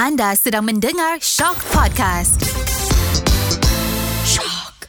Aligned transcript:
Anda 0.00 0.32
sedang 0.32 0.64
mendengar 0.64 1.20
Shock 1.20 1.60
Podcast. 1.76 2.40
Shock. 4.24 4.88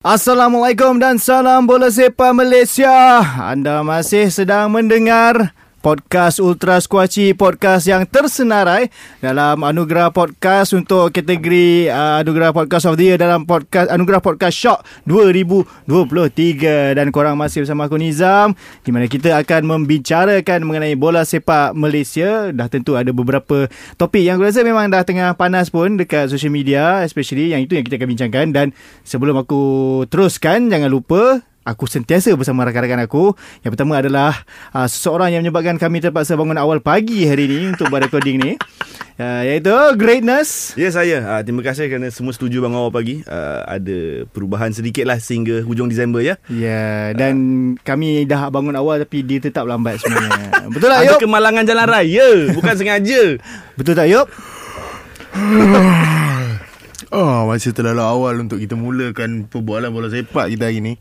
Assalamualaikum 0.00 0.96
dan 0.96 1.20
salam 1.20 1.68
bola 1.68 1.92
sepak 1.92 2.32
Malaysia. 2.32 3.20
Anda 3.44 3.84
masih 3.84 4.32
sedang 4.32 4.72
mendengar 4.72 5.52
podcast 5.84 6.40
Ultra 6.40 6.80
Squatchy 6.80 7.36
podcast 7.36 7.84
yang 7.84 8.08
tersenarai 8.08 8.88
dalam 9.20 9.60
anugerah 9.60 10.08
podcast 10.16 10.72
untuk 10.72 11.12
kategori 11.12 11.92
uh, 11.92 12.24
anugerah 12.24 12.56
podcast 12.56 12.88
of 12.88 12.96
the 12.96 13.12
year 13.12 13.20
dalam 13.20 13.44
podcast 13.44 13.92
anugerah 13.92 14.24
podcast 14.24 14.56
Shock 14.56 14.80
2023 15.04 16.96
dan 16.96 17.12
korang 17.12 17.36
masih 17.36 17.68
bersama 17.68 17.84
aku 17.84 18.00
Nizam 18.00 18.56
di 18.80 18.96
mana 18.96 19.04
kita 19.04 19.36
akan 19.36 19.68
membicarakan 19.68 20.64
mengenai 20.64 20.96
bola 20.96 21.28
sepak 21.28 21.76
Malaysia. 21.76 22.48
Dah 22.56 22.72
tentu 22.72 22.96
ada 22.96 23.12
beberapa 23.12 23.68
topik 24.00 24.24
yang 24.24 24.40
aku 24.40 24.48
rasa 24.48 24.64
memang 24.64 24.88
dah 24.88 25.04
tengah 25.04 25.36
panas 25.36 25.68
pun 25.68 26.00
dekat 26.00 26.32
social 26.32 26.48
media 26.48 27.04
especially 27.04 27.52
yang 27.52 27.60
itu 27.60 27.76
yang 27.76 27.84
kita 27.84 28.00
akan 28.00 28.08
bincangkan. 28.08 28.46
Dan 28.56 28.66
sebelum 29.04 29.36
aku 29.36 29.62
teruskan 30.08 30.72
jangan 30.72 30.88
lupa 30.88 31.44
aku 31.64 31.88
sentiasa 31.88 32.30
bersama 32.36 32.68
rakan-rakan 32.68 33.08
aku. 33.08 33.32
Yang 33.64 33.70
pertama 33.74 33.98
adalah 33.98 34.44
uh, 34.76 34.86
seseorang 34.86 35.32
yang 35.32 35.42
menyebabkan 35.42 35.80
kami 35.80 36.04
terpaksa 36.04 36.36
bangun 36.36 36.60
awal 36.60 36.78
pagi 36.84 37.24
hari 37.24 37.48
ini 37.48 37.72
untuk 37.72 37.88
buat 37.88 38.04
recording 38.04 38.36
ni. 38.38 38.52
Uh, 39.14 39.42
iaitu 39.46 39.72
Greatness. 39.96 40.76
Ya 40.76 40.92
saya. 40.92 41.24
Uh, 41.24 41.40
terima 41.40 41.64
kasih 41.64 41.88
kerana 41.88 42.12
semua 42.12 42.36
setuju 42.36 42.60
bangun 42.60 42.78
awal 42.84 42.92
pagi. 42.92 43.24
Uh, 43.24 43.64
ada 43.64 44.28
perubahan 44.30 44.70
sedikit 44.76 45.08
lah 45.08 45.16
sehingga 45.18 45.64
hujung 45.64 45.88
Disember 45.88 46.20
ya. 46.20 46.36
Ya, 46.52 47.16
dan 47.16 47.34
uh. 47.74 47.80
kami 47.80 48.28
dah 48.28 48.52
bangun 48.52 48.76
awal 48.76 49.00
tapi 49.00 49.24
dia 49.24 49.40
tetap 49.40 49.64
lambat 49.64 49.98
sebenarnya. 50.04 50.52
Betul 50.74 50.88
tak 50.92 51.02
Yop? 51.08 51.18
Ada 51.18 51.24
kemalangan 51.24 51.64
jalan 51.64 51.86
raya. 51.88 52.28
Bukan 52.52 52.74
sengaja. 52.76 53.22
Betul 53.74 53.94
tak 53.96 54.08
Yop? 54.12 54.28
Oh, 57.14 57.46
masih 57.46 57.70
terlalu 57.70 58.02
awal 58.02 58.34
untuk 58.42 58.58
kita 58.58 58.74
mulakan 58.74 59.46
perbualan 59.46 59.94
bola 59.94 60.10
sepak 60.10 60.50
kita 60.50 60.66
hari 60.66 60.82
ni. 60.82 60.94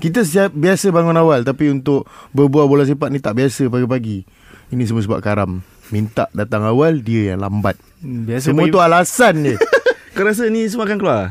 Kita 0.00 0.20
siap, 0.20 0.50
biasa 0.50 0.88
bangun 0.88 1.14
awal 1.14 1.44
Tapi 1.44 1.68
untuk 1.68 2.08
berbual 2.32 2.66
bola 2.66 2.82
sepak 2.82 3.08
ni 3.08 3.20
tak 3.20 3.36
biasa 3.36 3.68
pagi-pagi. 3.68 4.24
Ini 4.70 4.82
semua 4.82 5.04
sebab 5.04 5.20
karam. 5.20 5.60
Minta 5.90 6.30
datang 6.30 6.62
awal 6.62 6.98
Dia 6.98 7.34
yang 7.34 7.42
lambat. 7.42 7.76
Hmm, 8.00 8.24
Biasa 8.24 8.50
Semua 8.50 8.64
pagi- 8.64 8.72
tu 8.72 8.80
alasan 8.80 9.34
dia. 9.42 9.56
Kau 10.14 10.24
rasa 10.24 10.48
ni 10.48 10.66
semua 10.66 10.88
akan 10.88 10.96
keluar? 10.96 11.24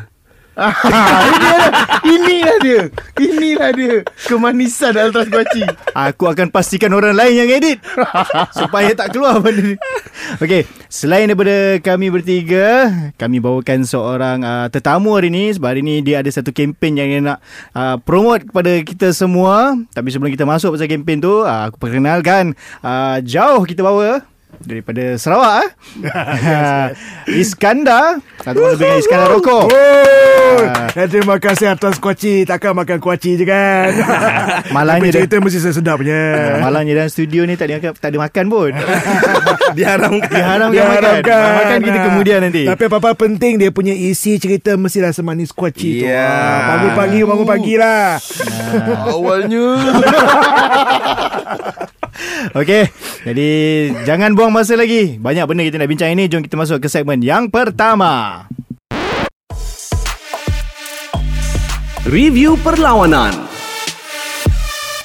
Inilah 0.60 1.72
Inilah 2.04 2.58
dia. 2.60 2.82
Inilah 3.20 3.70
dia. 3.76 3.96
Kemanisan 4.28 4.94
Ultra 4.96 5.24
Squatchy 5.26 5.64
Aku 5.96 6.28
akan 6.28 6.52
pastikan 6.52 6.92
orang 6.92 7.16
lain 7.16 7.46
yang 7.46 7.50
edit. 7.50 7.80
Supaya 8.60 8.92
tak 8.96 9.16
keluar 9.16 9.40
benda 9.40 9.74
ni. 9.74 9.76
Okay 10.40 10.68
Selain 10.92 11.30
daripada 11.30 11.80
kami 11.80 12.12
bertiga 12.12 12.90
Kami 13.16 13.38
bawakan 13.40 13.88
seorang 13.88 14.44
uh, 14.44 14.68
tetamu 14.68 15.16
hari 15.16 15.32
ni. 15.32 15.52
Sebab 15.56 15.68
hari 15.72 15.82
ni 15.82 16.04
dia 16.04 16.20
ada 16.20 16.30
satu 16.30 16.52
kempen 16.52 17.00
yang 17.00 17.10
dia 17.10 17.22
nak 17.24 17.40
uh, 17.74 17.96
promote 18.02 18.48
kepada 18.48 18.72
kita 18.84 19.16
semua. 19.16 19.80
Tapi 19.96 20.12
sebelum 20.12 20.32
kita 20.34 20.44
masuk 20.44 20.76
pasal 20.76 20.92
kempen 20.92 21.24
tu 21.24 21.44
uh, 21.44 21.72
Aku 21.72 21.80
perkenalkan 21.80 22.54
uh, 22.84 23.18
Jauh 23.24 23.64
kita 23.64 23.84
bawa 23.84 24.29
Daripada 24.60 25.16
Sarawak 25.16 25.56
eh? 25.62 25.70
Iskandar 27.42 28.20
Atau 28.40 28.60
lebih 28.66 28.82
dengan 28.82 28.98
Iskandar 28.98 29.30
Rokok 29.32 29.66
Oh, 29.70 30.28
Ah. 30.60 30.90
dan 30.92 31.08
terima 31.08 31.38
kasih 31.38 31.70
atas 31.70 32.02
kuaci. 32.02 32.42
Takkan 32.42 32.74
makan 32.74 32.98
kuaci 32.98 33.38
je 33.38 33.46
kan? 33.46 33.94
Malangnya 34.76 34.98
Tapi 35.00 35.08
dia- 35.08 35.18
cerita 35.22 35.36
mesti 35.38 35.60
sedapnya. 35.62 36.22
Uh, 36.58 36.58
malangnya 36.60 36.94
dalam 36.98 37.08
studio 37.08 37.46
ni 37.46 37.54
tak 37.54 37.70
ada, 37.70 37.78
makan- 37.80 37.96
tak 37.96 38.10
ada 38.10 38.18
makan 38.20 38.46
pun 38.50 38.72
Diharamkan. 39.72 40.26
Diharamkan 40.28 40.74
Dia 40.74 40.84
makan. 40.90 41.46
Makan 41.56 41.80
kita 41.80 42.00
kemudian 42.04 42.40
nanti 42.42 42.64
Tapi 42.66 42.84
apa-apa 42.84 43.10
penting 43.16 43.56
dia 43.56 43.70
punya 43.70 43.94
isi 43.94 44.36
cerita 44.36 44.74
mestilah 44.74 45.14
semanis 45.14 45.54
kuaci 45.54 46.02
tu. 46.02 46.10
Ya. 46.10 46.26
Ah, 46.26 46.58
Bangun 46.74 46.92
pagi, 46.98 47.20
bangun 47.22 47.48
pagi 47.48 47.74
lah. 47.78 48.18
Awalnya 49.08 49.66
Okey 52.56 52.90
Jadi 53.28 53.50
Jangan 54.08 54.34
buang 54.34 54.54
masa 54.54 54.80
lagi. 54.80 55.20
Banyak 55.20 55.46
benda 55.46 55.64
kita 55.68 55.78
nak 55.78 55.90
bincang 55.92 56.12
ini. 56.16 56.32
Jom 56.32 56.42
kita 56.42 56.56
masuk 56.56 56.80
ke 56.80 56.88
segmen 56.88 57.20
yang 57.20 57.52
pertama. 57.52 58.46
Review 62.10 62.58
perlawanan. 62.66 63.59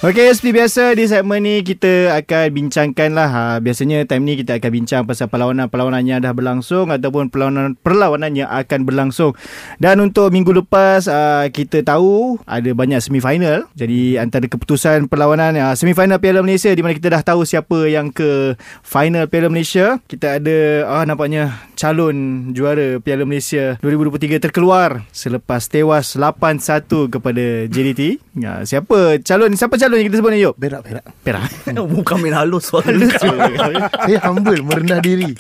Okey, 0.05 0.37
seperti 0.37 0.53
biasa 0.53 0.83
di 1.01 1.09
segmen 1.09 1.41
ni 1.41 1.65
kita 1.65 2.13
akan 2.21 2.53
bincangkan 2.53 3.17
lah. 3.17 3.25
Ha, 3.25 3.43
biasanya 3.65 4.05
time 4.05 4.29
ni 4.29 4.37
kita 4.37 4.61
akan 4.61 4.69
bincang 4.69 5.03
pasal 5.09 5.33
perlawanan-perlawanan 5.33 6.05
yang 6.05 6.21
dah 6.21 6.37
berlangsung 6.37 6.93
ataupun 6.93 7.33
perlawanan-perlawanan 7.33 8.37
yang 8.37 8.53
akan 8.53 8.85
berlangsung. 8.85 9.33
Dan 9.81 10.05
untuk 10.05 10.29
minggu 10.29 10.61
lepas 10.61 11.09
uh, 11.09 11.49
kita 11.49 11.81
tahu 11.81 12.37
ada 12.45 12.69
banyak 12.77 13.01
semifinal. 13.01 13.65
Jadi 13.73 14.21
antara 14.21 14.45
keputusan 14.45 15.09
perlawanan 15.09 15.57
uh, 15.57 15.73
semifinal 15.73 16.21
Piala 16.21 16.45
Malaysia 16.45 16.69
di 16.69 16.85
mana 16.85 16.93
kita 16.93 17.09
dah 17.09 17.25
tahu 17.25 17.49
siapa 17.49 17.89
yang 17.89 18.13
ke 18.13 18.61
final 18.85 19.25
Piala 19.33 19.49
Malaysia. 19.49 20.05
Kita 20.05 20.37
ada 20.37 20.85
ah 20.85 21.09
nampaknya 21.09 21.65
calon 21.81 22.53
juara 22.53 23.01
Piala 23.01 23.25
Malaysia 23.25 23.81
2023 23.81 24.37
terkeluar 24.37 25.09
selepas 25.17 25.65
tewas 25.65 26.13
8-1 26.13 27.09
kepada 27.09 27.73
JDT. 27.73 28.21
Ya, 28.37 28.61
siapa 28.69 29.17
calon 29.25 29.57
siapa 29.57 29.81
calon 29.81 29.94
yang 29.97 30.07
kita 30.11 30.17
sebut 30.21 30.31
ni 30.35 30.39
Yop? 30.43 30.55
Berak 30.59 30.83
berak. 30.83 31.05
Perak. 31.23 31.51
Bukan 31.75 32.17
main 32.23 32.35
halus 32.35 32.71
suara 32.71 32.91
Saya 32.91 34.19
humble 34.29 34.61
Merendah 34.63 35.01
diri. 35.01 35.35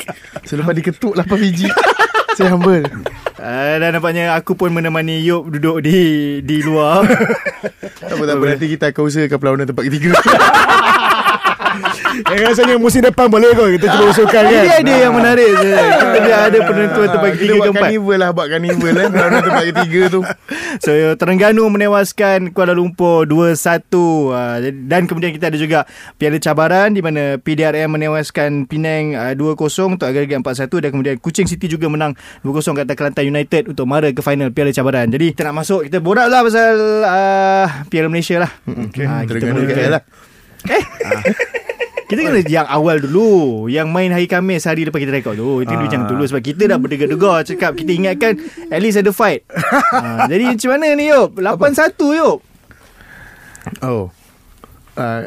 Selepas 0.47 0.73
diketuk 0.75 1.15
8 1.19 1.27
biji 1.39 1.69
Saya 2.35 2.55
humble. 2.55 2.87
Uh, 3.35 3.77
dan 3.77 3.93
nampaknya 3.93 4.33
aku 4.33 4.57
pun 4.57 4.73
menemani 4.73 5.21
Yop 5.27 5.53
duduk 5.53 5.85
di 5.85 6.41
di 6.41 6.65
luar. 6.65 7.05
Tak 8.01 8.15
apa 8.15 8.23
tak 8.25 8.35
apa. 8.39 8.45
Nanti 8.57 8.67
kita 8.73 8.85
akan 8.91 9.03
usahakan 9.05 9.39
perlawanan 9.39 9.67
tempat 9.71 9.85
ketiga 9.87 10.17
Eh, 12.15 12.39
rasanya 12.47 12.79
musim 12.79 13.03
depan 13.03 13.27
boleh 13.27 13.51
kot 13.53 13.75
kita 13.75 13.87
cuba 13.91 14.05
usulkan 14.07 14.43
kan. 14.47 14.65
Ini 14.65 14.81
idea 14.87 14.97
yang 15.11 15.15
menarik 15.19 15.51
je. 15.59 15.73
Kita 15.75 16.19
biar 16.23 16.41
ada 16.47 16.59
penentuan 16.63 17.09
tempat 17.11 17.29
Kita 17.29 17.37
ketiga 17.37 17.53
buat 17.53 17.67
keempat. 17.67 17.83
carnival 17.91 18.17
lah 18.17 18.31
Buat 18.31 18.47
carnival 18.49 18.93
lah 18.93 19.07
Perlawanan 19.11 19.43
tempat 19.43 19.65
ketiga 19.75 20.01
tu 20.07 20.21
So 20.79 20.91
Terengganu 21.15 21.65
menewaskan 21.71 22.39
Kuala 22.55 22.75
Lumpur 22.75 23.27
2-1 23.27 23.55
uh, 23.91 24.57
dan 24.87 25.03
kemudian 25.07 25.33
kita 25.35 25.51
ada 25.51 25.59
juga 25.59 25.87
Piala 26.15 26.39
Cabaran 26.39 26.95
di 26.95 27.01
mana 27.01 27.39
PDRM 27.39 27.91
menewaskan 27.91 28.67
Penang 28.67 29.15
uh, 29.15 29.33
2-0 29.35 29.99
untuk 29.99 30.07
agregat 30.07 30.39
4-1 30.43 30.71
dan 30.83 30.91
kemudian 30.95 31.17
Kuching 31.19 31.47
City 31.47 31.67
juga 31.67 31.87
menang 31.91 32.15
2-0 32.43 32.75
kat 32.75 32.85
atas 32.87 32.97
Kelantan 32.97 33.25
United 33.27 33.63
untuk 33.71 33.87
mara 33.87 34.11
ke 34.11 34.21
final 34.23 34.51
Piala 34.51 34.71
Cabaran. 34.71 35.11
Jadi 35.11 35.35
kita 35.35 35.51
nak 35.51 35.65
masuk 35.65 35.87
kita 35.87 35.99
borak 35.99 36.27
lah 36.31 36.41
pasal 36.43 36.75
uh, 37.03 37.67
Piala 37.91 38.09
Malaysia 38.11 38.39
lah. 38.43 38.51
okay. 38.67 39.07
Ah, 39.07 39.23
kita 39.23 39.41
Terengganu 39.41 39.67
mulakan. 39.67 39.91
Lah 39.99 40.03
Kita 42.15 42.31
kena 42.31 42.41
yang 42.47 42.69
awal 42.71 43.03
dulu 43.03 43.67
Yang 43.67 43.89
main 43.91 44.11
hari 44.15 44.31
Khamis 44.31 44.63
Hari 44.65 44.87
lepas 44.87 45.03
kita 45.03 45.11
rekod 45.11 45.35
tu. 45.35 45.61
Itu 45.61 45.75
Ah. 45.75 45.81
bincang 45.83 46.07
dulu 46.07 46.23
Sebab 46.23 46.39
kita 46.41 46.71
dah 46.71 46.79
berdegar-degar 46.79 47.43
Cakap 47.43 47.75
kita 47.75 47.91
ingatkan 47.91 48.39
At 48.71 48.79
least 48.79 49.03
ada 49.03 49.11
fight. 49.11 49.43
Ha, 49.51 50.25
Jadi 50.31 50.55
macam 50.55 50.71
mana 50.71 50.87
ni 50.95 51.11
Yop? 51.11 51.35
8-1 51.37 51.99
Yop. 52.23 52.39
Oh. 53.83 54.15
Uh, 54.95 55.23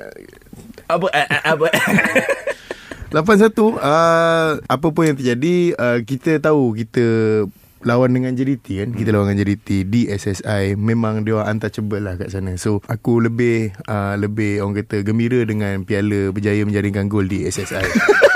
Apa 0.87 1.05
eh, 1.11 1.27
apa? 1.43 1.67
8-1 3.11 3.51
uh, 3.75 4.59
Apa 4.63 4.87
pun 4.91 5.03
yang 5.03 5.17
terjadi 5.19 5.75
uh, 5.75 5.99
Kita 6.03 6.39
tahu 6.39 6.75
Kita 6.75 7.05
Lawan 7.85 8.13
dengan 8.13 8.33
JDT 8.33 8.65
kan 8.81 8.89
Kita 8.95 9.09
lawan 9.13 9.33
dengan 9.33 9.45
JDT 9.45 9.85
Di 9.89 10.01
SSI 10.09 10.73
Memang 10.77 11.21
dia 11.21 11.37
orang 11.37 11.57
untouchable 11.57 12.01
lah 12.01 12.17
kat 12.17 12.33
sana. 12.33 12.57
So 12.57 12.81
aku 12.89 13.21
lebih 13.21 13.73
uh, 13.85 14.17
Lebih 14.17 14.65
orang 14.65 14.81
kata 14.81 15.05
Gembira 15.05 15.45
dengan 15.45 15.85
Piala 15.85 16.33
berjaya 16.33 16.65
menjaringkan 16.65 17.09
gol 17.09 17.29
di 17.29 17.45
SSI 17.45 17.85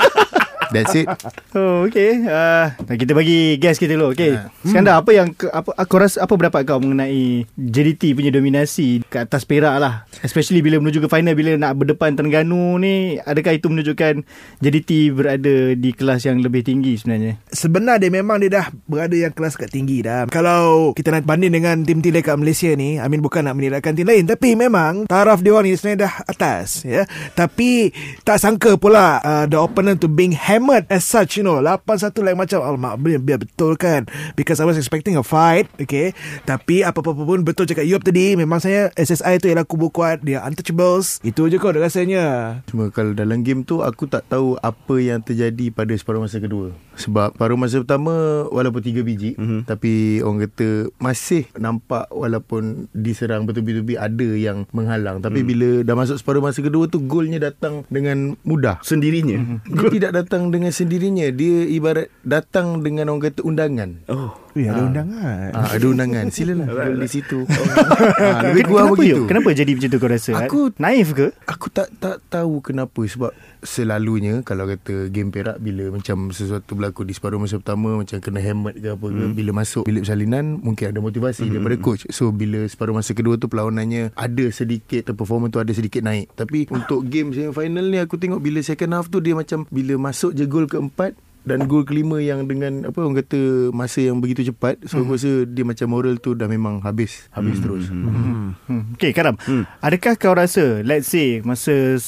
That's 0.72 0.96
it. 0.96 1.06
Oh 1.52 1.84
okay. 1.84 2.16
Uh, 2.24 2.72
Kita 2.96 3.12
bagi 3.12 3.60
guess 3.60 3.76
kita 3.76 3.92
dulu 3.92 4.16
Okay. 4.16 4.32
Ha. 4.40 4.48
Skandar 4.64 5.04
apa 5.04 5.12
yang 5.12 5.36
apa, 5.52 5.76
Aku 5.76 6.00
rasa 6.00 6.24
Apa 6.24 6.32
pendapat 6.32 6.64
kau 6.64 6.80
mengenai 6.80 7.44
JDT 7.60 8.16
punya 8.16 8.32
dominasi 8.32 9.04
Ke 9.04 9.28
atas 9.28 9.44
Perak 9.44 9.76
lah? 9.76 10.08
Especially 10.24 10.64
bila 10.64 10.80
menuju 10.80 11.04
ke 11.04 11.08
final 11.12 11.36
Bila 11.36 11.60
nak 11.60 11.76
berdepan 11.76 12.16
Terengganu 12.16 12.80
ni 12.80 13.20
Adakah 13.20 13.52
itu 13.52 13.68
menunjukkan 13.68 14.24
JDT 14.64 15.12
berada 15.12 15.76
di 15.76 15.90
kelas 15.92 16.24
yang 16.24 16.40
lebih 16.40 16.64
tinggi 16.64 16.96
sebenarnya? 16.96 17.36
Sebenarnya 17.52 18.08
dia 18.08 18.10
memang 18.10 18.40
dia 18.40 18.50
dah 18.50 18.66
berada 18.88 19.16
yang 19.16 19.32
kelas 19.34 19.58
kat 19.58 19.68
tinggi 19.68 20.00
dah. 20.00 20.30
Kalau 20.30 20.94
kita 20.96 21.12
nak 21.12 21.26
banding 21.26 21.52
dengan 21.52 21.82
tim-tim 21.82 22.14
dekat 22.14 22.38
Malaysia 22.38 22.70
ni, 22.72 22.96
I 22.96 23.06
mean 23.10 23.20
bukan 23.20 23.44
nak 23.44 23.58
menilaikan 23.58 23.98
tim 23.98 24.06
lain, 24.06 24.24
tapi 24.24 24.54
memang 24.54 25.10
taraf 25.10 25.42
dia 25.42 25.52
orang 25.52 25.68
ni 25.68 25.76
sebenarnya 25.76 26.08
dah 26.08 26.14
atas 26.26 26.86
ya. 26.86 27.02
Tapi 27.34 27.90
tak 28.22 28.38
sangka 28.38 28.78
pula 28.78 29.18
uh, 29.22 29.44
the 29.50 29.58
opponent 29.58 29.98
to 29.98 30.08
Bingham 30.08 30.61
hemat 30.62 30.86
as 30.86 31.02
such 31.02 31.42
you 31.42 31.44
know 31.44 31.58
8-1 31.58 32.22
like 32.22 32.38
macam 32.38 32.62
alamak 32.62 32.94
biar, 33.02 33.18
biar 33.18 33.38
betul 33.42 33.74
kan? 33.74 34.06
Because 34.38 34.62
I 34.62 34.66
was 34.70 34.78
expecting 34.78 35.18
a 35.18 35.26
fight 35.26 35.66
okay? 35.82 36.14
Tapi 36.46 36.86
apa-apa 36.86 37.18
pun 37.18 37.42
betul 37.42 37.66
cakap 37.66 37.82
Yop 37.82 38.06
tadi 38.06 38.38
memang 38.38 38.62
saya 38.62 38.94
SSI 38.94 39.42
tu 39.42 39.50
ialah 39.50 39.66
kubu 39.66 39.90
kuat 39.90 40.22
dia 40.22 40.46
untouchables. 40.46 41.18
Itu 41.26 41.50
je 41.50 41.58
kot 41.58 41.74
rasanya. 41.74 42.60
Cuma 42.70 42.94
kalau 42.94 43.10
dalam 43.18 43.42
game 43.42 43.66
tu 43.66 43.82
aku 43.82 44.06
tak 44.06 44.22
tahu 44.30 44.54
apa 44.62 44.94
yang 45.02 45.18
terjadi 45.18 45.74
pada 45.74 45.90
separuh 45.98 46.22
masa 46.22 46.38
kedua. 46.38 46.70
Sebab 47.02 47.34
paruh 47.34 47.58
masa 47.58 47.82
pertama 47.82 48.46
walaupun 48.48 48.82
3 48.82 49.02
biji 49.02 49.30
mm-hmm. 49.34 49.60
tapi 49.66 50.22
orang 50.22 50.48
kata 50.48 50.68
masih 51.02 51.50
nampak 51.58 52.06
walaupun 52.14 52.86
diserang 52.94 53.44
bertubi-tubi 53.44 53.98
ada 53.98 54.28
yang 54.38 54.64
menghalang. 54.70 55.18
Tapi 55.18 55.42
mm. 55.42 55.46
bila 55.46 55.70
dah 55.82 55.96
masuk 55.98 56.16
separuh 56.22 56.42
masa 56.44 56.62
kedua 56.62 56.86
tu 56.86 57.02
golnya 57.02 57.42
datang 57.42 57.82
dengan 57.90 58.38
mudah. 58.46 58.78
Sendirinya. 58.86 59.38
Mm-hmm. 59.42 59.74
Dia 59.82 59.90
tidak 59.90 60.12
datang 60.24 60.54
dengan 60.54 60.70
sendirinya. 60.70 61.26
Dia 61.34 61.66
ibarat 61.66 62.08
datang 62.22 62.80
dengan 62.86 63.10
orang 63.10 63.32
kata 63.32 63.40
undangan. 63.42 63.90
Oh. 64.06 64.32
Wih, 64.52 64.68
ada 64.68 64.78
Ah. 64.78 64.86
undangan 64.86 65.48
Ah, 65.52 65.68
ada 65.72 65.86
undangan. 65.86 66.24
Silalah 66.28 66.66
di 67.00 67.08
situ. 67.08 67.44
ah, 67.48 68.52
lebih 68.52 68.68
kurang 68.68 68.92
Kenapa 68.92 69.00
begitu. 69.00 69.16
Yop? 69.16 69.28
Kenapa 69.28 69.48
jadi 69.52 69.70
macam 69.72 69.88
tu 69.88 69.98
kau 69.98 70.10
rasa? 70.10 70.32
Aku- 70.38 70.72
naif 70.76 71.08
ke? 71.12 71.26
Aku 71.46 71.66
tak 71.68 71.88
tak 71.96 72.20
tahu 72.28 72.60
kenapa 72.60 73.00
sebab 73.02 73.32
selalunya 73.62 74.42
kalau 74.42 74.66
kata 74.66 75.08
game 75.08 75.30
Perak 75.30 75.56
bila 75.56 75.88
macam 75.88 76.28
sesuatu 76.28 76.74
berlaku 76.74 77.02
di 77.02 77.14
separuh 77.14 77.38
masa 77.38 77.56
pertama 77.56 77.96
macam 77.96 78.18
kena 78.18 78.42
hemat 78.42 78.74
ke 78.74 78.88
apa 78.90 79.06
ke 79.06 79.24
bila 79.32 79.50
masuk 79.54 79.86
bilik 79.86 80.02
salinan 80.02 80.58
mungkin 80.58 80.90
ada 80.90 80.98
motivasi 80.98 81.46
mm. 81.46 81.50
daripada 81.50 81.76
coach. 81.78 82.04
So 82.10 82.28
bila 82.28 82.66
separuh 82.66 82.92
masa 82.92 83.14
kedua 83.14 83.38
tu 83.38 83.46
perlawanannya 83.46 84.12
ada 84.12 84.44
sedikit 84.50 85.06
atau 85.06 85.14
performa 85.14 85.48
tu 85.48 85.56
ada 85.56 85.70
sedikit 85.70 86.02
naik. 86.02 86.34
Tapi 86.34 86.68
untuk 86.68 87.06
game 87.06 87.32
semi 87.32 87.48
final 87.48 87.86
ni 87.86 87.96
aku 87.96 88.18
tengok 88.18 88.38
bila 88.38 88.60
second 88.60 88.92
half 88.92 89.08
tu 89.08 89.22
dia 89.22 89.32
macam 89.32 89.64
bila 89.68 89.96
masuk 89.96 90.34
je 90.34 90.44
gol 90.44 90.66
keempat 90.66 91.14
dan 91.42 91.66
gol 91.66 91.82
kelima 91.82 92.22
yang 92.22 92.46
dengan 92.46 92.86
apa 92.86 93.02
orang 93.02 93.18
kata 93.18 93.70
masa 93.74 94.02
yang 94.02 94.22
begitu 94.22 94.46
cepat 94.46 94.78
so 94.86 95.02
aku 95.02 95.18
rasa 95.18 95.42
dia 95.46 95.66
macam 95.66 95.90
moral 95.90 96.18
tu 96.22 96.38
dah 96.38 96.46
memang 96.46 96.78
habis. 96.86 97.26
Habis 97.34 97.58
terus. 97.58 97.90
Hmm. 97.90 98.54
Okay 98.94 99.10
Karam. 99.10 99.34
Hmm. 99.42 99.66
Adakah 99.82 100.14
kau 100.14 100.34
rasa 100.34 100.80
Let's 100.86 101.10
say 101.10 101.42
Masa 101.42 101.98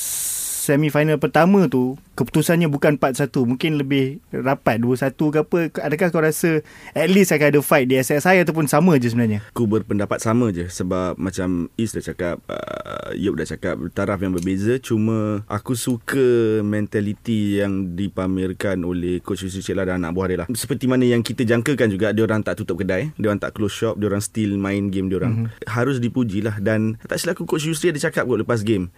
semi 0.64 0.88
final 0.88 1.20
pertama 1.20 1.68
tu 1.68 2.00
keputusannya 2.16 2.72
bukan 2.72 2.96
4-1 2.96 3.28
mungkin 3.44 3.76
lebih 3.76 4.24
rapat 4.32 4.80
2-1 4.80 5.12
ke 5.12 5.38
apa 5.44 5.58
adakah 5.84 6.08
kau 6.08 6.24
rasa 6.24 6.64
at 6.96 7.10
least 7.12 7.36
akan 7.36 7.52
ada 7.52 7.60
fight 7.60 7.84
di 7.90 8.00
SSI 8.00 8.40
ataupun 8.40 8.64
sama 8.64 8.96
je 8.96 9.12
sebenarnya? 9.12 9.44
Aku 9.52 9.68
berpendapat 9.68 10.24
sama 10.24 10.48
je 10.54 10.64
sebab 10.72 11.20
macam 11.20 11.68
Is 11.76 11.92
dah 11.92 12.00
cakap 12.00 12.40
uh, 12.48 13.12
Yop 13.12 13.36
dah 13.36 13.44
cakap 13.44 13.76
taraf 13.92 14.22
yang 14.22 14.32
berbeza. 14.32 14.78
Cuma 14.78 15.42
aku 15.50 15.76
suka 15.76 16.62
mentality 16.64 17.60
yang 17.60 17.98
dipamerkan 17.98 18.80
oleh 18.86 19.20
coach 19.20 19.44
Yusuf 19.44 19.66
Cik 19.66 19.74
lah 19.76 19.84
dan 19.90 20.00
anak 20.00 20.14
buah 20.14 20.26
dia 20.30 20.38
lah. 20.46 20.48
Seperti 20.54 20.86
mana 20.86 21.04
yang 21.04 21.20
kita 21.20 21.42
jangkakan 21.44 21.90
juga 21.90 22.14
dia 22.14 22.22
orang 22.24 22.40
tak 22.40 22.62
tutup 22.62 22.80
kedai 22.80 23.10
dia 23.18 23.26
orang 23.28 23.42
tak 23.42 23.52
close 23.58 23.74
shop 23.74 23.98
dia 23.98 24.06
orang 24.08 24.22
still 24.22 24.54
main 24.56 24.88
game 24.88 25.10
dia 25.12 25.20
orang. 25.20 25.34
Mm-hmm. 25.34 25.66
harus 25.66 25.98
dipuji 25.98 26.46
lah 26.46 26.62
dan 26.62 26.94
tak 27.10 27.18
silap 27.18 27.34
aku 27.34 27.44
coach 27.44 27.66
Yusri 27.66 27.90
ada 27.90 27.98
cakap 27.98 28.30
kot 28.30 28.38
lepas 28.38 28.62
game 28.62 28.94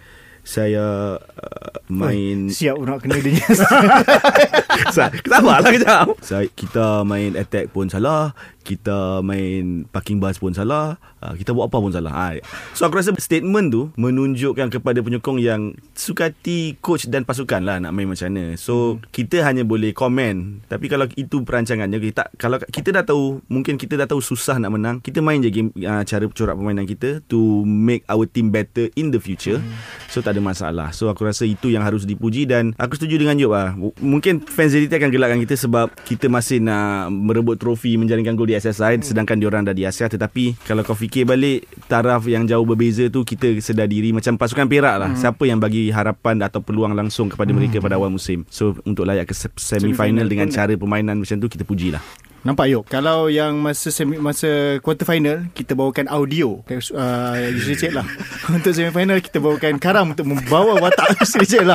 saya 0.47 1.19
uh, 1.19 1.75
main 1.91 2.47
siap 2.47 2.79
nak 2.87 3.03
kena 3.03 3.19
dia. 3.19 3.35
Sa- 4.95 5.11
Sabarlah 5.11 5.75
kejap. 5.75 6.07
Saya, 6.23 6.47
Kita 6.55 7.03
main 7.03 7.35
attack 7.35 7.75
pun 7.75 7.91
salah. 7.91 8.31
Kita 8.63 9.23
main 9.23 9.87
parking 9.91 10.23
bus 10.23 10.39
pun 10.39 10.55
salah. 10.55 11.03
Uh, 11.19 11.35
Kita 11.35 11.51
buat 11.51 11.67
apa 11.67 11.83
pun 11.83 11.91
salah. 11.91 12.15
Ha. 12.15 12.39
So 12.79 12.87
aku 12.87 12.99
rasa 12.99 13.11
statement 13.19 13.75
tu 13.75 13.91
Menunjukkan 13.99 14.71
kepada 14.71 15.03
penyokong 15.03 15.39
yang 15.43 15.75
Sukati 15.95 16.79
coach 16.79 17.07
dan 17.11 17.27
pasukan 17.27 17.63
lah 17.63 17.83
Nak 17.83 17.91
main 17.95 18.07
macam 18.07 18.31
mana. 18.31 18.55
So 18.55 18.99
hmm. 18.99 19.11
kita 19.11 19.43
hanya 19.43 19.67
boleh 19.67 19.91
komen. 19.91 20.67
Tapi 20.71 20.87
kalau 20.87 21.11
itu 21.15 21.43
perancangannya 21.43 21.99
kita, 21.99 22.31
Kalau 22.39 22.63
kita 22.63 23.03
dah 23.03 23.05
tahu 23.07 23.43
Mungkin 23.51 23.79
kita 23.79 23.99
dah 23.99 24.07
tahu 24.07 24.23
susah 24.23 24.59
nak 24.63 24.75
menang 24.75 24.97
Kita 25.03 25.23
main 25.23 25.43
je 25.43 25.51
game 25.51 25.71
uh, 25.83 26.03
Cara 26.07 26.27
corak 26.31 26.55
permainan 26.55 26.87
kita 26.87 27.23
To 27.31 27.63
make 27.67 28.07
our 28.07 28.27
team 28.27 28.51
better 28.53 28.91
in 28.99 29.11
the 29.11 29.19
future. 29.23 29.59
Hmm. 29.59 29.75
So 30.11 30.21
tak 30.21 30.36
ada 30.37 30.44
masalah. 30.44 30.93
So 30.93 31.09
aku 31.09 31.25
rasa 31.25 31.43
itu 31.43 31.73
yang 31.73 31.81
harus 31.81 32.05
dipuji 32.05 32.44
Dan 32.44 32.77
aku 32.77 32.94
setuju 32.94 33.17
dengan 33.17 33.41
Yop 33.41 33.53
lah 33.53 33.73
Mungkin 33.97 34.44
fans 34.44 34.77
JDT 34.77 35.00
akan 35.00 35.09
gelakkan 35.09 35.38
kita 35.41 35.56
Sebab 35.56 35.97
kita 36.05 36.29
masih 36.29 36.61
nak 36.61 37.09
merebut 37.09 37.56
trofi 37.56 37.97
Menjaringkan 37.97 38.37
gol 38.37 38.53
di 38.53 38.55
SSI 38.55 39.00
Sedangkan 39.00 39.41
diorang 39.41 39.65
dah 39.65 39.73
di 39.73 39.83
Asia. 39.83 40.05
Tetapi 40.06 40.69
kalau 40.69 40.85
kau 40.85 40.93
fikir 40.93 41.25
balik 41.25 41.65
Taraf 41.87 42.29
yang 42.29 42.44
jauh 42.44 42.62
berbeza 42.62 43.09
tu 43.09 43.23
Kita 43.23 43.49
sedar 43.59 43.88
diri 43.88 44.12
Macam 44.12 44.37
pasukan 44.37 44.69
Perak 44.69 44.97
lah. 44.99 45.11
Siapa 45.17 45.49
yang 45.49 45.56
bagi 45.56 45.88
harapan 45.88 46.44
Atau 46.44 46.61
peluang 46.61 46.93
langsung 46.93 47.33
Kepada 47.33 47.49
mereka 47.50 47.81
pada 47.81 47.97
awal 47.97 48.12
musim. 48.12 48.44
So 48.53 48.77
untuk 48.83 49.09
layak 49.09 49.27
ke 49.27 49.35
se- 49.35 49.55
semi-final 49.56 50.27
Dengan 50.27 50.53
cara 50.53 50.77
permainan 50.77 51.17
macam 51.17 51.37
tu 51.38 51.49
Kita 51.49 51.65
pujilah 51.65 52.25
Nampak 52.47 52.71
Yop? 52.71 52.87
Kalau 52.87 53.27
yang 53.27 53.59
masa 53.59 53.91
semi, 53.91 54.15
masa 54.17 54.79
quarter 54.79 55.03
final 55.03 55.51
Kita 55.51 55.75
bawakan 55.75 56.07
audio. 56.07 56.63
Uh, 56.63 57.51
Yusri 57.51 57.75
Cik 57.75 57.93
lah. 57.93 58.07
Untuk 58.55 58.71
semi 58.71 58.89
final 58.89 59.19
Kita 59.19 59.37
bawakan 59.37 59.77
Karam 59.77 60.15
Untuk 60.15 60.25
membawa 60.25 60.79
watak 60.79 61.11
Yusri 61.19 61.43
Cik 61.43 61.67
lah. 61.67 61.75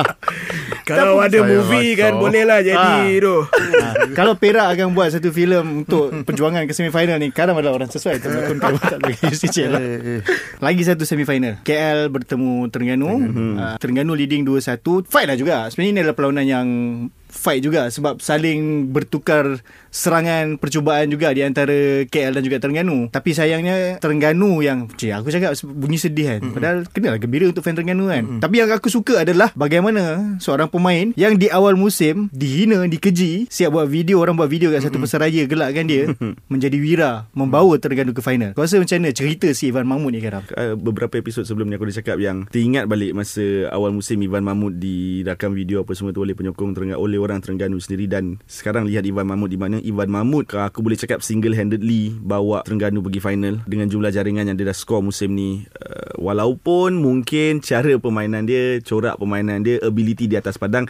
Kalau 0.82 1.20
ada 1.20 1.36
Saya 1.36 1.44
movie 1.44 1.92
rasa- 1.92 2.00
kan 2.00 2.12
Boleh 2.16 2.42
lah 2.42 2.58
jadi 2.58 2.80
Ah. 2.80 3.04
tu. 3.04 3.36
Ha, 3.44 3.86
Kalau 4.12 4.32
Perak 4.34 4.72
akan 4.72 4.96
buat 4.96 5.12
satu 5.12 5.28
filem 5.28 5.84
Untuk 5.84 6.08
perjuangan 6.26 6.64
ke 6.64 6.72
semi 6.72 6.88
final 6.88 7.20
ni 7.20 7.28
Karam 7.28 7.52
adalah 7.54 7.76
orang 7.76 7.92
sesuai. 7.92 8.18
Untuk 8.18 8.30
melakonkan 8.32 8.70
watak 8.74 8.98
bagi 8.98 9.20
Yusri 9.28 9.48
Cik 9.48 9.66
lah. 9.68 9.78
Eh, 9.78 10.00
eh. 10.16 10.20
Lagi 10.56 10.82
satu 10.82 11.04
semi 11.04 11.22
final 11.22 11.60
KL 11.60 12.08
bertemu 12.08 12.72
Terengganu. 12.72 13.10
Uh, 13.52 13.76
Terengganu 13.76 14.16
leading 14.16 14.42
2-1 14.42 14.80
Fight 15.04 15.28
lah 15.28 15.36
juga. 15.36 15.68
Sebenarnya 15.68 15.90
ini 15.90 16.00
adalah 16.00 16.16
perlawanan 16.16 16.46
yang 16.48 16.66
Fight 17.32 17.64
juga 17.64 17.88
Sebab 17.88 18.20
saling 18.20 18.92
bertukar 18.92 19.64
Serangan 19.88 20.60
Percubaan 20.60 21.08
juga 21.08 21.32
Di 21.32 21.42
antara 21.42 22.04
KL 22.06 22.36
dan 22.36 22.42
juga 22.44 22.60
Terengganu. 22.62 23.08
Tapi 23.08 23.32
sayangnya 23.32 23.96
Terengganu 23.98 24.60
yang 24.60 24.86
Cik 24.92 25.24
aku 25.24 25.28
cakap 25.32 25.56
Bunyi 25.64 25.98
sedih 25.98 26.38
kan. 26.38 26.40
Padahal 26.52 26.78
kenalah 26.86 27.18
gembira 27.18 27.50
Untuk 27.50 27.64
fan 27.64 27.74
Terengganu 27.74 28.12
kan. 28.12 28.24
Tapi 28.38 28.54
yang 28.62 28.70
aku 28.70 28.92
suka 28.92 29.26
adalah 29.26 29.50
Bagaimana 29.58 30.36
Seorang 30.38 30.70
pemain 30.70 31.10
Yang 31.18 31.34
di 31.42 31.48
awal 31.50 31.74
musim 31.74 32.28
Dihina 32.30 32.84
Dikeji 32.86 33.50
Siap 33.50 33.74
buat 33.74 33.88
video 33.88 34.22
Orang 34.22 34.38
buat 34.38 34.52
video 34.52 34.70
kat 34.70 34.84
satu 34.86 35.02
pesaraya 35.02 35.48
Gelakkan 35.48 35.88
dia 35.90 36.12
Menjadi 36.52 36.76
wira 36.78 37.26
Membawa 37.34 37.74
Terengganu 37.80 38.14
ke 38.14 38.22
final. 38.22 38.52
Kau 38.52 38.62
rasa 38.62 38.78
macam 38.78 39.00
mana 39.00 39.10
Cerita 39.16 39.48
si 39.56 39.72
Ivan 39.72 39.88
Mahmud 39.88 40.12
ni 40.12 40.20
Karam 40.20 40.44
uh, 40.52 40.74
beberapa 40.76 41.16
episod 41.16 41.46
sebelum 41.46 41.70
ni 41.70 41.78
aku 41.78 41.88
dah 41.88 41.96
cakap 42.02 42.16
yang 42.20 42.44
teringat 42.50 42.84
balik 42.90 43.14
masa 43.16 43.70
awal 43.70 43.94
musim 43.94 44.20
Ivan 44.20 44.44
Mahmud 44.44 44.76
dirakam 44.76 45.54
video 45.56 45.86
apa 45.86 45.94
semua 45.96 46.12
tu 46.12 46.20
oleh 46.20 46.36
penyokong 46.36 46.74
Terengganu 46.74 47.00
oleh 47.00 47.18
orang 47.22 47.40
Terengganu 47.40 47.78
sendiri 47.78 48.10
dan 48.10 48.42
sekarang 48.50 48.90
lihat 48.90 49.06
Ivan 49.06 49.30
Mahmud 49.30 49.50
di 49.50 49.58
mana 49.58 49.76
Ivan 49.78 50.10
Mahmud 50.10 50.50
aku 50.50 50.82
boleh 50.82 50.98
cakap 50.98 51.22
single 51.22 51.54
handedly 51.54 52.14
bawa 52.18 52.66
Terengganu 52.66 53.00
pergi 53.00 53.20
final 53.22 53.62
dengan 53.64 53.86
jumlah 53.86 54.10
jaringan 54.10 54.50
yang 54.50 54.56
dia 54.58 54.68
dah 54.68 54.76
score 54.76 55.00
musim 55.00 55.32
ni 55.32 55.64
uh, 55.80 56.18
walaupun 56.18 56.98
mungkin 56.98 57.62
cara 57.62 57.96
permainan 57.96 58.44
dia 58.44 58.82
corak 58.82 59.16
permainan 59.16 59.62
dia 59.62 59.78
ability 59.80 60.26
di 60.26 60.36
atas 60.36 60.58
padang 60.58 60.86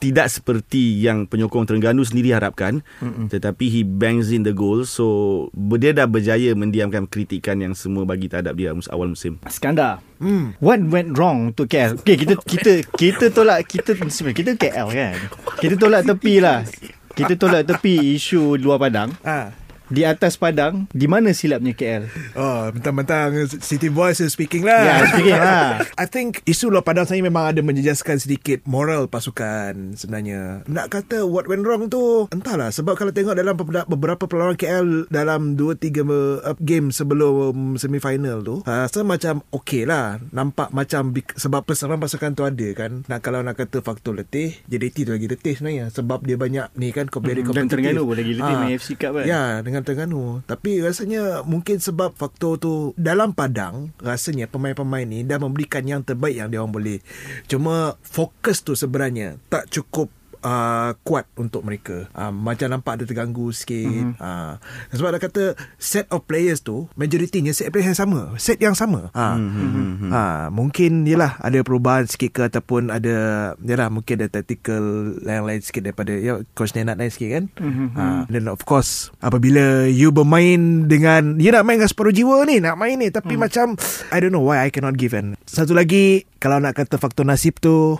tidak 0.00 0.32
seperti 0.32 1.04
yang 1.04 1.28
penyokong 1.28 1.68
Terengganu 1.68 2.02
sendiri 2.02 2.32
harapkan 2.34 2.82
Mm-mm. 2.98 3.28
tetapi 3.30 3.68
he 3.70 3.80
bangs 3.84 4.32
in 4.34 4.42
the 4.42 4.52
goal 4.52 4.82
so 4.88 5.48
dia 5.78 5.92
dah 5.92 6.08
berjaya 6.08 6.56
mendiamkan 6.56 7.06
kritikan 7.06 7.60
yang 7.60 7.76
semua 7.76 8.08
bagi 8.08 8.26
terhadap 8.32 8.56
dia 8.56 8.72
awal 8.90 9.12
musim 9.12 9.36
Skandar. 9.48 10.00
Hmm. 10.24 10.56
What 10.56 10.80
went 10.88 11.12
wrong 11.20 11.52
untuk 11.52 11.68
KL? 11.68 12.00
Okay, 12.00 12.16
kita 12.16 12.40
kita 12.40 12.72
kita 12.96 13.24
tolak 13.28 13.68
kita 13.68 13.92
sebenarnya 13.92 14.32
kita 14.40 14.50
KL 14.56 14.88
kan. 14.88 15.16
Kita 15.60 15.74
tolak 15.76 16.08
tepi 16.08 16.34
lah. 16.40 16.64
Kita 17.12 17.36
tolak 17.36 17.68
tepi 17.68 18.16
isu 18.16 18.56
luar 18.56 18.80
padang. 18.80 19.12
Ah. 19.20 19.52
Di 19.94 20.02
atas 20.02 20.34
padang, 20.34 20.90
di 20.90 21.06
mana 21.06 21.30
silapnya 21.30 21.70
KL? 21.70 22.10
Oh, 22.34 22.66
mentang-mentang 22.68 23.30
City 23.62 23.86
Boys 23.86 24.18
is 24.18 24.34
speaking 24.34 24.66
lah. 24.66 24.82
Ya, 24.82 24.96
speaking 25.06 25.38
lah. 25.38 25.78
I 26.02 26.06
think 26.06 26.42
isu 26.44 26.66
luar 26.66 26.82
padang 26.82 27.06
saya 27.06 27.22
memang 27.22 27.46
ada 27.46 27.62
menjejaskan 27.62 28.18
sedikit 28.18 28.66
moral 28.66 29.06
pasukan 29.06 29.94
sebenarnya. 29.94 30.66
Nak 30.66 30.90
kata 30.90 31.22
what 31.22 31.46
went 31.46 31.62
wrong 31.62 31.86
tu, 31.86 32.26
entahlah. 32.28 32.74
Sebab 32.74 32.98
kalau 32.98 33.14
tengok 33.14 33.38
dalam 33.38 33.54
beberapa- 33.54 34.26
perlawanan 34.26 34.58
KL 34.58 35.06
dalam 35.06 35.54
2-3 35.54 36.02
uh, 36.42 36.58
game 36.58 36.90
sebelum 36.90 37.78
semifinal 37.78 38.42
tu, 38.42 38.56
uh, 38.60 38.82
rasa 38.82 39.06
macam 39.06 39.46
okey 39.52 39.86
lah. 39.86 40.18
Nampak 40.32 40.74
macam 40.74 41.14
sebab 41.14 41.62
pesanan 41.62 42.02
pasukan 42.02 42.34
tu 42.34 42.42
ada 42.42 42.68
kan. 42.74 43.06
Nak 43.06 43.20
kalau 43.20 43.46
nak 43.46 43.54
kata 43.54 43.78
faktor 43.78 44.18
letih, 44.18 44.58
JDT 44.66 45.06
tu 45.06 45.12
lagi 45.12 45.30
letih 45.30 45.54
sebenarnya. 45.54 45.92
Sebab 45.92 46.26
dia 46.26 46.34
banyak 46.34 46.74
ni 46.74 46.90
kan, 46.90 47.06
very 47.14 47.44
Hmm, 47.44 47.52
dan 47.52 47.68
competitive. 47.68 47.70
Terengganu 47.70 48.02
pun 48.02 48.16
lagi 48.16 48.32
letih 48.32 48.42
Ah, 48.50 48.60
main 48.60 48.72
AFC 48.72 48.90
Cup 48.96 49.12
kan? 49.14 49.24
Ya, 49.24 49.42
dengan 49.60 49.82
Terengganu. 49.84 50.42
Tapi 50.48 50.80
rasanya 50.80 51.44
mungkin 51.44 51.78
sebab 51.78 52.16
faktor 52.16 52.56
tu 52.58 52.72
dalam 52.96 53.36
padang, 53.36 53.92
rasanya 54.00 54.48
pemain-pemain 54.48 55.04
ni 55.04 55.22
dah 55.22 55.36
memberikan 55.36 55.84
yang 55.84 56.00
terbaik 56.00 56.40
yang 56.40 56.48
dia 56.48 56.64
orang 56.64 56.74
boleh. 56.74 56.98
Cuma 57.46 58.00
fokus 58.02 58.64
tu 58.64 58.72
sebenarnya 58.72 59.36
tak 59.52 59.68
cukup 59.68 60.08
uh, 60.44 60.90
kuat 61.02 61.24
untuk 61.40 61.64
mereka. 61.64 62.06
Uh, 62.12 62.30
macam 62.30 62.68
nampak 62.68 63.00
ada 63.00 63.04
terganggu 63.08 63.50
sikit. 63.50 64.14
Mm-hmm. 64.14 64.20
Uh, 64.20 64.60
sebab 64.92 65.16
dah 65.16 65.20
kata 65.20 65.42
set 65.80 66.06
of 66.12 66.28
players 66.28 66.60
tu 66.60 66.86
majoritinya 66.94 67.50
set 67.50 67.72
players 67.72 67.96
yang 67.96 67.98
sama, 67.98 68.20
set 68.36 68.60
yang 68.60 68.76
sama. 68.76 69.10
Uh, 69.16 69.36
mm-hmm. 69.40 70.10
uh, 70.12 70.46
mungkin 70.52 71.08
yalah 71.08 71.40
ada 71.40 71.64
perubahan 71.64 72.04
sikit 72.04 72.30
ke 72.36 72.40
ataupun 72.52 72.92
ada 72.92 73.16
yalah 73.64 73.88
mungkin 73.88 74.20
ada 74.20 74.28
tactical 74.28 75.16
yang 75.24 75.48
lain 75.48 75.64
sikit 75.64 75.88
daripada 75.88 76.12
ya 76.14 76.44
coach 76.52 76.76
Nenad 76.76 77.00
lain 77.00 77.10
sikit 77.10 77.30
kan. 77.32 77.44
Mm-hmm. 77.58 77.88
Uh, 77.96 78.22
then 78.28 78.46
of 78.46 78.62
course 78.68 79.08
apabila 79.24 79.88
you 79.88 80.12
bermain 80.12 80.86
dengan 80.86 81.40
you 81.40 81.50
nak 81.50 81.64
main 81.64 81.80
dengan 81.80 81.90
separuh 81.90 82.12
jiwa 82.12 82.44
ni 82.44 82.60
nak 82.60 82.76
main 82.76 83.00
ni 83.00 83.08
tapi 83.08 83.34
mm. 83.34 83.40
macam 83.40 83.66
I 84.12 84.20
don't 84.20 84.34
know 84.34 84.44
why 84.44 84.60
I 84.60 84.68
cannot 84.68 85.00
give 85.00 85.16
and 85.16 85.38
satu 85.48 85.72
lagi 85.72 86.28
kalau 86.42 86.60
nak 86.60 86.76
kata 86.76 87.00
faktor 87.00 87.24
nasib 87.24 87.56
tu 87.56 87.96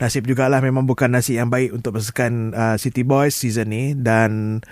nasib 0.00 0.24
jugalah 0.24 0.64
memang 0.64 0.88
bukan 0.88 1.12
nasib 1.12 1.36
yang 1.36 1.52
baik 1.52 1.76
untuk 1.76 2.00
pasukan 2.00 2.56
uh, 2.56 2.76
City 2.80 3.04
Boys 3.04 3.36
season 3.36 3.68
ni 3.68 3.92
dan 3.92 4.64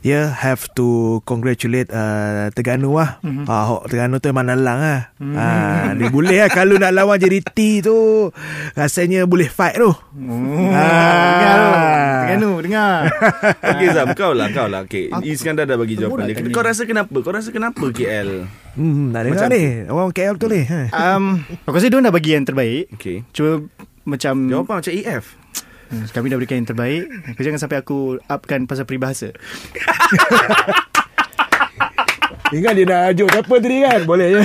yeah 0.00 0.32
have 0.32 0.64
to 0.72 1.20
congratulate 1.28 1.92
uh, 1.92 2.48
Terengganu 2.56 2.96
lah 2.96 3.20
mm-hmm. 3.20 3.44
uh, 3.44 3.84
Terengganu 3.84 4.16
tu 4.16 4.32
memang 4.32 4.48
nalang 4.48 4.80
lah 4.80 5.00
mm-hmm. 5.20 5.36
uh, 5.36 5.88
dia 5.92 6.08
boleh 6.08 6.38
lah 6.40 6.48
kalau 6.48 6.80
nak 6.80 6.96
lawan 6.96 7.20
JDT 7.20 7.84
tu 7.84 8.32
rasanya 8.72 9.28
boleh 9.28 9.52
fight 9.52 9.76
tu 9.76 9.92
Oh, 10.16 10.72
dengar 10.72 11.56
tu. 11.60 11.72
Terengganu, 12.26 12.50
dengar. 12.64 12.96
Okey 13.76 13.88
Zam, 13.94 14.08
kau 14.18 14.32
lah, 14.34 14.48
kau 14.50 14.66
lah. 14.66 14.82
Okey, 14.88 15.12
Iskandar 15.28 15.68
dah 15.68 15.78
bagi 15.78 15.94
jawapan 15.94 16.32
dia. 16.32 16.42
Kau 16.50 16.64
rasa 16.64 16.82
kenapa? 16.88 17.16
Kau 17.22 17.30
rasa 17.30 17.52
kenapa 17.54 17.84
KL? 17.92 18.48
hmm, 18.76 19.12
nak 19.12 19.20
dengar 19.24 19.46
Macam- 19.46 19.52
ni 19.54 19.64
orang 19.88 20.12
KL 20.12 20.34
tu 20.36 20.46
ni 20.50 20.60
ha. 20.66 20.80
Um, 20.90 21.44
aku 21.64 21.76
rasa 21.76 21.86
dia 21.88 22.00
dah 22.00 22.12
bagi 22.12 22.30
yang 22.34 22.44
terbaik. 22.44 22.92
Okey. 22.98 23.24
Cuma 23.30 23.68
macam 24.06 24.46
Jawapan 24.46 24.74
macam 24.80 24.92
EF. 24.94 25.24
Hmm, 25.86 26.02
kami 26.10 26.30
dah 26.30 26.38
berikan 26.38 26.58
yang 26.62 26.70
terbaik. 26.70 27.06
Kau 27.38 27.42
jangan 27.46 27.60
sampai 27.62 27.78
aku 27.78 28.18
upkan 28.26 28.66
pasal 28.66 28.86
peribahasa. 28.86 29.30
ingat 32.54 32.78
dia 32.78 32.86
nak 32.86 33.00
ajuk 33.10 33.26
siapa 33.26 33.54
tadi 33.58 33.78
kan 33.82 34.00
boleh 34.06 34.28
je 34.38 34.42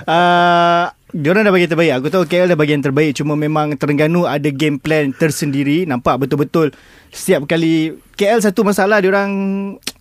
Uh, 0.00 0.88
diorang 1.14 1.46
dah 1.46 1.52
bagi 1.52 1.68
yang 1.68 1.72
terbaik. 1.76 1.92
Aku 2.00 2.06
tahu 2.10 2.24
KL 2.26 2.50
dah 2.50 2.58
bagi 2.58 2.72
yang 2.74 2.82
terbaik. 2.82 3.12
Cuma 3.14 3.38
memang 3.38 3.76
Terengganu 3.78 4.26
ada 4.26 4.48
game 4.50 4.80
plan 4.80 5.12
tersendiri. 5.14 5.86
Nampak 5.86 6.26
betul-betul 6.26 6.74
setiap 7.10 7.46
kali 7.46 7.94
KL 8.16 8.42
satu 8.42 8.66
masalah 8.66 8.98
diorang 8.98 9.30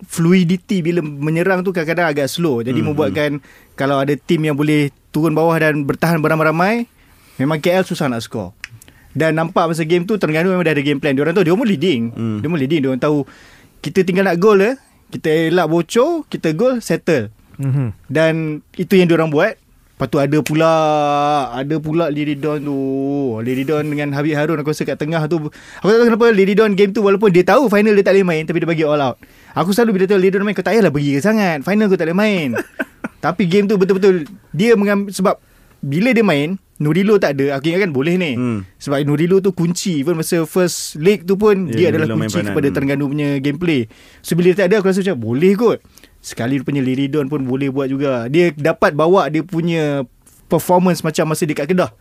fluidity 0.08 0.82
bila 0.82 1.04
menyerang 1.04 1.62
tu 1.62 1.70
kadang-kadang 1.76 2.10
agak 2.10 2.28
slow. 2.32 2.64
Jadi 2.64 2.80
mm-hmm. 2.80 2.88
membuatkan 2.90 3.30
kalau 3.78 4.02
ada 4.02 4.16
tim 4.18 4.42
yang 4.42 4.58
boleh 4.58 4.90
turun 5.14 5.36
bawah 5.36 5.58
dan 5.58 5.86
bertahan 5.86 6.22
beramai-ramai, 6.22 6.90
memang 7.40 7.58
KL 7.64 7.88
susah 7.88 8.12
nak 8.12 8.22
score. 8.22 8.52
Dan 9.10 9.34
nampak 9.34 9.66
masa 9.66 9.82
game 9.88 10.06
tu 10.06 10.22
Terengganu 10.22 10.54
memang 10.54 10.62
dah 10.68 10.74
ada 10.76 10.84
game 10.86 11.02
plan. 11.02 11.18
Diorang 11.18 11.34
tahu 11.34 11.48
dia 11.48 11.56
pun 11.58 11.66
leading. 11.66 12.14
Hmm. 12.14 12.38
Dia 12.46 12.48
pun 12.48 12.60
leading. 12.62 12.82
Diorang 12.86 13.02
tahu 13.02 13.26
kita 13.82 14.06
tinggal 14.06 14.28
nak 14.28 14.38
gol 14.38 14.60
eh. 14.62 14.76
Kita 15.10 15.50
elak 15.50 15.66
bocor, 15.66 16.30
kita 16.30 16.54
gol, 16.54 16.86
settle. 16.86 17.34
mm-hmm. 17.58 17.88
Dan 18.06 18.62
itu 18.78 18.94
yang 18.94 19.10
diorang 19.10 19.34
buat. 19.34 19.58
Lepas 20.00 20.16
tu 20.16 20.20
ada 20.22 20.38
pula 20.40 20.72
ada 21.52 21.76
pula 21.76 22.08
Liridon 22.08 22.64
tu. 22.64 22.80
Liridon 23.44 23.84
dengan 23.84 24.16
Habib 24.16 24.32
Harun 24.32 24.56
aku 24.56 24.72
rasa 24.72 24.88
kat 24.88 24.96
tengah 24.96 25.28
tu. 25.28 25.52
Aku 25.52 25.88
tak 25.92 25.98
tahu 26.00 26.08
kenapa 26.08 26.32
Liridon 26.32 26.72
game 26.72 26.96
tu 26.96 27.04
walaupun 27.04 27.36
dia 27.36 27.44
tahu 27.44 27.68
final 27.68 27.92
dia 28.00 28.06
tak 28.08 28.16
boleh 28.16 28.24
main 28.24 28.48
tapi 28.48 28.64
dia 28.64 28.70
bagi 28.70 28.88
all 28.88 29.02
out. 29.04 29.20
Aku 29.60 29.76
selalu 29.76 30.00
bila 30.00 30.04
tengok 30.08 30.24
Liridon 30.24 30.48
main 30.48 30.56
kau 30.56 30.64
tak 30.64 30.80
payahlah 30.80 30.94
pergi 30.96 31.12
ke 31.18 31.20
sangat. 31.20 31.60
Final 31.68 31.92
kau 31.92 32.00
tak 32.00 32.08
boleh 32.08 32.16
main. 32.16 32.50
tapi 33.26 33.44
game 33.44 33.68
tu 33.68 33.76
betul-betul 33.76 34.24
dia 34.56 34.72
mengambil 34.80 35.12
sebab 35.12 35.36
bila 35.84 36.16
dia 36.16 36.24
main 36.24 36.56
Nurilo 36.80 37.20
tak 37.20 37.36
ada. 37.36 37.60
Aku 37.60 37.68
ingatkan 37.68 37.92
boleh 37.92 38.16
ni. 38.16 38.40
Hmm. 38.40 38.64
Sebab 38.80 39.04
Nurilo 39.04 39.44
tu 39.44 39.52
kunci. 39.52 40.00
Even 40.00 40.16
masa 40.16 40.48
first 40.48 40.96
leg 40.96 41.28
tu 41.28 41.36
pun 41.36 41.68
Ya, 41.68 41.76
Dia 41.76 41.86
adalah 41.92 42.08
Nurilo 42.08 42.24
kunci 42.24 42.40
kepada 42.40 42.68
Terengganu 42.72 43.12
punya 43.12 43.30
gameplay. 43.44 43.92
So 44.24 44.40
bila 44.40 44.56
tak 44.56 44.72
ada 44.72 44.80
Aku 44.80 44.88
rasa 44.88 45.04
macam 45.04 45.20
boleh 45.20 45.54
kot. 45.60 45.84
Sekali 46.24 46.60
rupanya 46.60 46.80
Liridon 46.80 47.28
pun 47.28 47.44
boleh 47.44 47.68
buat 47.68 47.92
juga. 47.92 48.32
Dia 48.32 48.56
dapat 48.56 48.96
bawa 48.96 49.28
dia 49.28 49.44
punya 49.44 50.08
Performance 50.50 51.06
macam 51.06 51.30
masa 51.30 51.44
dekat 51.46 51.70
Kedah. 51.70 51.92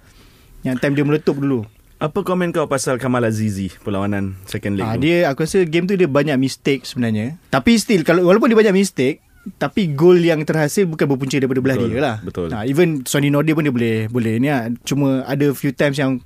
Yang 0.63 0.81
time 0.81 0.95
dia 0.95 1.05
meletup 1.05 1.37
dulu. 1.37 1.67
Apa 1.99 2.23
komen 2.23 2.55
kau 2.55 2.71
pasal 2.71 2.95
Kamal 3.03 3.27
Azizi 3.27 3.75
perlawanan 3.83 4.39
second 4.47 4.79
leg 4.79 4.87
Ah 4.87 4.95
tu? 4.95 5.03
dia 5.03 5.27
aku 5.27 5.43
rasa 5.43 5.67
game 5.67 5.83
tu 5.91 5.99
dia 5.99 6.07
banyak 6.07 6.39
mistake 6.39 6.87
sebenarnya. 6.87 7.35
Tapi 7.51 7.75
still 7.75 8.07
kalau 8.07 8.23
walaupun 8.23 8.47
dia 8.47 8.55
banyak 8.55 8.79
mistake 8.79 9.19
tapi 9.57 9.97
gol 9.97 10.21
yang 10.21 10.45
terhasil 10.45 10.85
bukan 10.85 11.09
berpunca 11.09 11.41
daripada 11.41 11.61
belah 11.65 11.77
Betul, 11.81 11.89
dia 11.89 12.01
lah. 12.03 12.17
betul. 12.21 12.49
Ah 12.53 12.69
even 12.69 13.03
Sonny 13.09 13.33
Nordin 13.33 13.57
pun 13.57 13.65
dia 13.65 13.73
boleh 13.73 13.97
boleh 14.13 14.35
ni 14.37 14.53
lah. 14.53 14.69
Cuma 14.85 15.25
ada 15.25 15.49
few 15.57 15.73
times 15.73 15.97
yang 15.97 16.21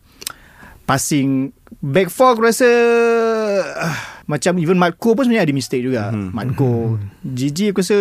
passing 0.82 1.54
back 1.78 2.10
four 2.10 2.34
aku 2.34 2.50
rasa 2.50 2.68
ah, 3.78 3.96
macam 4.26 4.58
even 4.58 4.76
Matko 4.76 5.14
pun 5.14 5.24
sebenarnya 5.26 5.46
ada 5.46 5.54
mistake 5.54 5.84
juga. 5.86 6.10
Mhm. 6.10 6.16
Mm-hmm. 6.18 6.32
Matko. 6.34 6.72
Gigi 7.22 7.64
aku 7.70 7.80
rasa 7.86 7.98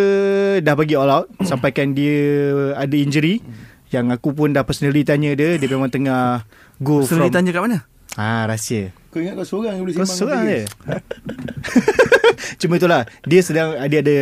dah 0.58 0.74
bagi 0.74 0.94
all 0.98 1.10
out 1.12 1.26
sampaikan 1.50 1.94
dia 1.94 2.18
ada 2.74 2.96
injury 2.98 3.38
yang 3.92 4.08
aku 4.08 4.32
pun 4.32 4.56
dah 4.56 4.64
personally 4.64 5.04
tanya 5.04 5.36
dia 5.36 5.60
dia 5.60 5.68
memang 5.68 5.92
tengah 5.92 6.48
go 6.80 7.04
Selalu 7.04 7.08
from 7.08 7.28
ditanya 7.28 7.50
kat 7.52 7.62
mana? 7.62 7.78
Ah 8.14 8.44
rahsia. 8.44 8.92
Kau 9.08 9.20
ingat 9.20 9.36
kau 9.36 9.44
seorang 9.44 9.76
yang 9.76 9.84
boleh 9.84 9.92
Kau 9.92 10.02
sembang 10.02 10.16
seorang 10.16 10.40
dengan 10.40 10.56
je 10.56 10.62
Cuma 12.60 12.74
itulah 12.74 13.02
Dia 13.22 13.40
sedang 13.40 13.76
Dia 13.84 14.00
ada 14.00 14.16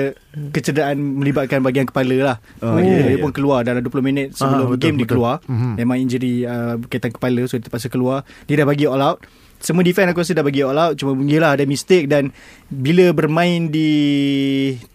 kecederaan 0.51 0.99
Melibatkan 0.99 1.63
bahagian 1.63 1.87
kepala 1.87 2.17
lah 2.17 2.37
Oh, 2.59 2.75
oh, 2.75 2.79
ya, 2.79 2.99
dia, 2.99 3.07
dia 3.07 3.15
ya. 3.15 3.23
pun 3.23 3.31
keluar 3.31 3.63
Dalam 3.63 3.81
20 3.81 4.03
minit 4.03 4.29
Sebelum 4.35 4.67
Ah, 4.67 4.69
betul, 4.69 4.83
game 4.83 4.97
dia 4.97 5.07
betul. 5.07 5.15
keluar 5.15 5.35
Mhm. 5.47 5.73
Memang 5.79 5.97
injury 5.97 6.43
uh, 6.43 6.75
Berkaitan 6.77 7.13
kepala 7.13 7.41
So 7.47 7.55
dia 7.55 7.65
terpaksa 7.65 7.87
keluar 7.87 8.27
Dia 8.45 8.59
dah 8.59 8.67
bagi 8.67 8.85
all 8.85 8.99
out 9.01 9.23
semua 9.61 9.85
defense 9.85 10.09
aku 10.09 10.25
rasa 10.25 10.33
dah 10.33 10.43
bagi 10.43 10.65
all 10.65 10.75
out 10.75 10.97
Cuma 10.97 11.15
yelah 11.23 11.55
ada 11.55 11.63
mistake 11.63 12.09
Dan 12.09 12.35
Bila 12.67 13.15
bermain 13.15 13.69
di 13.69 13.91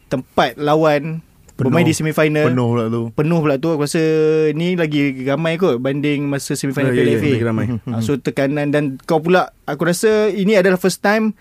Tempat 0.05 0.57
lawan 0.57 1.23
Penuh. 1.55 1.71
Bermain 1.71 1.88
di 1.88 1.95
semifinal 1.95 2.51
Penuh 2.51 2.67
pula 2.67 2.85
tu 2.88 3.01
penuh 3.12 3.39
pula 3.39 3.55
tu 3.55 3.71
aku 3.71 3.88
rasa 3.88 4.01
ni 4.51 4.75
lagi 4.75 5.24
ramai 5.24 5.55
kot 5.55 5.79
banding 5.79 6.27
masa 6.27 6.51
semifinal 6.51 6.91
Ya, 6.91 7.00
ya, 7.00 7.00
Piala 7.00 7.12
ya, 7.12 7.17
FA. 7.17 7.31
lagi 7.31 7.45
ramai. 7.47 7.65
Ha, 7.79 8.03
so 8.03 8.19
tekanan 8.19 8.67
dan 8.69 9.00
kau 9.01 9.24
pula 9.24 9.55
aku 9.63 9.88
rasa 9.88 10.27
ini 10.27 10.53
adalah 10.53 10.75
first 10.75 11.00
time 11.00 11.31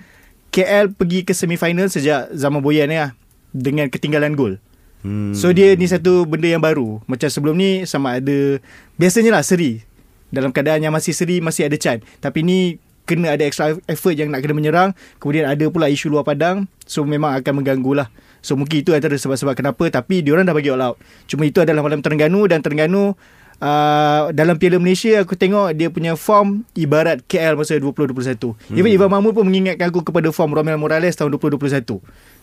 KL 0.49 0.95
pergi 0.95 1.27
ke 1.27 1.35
semifinal 1.35 1.91
sejak 1.91 2.31
zaman 2.31 2.63
Boyan 2.63 2.87
ni 2.87 2.95
lah 2.95 3.11
dengan 3.51 3.91
ketinggalan 3.91 4.39
gol. 4.39 4.63
Hmm. 5.03 5.35
So 5.35 5.51
dia 5.51 5.75
ni 5.75 5.85
satu 5.85 6.25
benda 6.25 6.47
yang 6.47 6.63
baru. 6.63 7.03
Macam 7.05 7.27
sebelum 7.27 7.59
ni 7.59 7.83
sama 7.83 8.23
ada 8.23 8.63
biasanya 8.95 9.35
lah 9.35 9.43
seri. 9.43 9.83
Dalam 10.31 10.55
keadaan 10.55 10.79
yang 10.81 10.95
masih 10.95 11.11
seri 11.11 11.43
masih 11.43 11.67
ada 11.67 11.75
chance. 11.75 12.07
Tapi 12.19 12.41
ni 12.41 12.59
kena 13.05 13.35
ada 13.35 13.43
extra 13.43 13.75
effort 13.85 14.15
yang 14.15 14.31
nak 14.31 14.41
kena 14.41 14.55
menyerang. 14.55 14.91
Kemudian 15.19 15.45
ada 15.45 15.67
pula 15.69 15.91
isu 15.91 16.07
luar 16.07 16.23
padang. 16.23 16.71
So 16.87 17.03
memang 17.03 17.35
akan 17.35 17.61
mengganggu 17.61 17.99
lah. 17.99 18.09
So 18.45 18.61
mungkin 18.61 18.85
itu 18.85 18.93
antara 18.93 19.17
sebab-sebab 19.17 19.57
kenapa. 19.57 19.89
Tapi 19.89 20.21
diorang 20.21 20.45
dah 20.45 20.53
bagi 20.53 20.69
all 20.69 20.85
out. 20.85 21.01
Cuma 21.25 21.49
itu 21.49 21.65
adalah 21.65 21.81
malam 21.81 22.05
Terengganu 22.05 22.45
dan 22.45 22.61
Terengganu 22.61 23.17
Uh, 23.63 24.35
dalam 24.35 24.59
Piala 24.59 24.83
Malaysia 24.83 25.23
aku 25.23 25.39
tengok 25.39 25.79
dia 25.79 25.87
punya 25.87 26.19
form 26.19 26.67
ibarat 26.75 27.23
KL 27.23 27.55
masa 27.55 27.79
2021. 27.79 28.11
Hmm. 28.51 28.75
Even 28.75 28.91
Ivan 28.91 29.09
Mahmud 29.15 29.31
pun 29.31 29.47
mengingatkan 29.47 29.95
aku 29.95 30.03
kepada 30.03 30.27
form 30.35 30.59
Romel 30.59 30.75
Morales 30.75 31.15
tahun 31.15 31.39
2021 31.39 31.87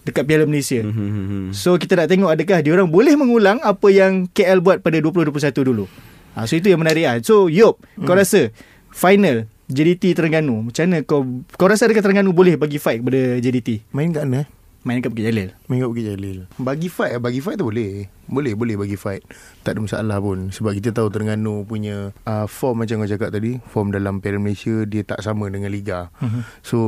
dekat 0.08 0.24
Piala 0.24 0.48
Malaysia. 0.48 0.80
Hmm, 0.80 0.96
hmm, 0.96 1.12
hmm, 1.12 1.26
hmm. 1.28 1.46
So 1.52 1.76
kita 1.76 2.00
nak 2.00 2.08
tengok 2.08 2.32
adakah 2.32 2.64
dia 2.64 2.72
orang 2.74 2.88
boleh 2.88 3.14
mengulang 3.20 3.60
apa 3.60 3.88
yang 3.92 4.32
KL 4.32 4.64
buat 4.64 4.80
pada 4.80 4.98
2021 5.04 5.36
dulu. 5.62 5.86
Ha, 6.32 6.48
so 6.48 6.56
itu 6.56 6.72
yang 6.72 6.80
menarik 6.80 7.04
ah. 7.04 7.20
So 7.20 7.52
Yop, 7.52 7.84
hmm. 8.00 8.08
kau 8.08 8.16
rasa 8.16 8.56
final 8.90 9.52
JDT 9.68 10.16
Terengganu 10.16 10.72
macam 10.72 10.84
mana 10.88 11.04
kau 11.04 11.28
kau 11.60 11.68
rasa 11.68 11.92
adakah 11.92 12.08
Terengganu 12.08 12.32
boleh 12.32 12.56
bagi 12.56 12.80
fight 12.80 13.04
kepada 13.04 13.36
JDT? 13.44 13.92
Main 13.92 14.16
kat 14.16 14.24
mana 14.26 14.48
eh? 14.48 14.61
Main 14.82 14.98
kat 14.98 15.14
Bukit 15.14 15.30
Jalil. 15.30 15.50
Main 15.70 15.78
kat 15.82 15.90
Bukit 15.94 16.06
Jalil 16.10 16.40
Bagi 16.58 16.90
fight 16.90 17.22
Bagi 17.22 17.38
fight 17.38 17.62
tu 17.62 17.70
boleh 17.70 18.10
Boleh 18.30 18.54
boleh 18.54 18.76
bagi 18.78 18.98
fight 19.00 19.26
Tak 19.66 19.78
ada 19.78 19.80
masalah 19.82 20.18
pun 20.22 20.54
Sebab 20.54 20.72
kita 20.78 20.94
tahu 20.94 21.10
Terengganu 21.10 21.66
punya 21.66 22.14
uh, 22.26 22.46
Form 22.46 22.84
macam 22.84 23.02
kau 23.02 23.10
cakap 23.10 23.34
tadi 23.34 23.58
Form 23.70 23.90
dalam 23.90 24.22
Piala 24.22 24.38
Malaysia 24.38 24.86
Dia 24.86 25.02
tak 25.02 25.26
sama 25.26 25.50
dengan 25.50 25.74
Liga 25.74 26.14
uh-huh. 26.22 26.44
So 26.62 26.80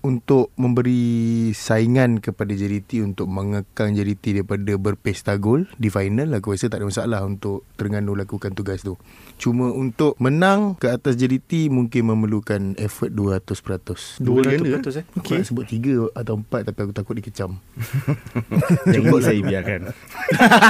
Untuk 0.00 0.54
memberi 0.56 1.50
Saingan 1.52 2.24
kepada 2.24 2.54
JDT 2.56 3.04
Untuk 3.04 3.28
mengekang 3.28 3.92
JDT 3.92 4.40
Daripada 4.42 4.72
berpesta 4.80 5.36
gol 5.36 5.68
Di 5.76 5.92
final 5.92 6.32
Aku 6.38 6.56
rasa 6.56 6.72
tak 6.72 6.80
ada 6.80 6.88
masalah 6.88 7.20
Untuk 7.26 7.68
Terengganu 7.76 8.16
lakukan 8.16 8.56
tugas 8.56 8.80
tu 8.80 8.96
Cuma 9.36 9.70
untuk 9.70 10.16
Menang 10.22 10.78
ke 10.78 10.88
atas 10.88 11.16
JDT 11.20 11.68
Mungkin 11.68 12.08
memerlukan 12.14 12.78
Effort 12.80 13.12
200% 13.12 14.20
Dua 14.20 14.40
ganda, 14.42 14.68
eh? 14.72 15.04
Aku 15.16 15.28
Okay. 15.30 15.44
nak 15.44 15.46
sebut 15.46 15.64
tiga 15.68 16.10
atau 16.16 16.40
empat 16.40 16.66
Tapi 16.66 16.78
aku 16.88 16.92
takut 16.96 17.14
dikecam 17.14 17.60
Yang 18.94 19.04
ini 19.06 19.20
saya 19.20 19.40
biarkan. 19.42 19.80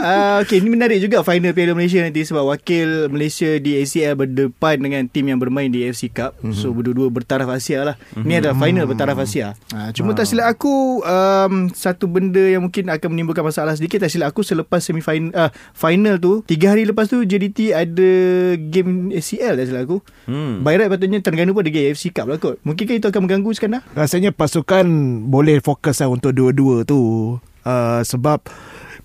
uh, 0.00 0.36
Okay 0.44 0.58
ni 0.62 0.68
menarik 0.72 0.98
juga 1.00 1.22
Final 1.24 1.52
Piala 1.52 1.72
Malaysia 1.72 2.00
nanti 2.02 2.22
Sebab 2.24 2.44
wakil 2.46 3.08
Malaysia 3.10 3.58
Di 3.60 3.80
ACL 3.82 4.18
berdepan 4.18 4.80
Dengan 4.80 5.02
tim 5.08 5.26
yang 5.28 5.38
bermain 5.40 5.68
Di 5.70 5.86
AFC 5.86 6.12
Cup. 6.12 6.36
Mm-hmm. 6.40 6.56
So 6.56 6.72
berdua-dua 6.72 7.08
bertaraf 7.12 7.48
Asia 7.50 7.82
lah. 7.82 7.96
Mm-hmm. 8.14 8.26
Ni 8.26 8.32
adalah 8.38 8.56
final 8.56 8.84
bertaraf 8.88 9.18
Asia. 9.20 9.54
Uh, 9.72 9.90
Cuma 9.92 10.12
tak 10.12 10.26
silap 10.28 10.46
aku 10.50 11.02
um, 11.02 11.68
Satu 11.72 12.08
benda 12.10 12.42
yang 12.42 12.64
mungkin 12.64 12.88
Akan 12.92 13.12
menimbulkan 13.12 13.44
masalah 13.46 13.74
sedikit 13.76 14.02
Tak 14.04 14.10
silap 14.12 14.32
aku 14.34 14.42
Selepas 14.42 14.82
semifinal 14.84 15.32
uh, 15.34 15.50
Final 15.76 16.18
tu 16.20 16.42
Tiga 16.46 16.74
hari 16.74 16.86
lepas 16.88 17.08
tu 17.08 17.22
JDT 17.22 17.72
ada 17.72 18.10
Game 18.58 19.12
ACL 19.12 19.58
Tak 19.58 19.66
silap 19.66 19.82
aku. 19.88 19.98
Hmm. 20.28 20.62
By 20.62 20.78
right 20.78 20.90
patutnya 20.90 21.22
Terengganu 21.22 21.56
pun 21.56 21.64
ada 21.64 21.72
game 21.72 21.92
AFC 21.92 22.12
Cup 22.12 22.28
lah 22.28 22.38
kot. 22.38 22.58
Mungkinkah 22.66 22.96
itu 22.98 23.06
akan 23.08 23.20
mengganggu 23.26 23.50
sekarang 23.56 23.82
Rasanya 23.94 24.30
pasukan 24.34 24.86
Boleh 25.26 25.62
fokus 25.62 26.02
lah 26.02 26.10
Untuk 26.10 26.34
dua-dua 26.34 26.82
tu 26.86 27.36
uh, 27.66 28.00
Sebab 28.06 28.46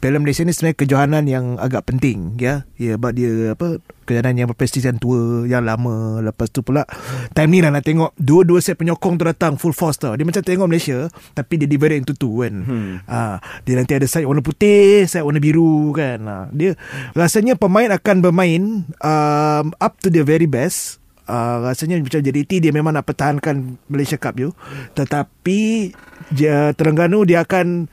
Piala 0.01 0.17
Malaysia 0.17 0.41
ni 0.41 0.49
sebenarnya 0.49 0.77
kejohanan 0.81 1.23
yang 1.29 1.45
agak 1.61 1.85
penting 1.85 2.33
ya. 2.41 2.65
Ya 2.73 2.97
sebab 2.97 3.13
dia 3.13 3.53
apa 3.53 3.77
kejohanan 4.09 4.33
yang 4.33 4.49
berprestij 4.49 4.89
yang 4.89 4.97
tua 4.97 5.45
yang 5.45 5.61
lama 5.61 6.25
lepas 6.25 6.49
tu 6.49 6.65
pula 6.65 6.89
time 7.37 7.53
ni 7.53 7.61
lah 7.61 7.69
nak 7.69 7.85
tengok 7.85 8.17
dua-dua 8.17 8.57
set 8.65 8.81
penyokong 8.81 9.21
tu 9.21 9.29
datang 9.29 9.61
full 9.61 9.77
force 9.77 10.01
tau. 10.01 10.17
Dia 10.17 10.25
macam 10.25 10.41
tengok 10.41 10.65
Malaysia 10.65 11.05
tapi 11.37 11.61
dia 11.61 11.69
divide 11.69 12.01
into 12.01 12.17
two 12.17 12.41
kan. 12.41 12.65
Hmm. 12.65 12.93
Ha, 13.05 13.37
dia 13.61 13.77
nanti 13.77 13.93
ada 13.93 14.09
side 14.09 14.25
warna 14.25 14.41
putih, 14.41 15.05
side 15.05 15.21
warna 15.21 15.37
biru 15.37 15.93
kan. 15.93 16.17
Ha, 16.25 16.35
dia 16.49 16.73
rasanya 17.13 17.53
pemain 17.53 17.93
akan 17.93 18.25
bermain 18.25 18.89
um, 19.05 19.65
up 19.77 20.01
to 20.01 20.09
the 20.09 20.25
very 20.25 20.49
best 20.49 20.97
Uh, 21.31 21.63
rasanya 21.63 22.01
macam 22.01 22.19
JDT 22.19 22.59
dia 22.59 22.73
memang 22.75 22.91
nak 22.91 23.07
pertahankan 23.07 23.79
Malaysia 23.87 24.19
Cup 24.19 24.35
tu 24.35 24.51
tetapi 24.97 25.93
dia, 26.33 26.75
Terengganu 26.75 27.23
dia 27.23 27.45
akan 27.45 27.87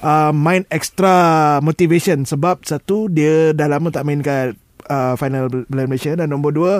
uh, 0.00 0.32
main 0.34 0.64
extra 0.68 1.58
motivation 1.64 2.24
sebab 2.24 2.64
satu 2.64 3.08
dia 3.08 3.52
dah 3.56 3.68
lama 3.68 3.88
tak 3.92 4.04
main 4.04 4.20
kat 4.20 4.56
uh, 4.90 5.14
final 5.14 5.46
Piala 5.48 5.86
Malaysia. 5.86 6.12
Dan 6.18 6.34
nombor 6.34 6.50
dua 6.52 6.72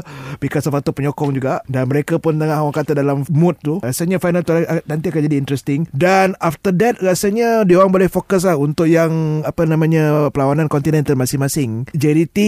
because 0.42 0.66
of 0.66 0.74
faktor 0.74 0.92
penyokong 0.92 1.38
juga. 1.38 1.62
Dan 1.70 1.86
mereka 1.86 2.18
pun 2.18 2.36
tengah 2.36 2.58
orang 2.60 2.74
kata 2.74 2.98
dalam 2.98 3.22
mood 3.30 3.54
tu. 3.62 3.78
Rasanya 3.80 4.18
final 4.18 4.42
tu 4.42 4.58
nanti 4.90 5.06
akan 5.08 5.22
jadi 5.30 5.36
interesting. 5.38 5.86
Dan 5.94 6.34
after 6.42 6.74
that 6.74 6.98
rasanya 6.98 7.62
dia 7.62 7.78
orang 7.78 7.94
boleh 7.94 8.10
fokus 8.10 8.42
lah 8.42 8.58
untuk 8.58 8.90
yang 8.90 9.42
apa 9.46 9.62
namanya 9.64 10.28
perlawanan 10.34 10.66
kontinental 10.66 11.14
masing-masing. 11.14 11.86
JDT 11.94 12.38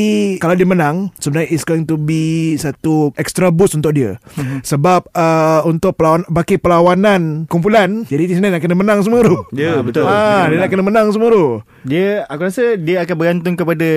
kalau 0.43 0.59
dia 0.59 0.67
menang 0.67 1.15
sebenarnya 1.23 1.55
is 1.55 1.63
going 1.63 1.87
to 1.87 1.95
be 1.95 2.55
satu 2.59 3.15
extra 3.15 3.55
boost 3.55 3.79
untuk 3.79 3.95
dia. 3.95 4.19
Mm-hmm. 4.33 4.65
sebab 4.65 5.13
uh, 5.13 5.61
untuk 5.69 5.95
perlawan, 5.95 6.25
baki 6.27 6.57
perlawanan 6.57 7.45
kumpulan 7.47 8.03
JDT 8.09 8.41
sebenarnya 8.41 8.59
nak 8.59 8.63
kena 8.65 8.77
menang 8.77 8.99
semua 9.05 9.21
tu. 9.23 9.37
Ya 9.55 9.79
yeah, 9.79 9.79
betul. 9.85 10.05
Ha, 10.09 10.49
Dia 10.49 10.59
nak 10.59 10.71
kena 10.73 10.85
menang 10.85 11.07
semua 11.13 11.29
tu. 11.31 11.47
Dia 11.87 12.25
Aku 12.33 12.49
rasa 12.49 12.81
dia 12.81 13.05
akan 13.05 13.15
bergantung 13.19 13.55
kepada 13.61 13.89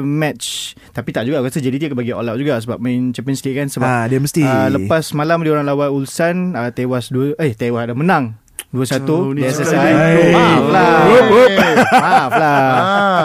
Match 0.00 0.72
Tapi 0.96 1.12
tak 1.12 1.28
juga 1.28 1.44
Aku 1.44 1.52
rasa 1.52 1.60
JDT 1.60 1.92
akan 1.92 1.98
bagi 2.00 2.16
all 2.16 2.24
out 2.24 2.40
juga 2.40 2.56
Sebab 2.56 2.80
main 2.80 3.12
Champions 3.12 3.44
League 3.44 3.60
kan 3.60 3.68
Sebab 3.68 3.84
ha, 3.84 4.08
Dia 4.08 4.16
mesti. 4.16 4.40
uh, 4.40 4.72
Lepas 4.72 5.12
malam 5.12 5.44
dia 5.44 5.52
orang 5.52 5.68
lawan 5.68 5.92
Ulsan 5.92 6.56
uh, 6.56 6.72
Tewas 6.72 7.12
dua 7.12 7.36
Eh 7.36 7.52
tewas 7.52 7.84
dah 7.84 7.92
menang 7.92 8.40
2-1 8.72 9.04
oh, 9.08 9.30
Dia 9.30 9.52
selesai. 9.52 9.92
oh, 9.92 10.28
Maaf 10.32 10.64
lah 10.72 10.96
Maaf 11.92 12.32
lah 12.32 12.64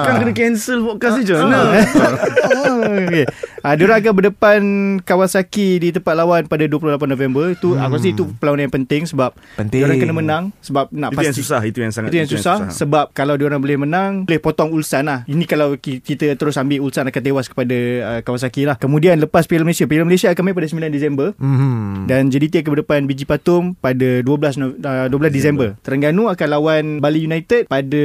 Kan 0.04 0.14
kena 0.20 0.34
cancel 0.36 0.84
podcast 0.84 1.16
ni 1.18 1.24
je 1.24 1.36
okay. 1.42 3.26
Uh, 3.62 3.74
dia 3.78 3.86
akan 3.94 4.14
berdepan 4.18 4.62
Kawasaki 5.06 5.78
di 5.78 5.90
tempat 5.94 6.18
lawan 6.18 6.50
pada 6.50 6.66
28 6.66 6.98
November. 7.06 7.54
Itu 7.54 7.78
hmm. 7.78 7.84
aku 7.86 7.94
rasa 7.98 8.10
itu 8.10 8.24
perlawanan 8.42 8.68
yang 8.68 8.74
penting 8.74 9.02
sebab 9.06 9.38
penting. 9.58 9.80
dia 9.82 9.88
orang 9.88 10.02
kena 10.02 10.16
menang 10.18 10.44
sebab 10.66 10.90
nak 10.90 11.14
itu 11.14 11.18
pasti. 11.18 11.22
Itu 11.22 11.30
yang 11.30 11.38
susah, 11.38 11.62
itu 11.62 11.80
yang 11.82 11.94
sangat 11.94 12.10
itu 12.10 12.18
yang 12.18 12.30
itu 12.30 12.38
susah, 12.42 12.56
yang 12.58 12.70
susah 12.74 12.78
sebab 12.82 13.06
kalau 13.14 13.34
dia 13.38 13.46
orang 13.46 13.62
boleh 13.62 13.78
menang 13.78 14.12
boleh 14.26 14.42
potong 14.42 14.74
Ulsan 14.74 15.06
lah. 15.06 15.22
Ini 15.30 15.46
kalau 15.46 15.78
kita 15.78 16.34
terus 16.34 16.58
ambil 16.58 16.82
Ulsan 16.82 17.06
akan 17.06 17.22
tewas 17.22 17.46
kepada 17.46 17.78
uh, 18.02 18.20
Kawasaki 18.26 18.66
lah. 18.66 18.76
Kemudian 18.82 19.22
lepas 19.22 19.46
Piala 19.46 19.62
Malaysia, 19.62 19.86
Piala 19.86 20.06
Malaysia 20.10 20.34
akan 20.34 20.42
main 20.42 20.56
pada 20.58 20.68
9 20.68 20.90
Disember. 20.90 21.28
Hmm. 21.38 22.10
Dan 22.10 22.34
JDT 22.34 22.66
akan 22.66 22.72
berdepan 22.82 23.06
Biji 23.06 23.30
Patum 23.30 23.78
pada 23.78 24.26
12 24.26 24.82
uh, 24.82 25.08
12 25.08 25.30
Disember. 25.30 25.78
Terengganu 25.86 26.34
akan 26.34 26.48
lawan 26.50 26.84
Bali 26.98 27.30
United 27.30 27.70
pada 27.70 28.04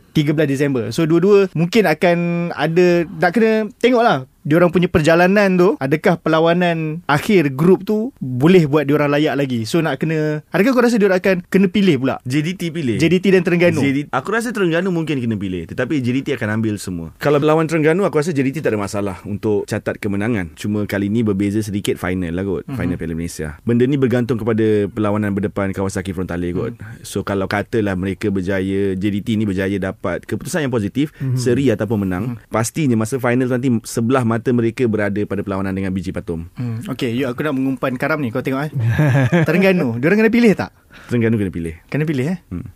13 0.00 0.50
Disember. 0.50 0.90
So 0.90 1.06
dua-dua 1.06 1.46
mungkin 1.54 1.86
akan 1.86 2.50
ada 2.52 3.06
nak 3.06 3.30
kena 3.30 3.70
tengoklah 3.78 4.26
diorang 4.46 4.70
punya 4.70 4.86
perjalanan 4.86 5.58
tu 5.58 5.74
adakah 5.82 6.22
perlawanan 6.22 7.02
akhir 7.10 7.50
grup 7.58 7.82
tu 7.82 8.14
boleh 8.22 8.70
buat 8.70 8.86
diorang 8.86 9.10
layak 9.10 9.34
lagi? 9.34 9.66
So 9.66 9.82
nak 9.82 9.98
kena 9.98 10.46
adakah 10.54 10.70
kau 10.70 10.86
rasa 10.86 11.02
diorang 11.02 11.18
akan 11.18 11.42
kena 11.50 11.66
pilih 11.66 11.98
pula? 11.98 12.22
JDT 12.22 12.70
pilih. 12.70 12.96
JDT 13.02 13.34
dan 13.34 13.42
Terengganu? 13.42 13.82
JDT, 13.82 14.14
aku 14.14 14.28
rasa 14.30 14.54
Terengganu 14.54 14.94
mungkin 14.94 15.18
kena 15.18 15.34
pilih 15.34 15.66
tetapi 15.66 15.98
JDT 15.98 16.38
akan 16.38 16.62
ambil 16.62 16.78
semua. 16.78 17.10
Kalau 17.18 17.42
lawan 17.42 17.66
Terengganu 17.66 18.06
aku 18.06 18.22
rasa 18.22 18.30
JDT 18.30 18.62
tak 18.62 18.70
ada 18.70 18.78
masalah 18.78 19.18
untuk 19.26 19.66
catat 19.66 19.98
kemenangan. 19.98 20.54
Cuma 20.54 20.86
kali 20.86 21.10
ni 21.10 21.26
berbeza 21.26 21.58
sedikit 21.58 21.98
final 21.98 22.30
lah 22.30 22.46
kot 22.46 22.62
mm-hmm. 22.62 22.78
final 22.78 22.94
Piala 22.94 23.14
Malaysia. 23.18 23.48
Benda 23.66 23.82
ni 23.82 23.98
bergantung 23.98 24.38
kepada 24.38 24.86
perlawanan 24.86 25.34
berdepan 25.34 25.74
Kawasaki 25.74 26.14
Frontale 26.14 26.54
kot. 26.54 26.78
Mm. 26.78 27.02
so 27.02 27.26
kalau 27.26 27.50
katalah 27.50 27.98
mereka 27.98 28.30
berjaya 28.30 28.94
JDT 28.94 29.34
ni 29.34 29.42
berjaya 29.42 29.74
dapat 29.82 30.22
keputusan 30.22 30.70
yang 30.70 30.72
positif 30.72 31.10
mm-hmm. 31.18 31.34
seri 31.34 31.66
ataupun 31.74 32.06
menang 32.06 32.38
mm. 32.38 32.46
pastinya 32.46 32.94
masa 32.94 33.18
final 33.18 33.50
nanti 33.50 33.74
sebelah 33.82 34.22
mata 34.36 34.52
mereka 34.52 34.84
berada 34.84 35.20
pada 35.24 35.40
perlawanan 35.40 35.72
dengan 35.72 35.90
biji 35.96 36.12
patum. 36.12 36.52
Hmm. 36.60 36.84
Okay, 36.84 37.16
yuk 37.16 37.32
aku 37.32 37.40
nak 37.40 37.56
mengumpan 37.56 37.96
karam 37.96 38.20
ni. 38.20 38.28
Kau 38.28 38.44
tengok 38.44 38.68
eh. 38.68 38.72
Terengganu. 39.48 39.96
Diorang 39.96 40.20
kena 40.20 40.28
pilih 40.28 40.52
tak? 40.52 40.76
Terengganu 41.08 41.40
kena 41.40 41.48
pilih. 41.48 41.74
Kena 41.88 42.04
pilih 42.04 42.26
eh? 42.36 42.38
Hmm. 42.52 42.68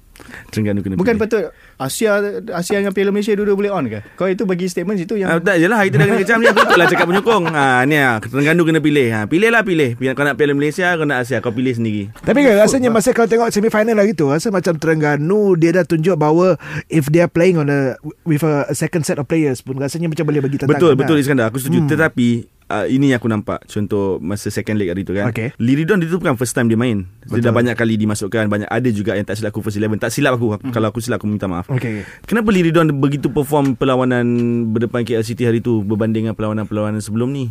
Terengganu 0.51 0.81
kena 0.83 0.95
Bukan 0.99 1.15
pilih. 1.17 1.23
patut 1.25 1.43
Asia 1.81 2.21
Asia 2.53 2.77
dengan 2.83 2.93
Piala 2.93 3.11
Malaysia 3.15 3.33
dua-dua 3.37 3.57
boleh 3.57 3.73
on 3.73 3.85
ke? 3.89 4.01
Kau 4.19 4.27
itu 4.29 4.45
bagi 4.45 4.67
statement 4.67 4.99
situ 5.01 5.17
yang 5.21 5.29
ah, 5.31 5.39
Tak 5.41 5.57
jelah 5.61 5.81
Itu 5.87 5.97
dah 5.97 6.07
kecam 6.07 6.39
ni 6.43 6.49
Aku 6.51 6.77
lah 6.77 6.87
cakap 6.89 7.07
penyokong 7.09 7.45
ha, 7.51 7.85
Ni 7.87 7.97
lah 7.97 8.19
Terengganu 8.21 8.63
kena 8.67 8.81
pilih 8.83 9.07
ha, 9.13 9.21
Pilih 9.27 9.49
lah 9.49 9.63
pilih 9.63 9.97
Kau 10.15 10.25
nak 10.27 10.37
Piala 10.37 10.53
Malaysia 10.53 10.93
Kau 10.99 11.07
nak 11.07 11.25
Asia 11.25 11.39
Kau 11.41 11.53
pilih 11.55 11.73
sendiri 11.75 12.13
Tapi 12.21 12.39
kan 12.45 12.55
rasanya 12.61 12.89
Masa 12.93 13.15
kalau 13.15 13.29
tengok 13.31 13.49
semifinal 13.55 13.97
lah 13.97 14.07
gitu 14.09 14.29
Rasa 14.29 14.53
macam 14.53 14.77
Terengganu 14.77 15.57
Dia 15.57 15.81
dah 15.81 15.85
tunjuk 15.87 16.17
bahawa 16.19 16.61
If 16.91 17.09
they 17.09 17.25
are 17.25 17.31
playing 17.31 17.61
on 17.61 17.71
a 17.71 17.97
With 18.27 18.45
a 18.45 18.73
second 18.77 19.07
set 19.07 19.17
of 19.17 19.27
players 19.31 19.65
pun 19.65 19.79
Rasanya 19.79 20.11
macam 20.11 20.27
boleh 20.27 20.43
bagi 20.45 20.57
tantangan 20.61 20.77
Betul 20.77 20.93
Betul 20.99 21.17
lah. 21.19 21.23
Iskandar 21.23 21.47
Aku 21.49 21.59
setuju 21.63 21.87
hmm. 21.87 21.91
Tetapi 21.91 22.60
uh, 22.71 22.87
ini 22.87 23.11
yang 23.11 23.19
aku 23.19 23.29
nampak 23.29 23.67
contoh 23.67 24.23
masa 24.23 24.49
second 24.49 24.79
leg 24.79 24.95
hari 24.95 25.03
tu 25.03 25.13
kan. 25.13 25.35
Okay. 25.35 25.51
Liridon 25.59 25.99
itu 26.01 26.17
bukan 26.17 26.39
first 26.39 26.55
time 26.55 26.71
dia 26.71 26.79
main. 26.79 27.05
Betul. 27.27 27.43
Dia 27.43 27.51
dah 27.51 27.55
banyak 27.55 27.75
kali 27.75 27.99
dimasukkan, 27.99 28.47
banyak 28.47 28.71
ada 28.71 28.89
juga 28.95 29.19
yang 29.19 29.27
tak 29.27 29.37
silap 29.43 29.51
aku 29.51 29.67
first 29.67 29.83
11. 29.83 29.99
Tak 29.99 30.15
silap 30.15 30.39
aku 30.39 30.55
mm. 30.55 30.71
kalau 30.71 30.89
aku 30.95 31.03
silap 31.03 31.19
aku 31.19 31.27
minta 31.27 31.51
maaf. 31.51 31.67
Okay. 31.67 32.07
Kenapa 32.25 32.49
Liridon 32.55 32.95
begitu 33.03 33.29
perform 33.29 33.75
perlawanan 33.75 34.25
berdepan 34.71 35.03
KLCT 35.03 35.41
hari 35.43 35.59
tu 35.61 35.83
berbanding 35.83 36.31
dengan 36.31 36.39
perlawanan-perlawanan 36.39 37.03
sebelum 37.03 37.35
ni? 37.35 37.51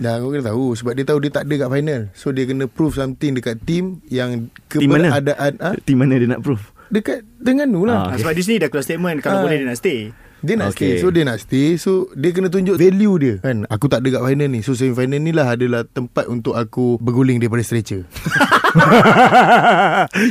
Dah 0.00 0.16
aku 0.16 0.32
kena 0.32 0.48
tahu 0.48 0.72
Sebab 0.80 0.92
dia 0.96 1.04
tahu 1.04 1.18
dia 1.20 1.30
tak 1.34 1.44
ada 1.44 1.54
kat 1.66 1.68
final 1.76 2.02
So 2.16 2.32
dia 2.32 2.48
kena 2.48 2.64
prove 2.70 2.96
something 2.96 3.36
Dekat 3.36 3.60
team 3.68 4.00
Yang 4.08 4.48
keberadaan 4.72 5.60
ha? 5.60 5.76
Team 5.84 6.00
mana 6.00 6.16
dia 6.16 6.30
nak 6.30 6.40
prove 6.40 6.72
Dekat 6.88 7.20
Terengganu 7.42 7.84
lah 7.84 8.08
ah, 8.08 8.14
okay. 8.14 8.24
Sebab 8.24 8.32
di 8.32 8.42
sini 8.42 8.56
dah 8.64 8.72
keluar 8.72 8.86
statement 8.86 9.20
Kalau 9.20 9.42
ah. 9.42 9.44
boleh 9.44 9.60
dia 9.60 9.66
nak 9.68 9.76
stay 9.76 10.08
dia 10.40 10.56
nak 10.56 10.72
okay. 10.72 10.96
stay 10.96 11.04
So 11.04 11.12
dia 11.12 11.24
nak 11.28 11.38
stay 11.40 11.76
So 11.76 12.08
dia 12.16 12.32
kena 12.32 12.48
tunjuk 12.48 12.80
value 12.80 13.14
dia. 13.20 13.34
Kan? 13.44 13.68
Aku 13.68 13.92
tak 13.92 14.00
ada 14.00 14.18
kat 14.18 14.22
final 14.24 14.48
ni 14.48 14.60
So 14.64 14.72
semi 14.72 14.96
final 14.96 15.20
ni 15.20 15.36
lah 15.36 15.52
Adalah 15.52 15.84
tempat 15.84 16.32
untuk 16.32 16.56
aku 16.56 16.96
Berguling 17.00 17.36
daripada 17.36 17.60
stretcher. 17.60 18.08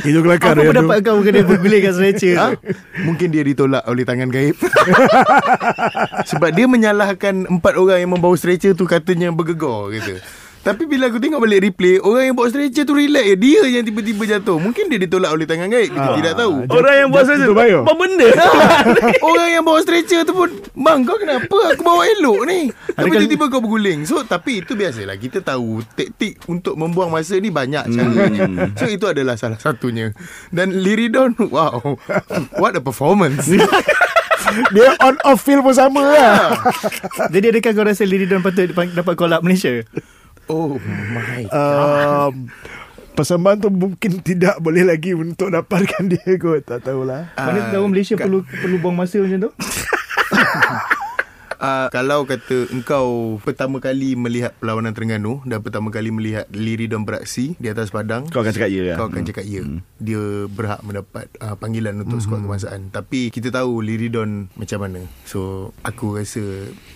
Itu 0.08 0.18
kelakar 0.24 0.58
Apa 0.58 0.66
pendapat 0.66 0.98
kau 1.06 1.22
Kena 1.22 1.46
berguling 1.46 1.82
kat 1.86 1.94
stretcher? 1.94 2.34
Ha? 2.36 2.46
Mungkin 3.06 3.30
dia 3.30 3.46
ditolak 3.46 3.86
oleh 3.86 4.02
tangan 4.02 4.34
gaib. 4.34 4.56
Sebab 6.30 6.50
dia 6.50 6.66
menyalahkan 6.66 7.46
Empat 7.46 7.78
orang 7.78 8.02
yang 8.02 8.10
membawa 8.10 8.34
stretcher 8.34 8.74
tu 8.74 8.90
Katanya 8.90 9.30
bergegar 9.30 9.94
gitu 9.94 10.18
tapi 10.60 10.84
bila 10.84 11.08
aku 11.08 11.16
tengok 11.16 11.40
balik 11.40 11.72
replay 11.72 11.96
Orang 12.04 12.24
yang 12.28 12.36
bawa 12.36 12.52
stretcher 12.52 12.84
tu 12.84 12.92
relax 12.92 13.32
je. 13.32 13.36
Dia 13.40 13.60
yang 13.64 13.84
tiba-tiba 13.84 14.22
jatuh. 14.28 14.60
Mungkin 14.60 14.92
dia 14.92 15.00
ditolak 15.00 15.32
oleh 15.32 15.48
tangan 15.48 15.72
gaib. 15.72 15.88
Kita 15.88 16.10
ah, 16.12 16.16
tidak 16.20 16.34
tahu. 16.36 16.54
Orang 16.68 16.94
yang 17.00 17.08
bawa 17.08 17.22
stretcher 17.24 17.48
tu 17.48 17.56
Apa 17.56 17.92
benda. 17.96 18.28
Orang 19.32 19.48
yang 19.48 19.64
bawa 19.64 19.78
stretcher 19.80 20.20
tu 20.28 20.32
pun 20.36 20.50
Bang 20.76 21.08
kau 21.08 21.16
kenapa? 21.16 21.58
Aku 21.72 21.80
bawa 21.80 22.04
elok 22.12 22.40
ni. 22.44 22.68
Tapi 22.92 23.08
tiba-tiba 23.08 23.44
kau 23.48 23.64
berguling. 23.64 24.04
So 24.04 24.20
tapi 24.28 24.60
itu 24.60 24.76
biasalah. 24.76 25.16
Kita 25.16 25.40
tahu 25.40 25.80
Taktik 25.96 26.44
untuk 26.44 26.76
membuang 26.76 27.08
masa 27.08 27.40
ni 27.40 27.48
Banyak 27.48 27.88
hmm. 27.88 27.94
caranya 27.96 28.42
So 28.76 28.84
itu 28.84 29.08
adalah 29.08 29.40
salah 29.40 29.56
satunya. 29.56 30.12
Dan 30.52 30.84
Liridon 30.84 31.40
Wow. 31.40 31.96
What 32.60 32.76
a 32.76 32.84
performance. 32.84 33.48
Dia 34.76 34.92
on 35.00 35.16
off 35.24 35.40
field 35.40 35.64
pun 35.64 35.72
sama 35.72 36.04
lah. 36.04 36.52
Jadi 37.32 37.48
adakah 37.48 37.72
kau 37.72 37.86
rasa 37.88 38.04
Liridon 38.04 38.44
patut 38.44 38.68
dapat 38.72 39.14
call 39.16 39.32
up 39.32 39.40
Malaysia 39.40 39.80
Oh 40.50 40.74
my 41.14 41.46
god. 41.46 41.54
Um, 41.54 42.50
persembahan 43.14 43.62
tu 43.62 43.70
mungkin 43.70 44.18
tidak 44.18 44.58
boleh 44.58 44.82
lagi 44.82 45.14
untuk 45.14 45.54
dapatkan 45.54 46.10
dia 46.10 46.34
kot. 46.42 46.66
Tak 46.66 46.90
tahulah. 46.90 47.30
Mana 47.38 47.58
uh, 47.62 47.70
tahu 47.70 47.84
Malaysia 47.86 48.18
kat... 48.18 48.26
perlu 48.26 48.42
perlu 48.42 48.76
buang 48.82 48.98
masa 48.98 49.22
macam 49.22 49.46
tu? 49.46 49.50
uh, 51.60 51.86
Kalau 51.92 52.24
kata 52.24 52.72
engkau 52.72 53.38
Pertama 53.44 53.78
kali 53.78 54.16
melihat 54.16 54.56
Perlawanan 54.58 54.96
Terengganu 54.96 55.44
Dan 55.44 55.60
pertama 55.60 55.92
kali 55.92 56.08
melihat 56.10 56.48
Liridon 56.50 57.04
beraksi 57.04 57.54
Di 57.60 57.68
atas 57.70 57.92
padang 57.92 58.26
Kau 58.32 58.40
akan 58.42 58.52
cakap 58.56 58.70
ya 58.72 58.96
Kau 58.96 59.06
lah. 59.06 59.12
akan 59.12 59.22
cakap 59.28 59.44
ya 59.44 59.62
Dia 60.00 60.48
berhak 60.48 60.80
mendapat 60.82 61.28
uh, 61.38 61.54
Panggilan 61.60 62.00
untuk 62.00 62.24
skuad 62.24 62.42
kebangsaan 62.42 62.90
Tapi 62.90 63.28
kita 63.30 63.52
tahu 63.52 63.84
Liridon 63.84 64.48
Macam 64.56 64.78
mana 64.80 65.04
So 65.28 65.70
Aku 65.84 66.16
rasa 66.16 66.42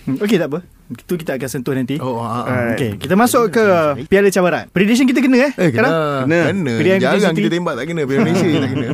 Hmm, 0.05 0.21
Okey 0.21 0.37
tak 0.37 0.53
apa. 0.53 0.74
Itu 0.85 1.17
kita 1.17 1.33
akan 1.33 1.49
sentuh 1.49 1.73
nanti. 1.73 1.97
Oh 1.97 2.17
uh, 2.17 2.45
uh, 2.45 2.71
Okey, 2.71 3.01
kita 3.01 3.13
masuk 3.13 3.49
ke 3.49 3.63
Piala 4.05 4.29
Cabaran. 4.29 4.69
Prediction 4.69 5.05
kita 5.05 5.17
kena 5.17 5.49
eh? 5.49 5.51
Eh 5.55 5.69
kena 5.69 5.89
sekarang? 5.89 5.93
Kena, 6.21 6.39
Kena. 6.45 6.73
Pilihan 6.77 6.99
Jarang 6.99 7.21
City. 7.25 7.39
kita 7.39 7.49
tembak 7.51 7.73
tak 7.73 7.85
kena 7.85 8.01
Piala 8.03 8.21
Malaysia 8.21 8.45
je 8.45 8.57
tak 8.59 8.69
kena 8.69 8.87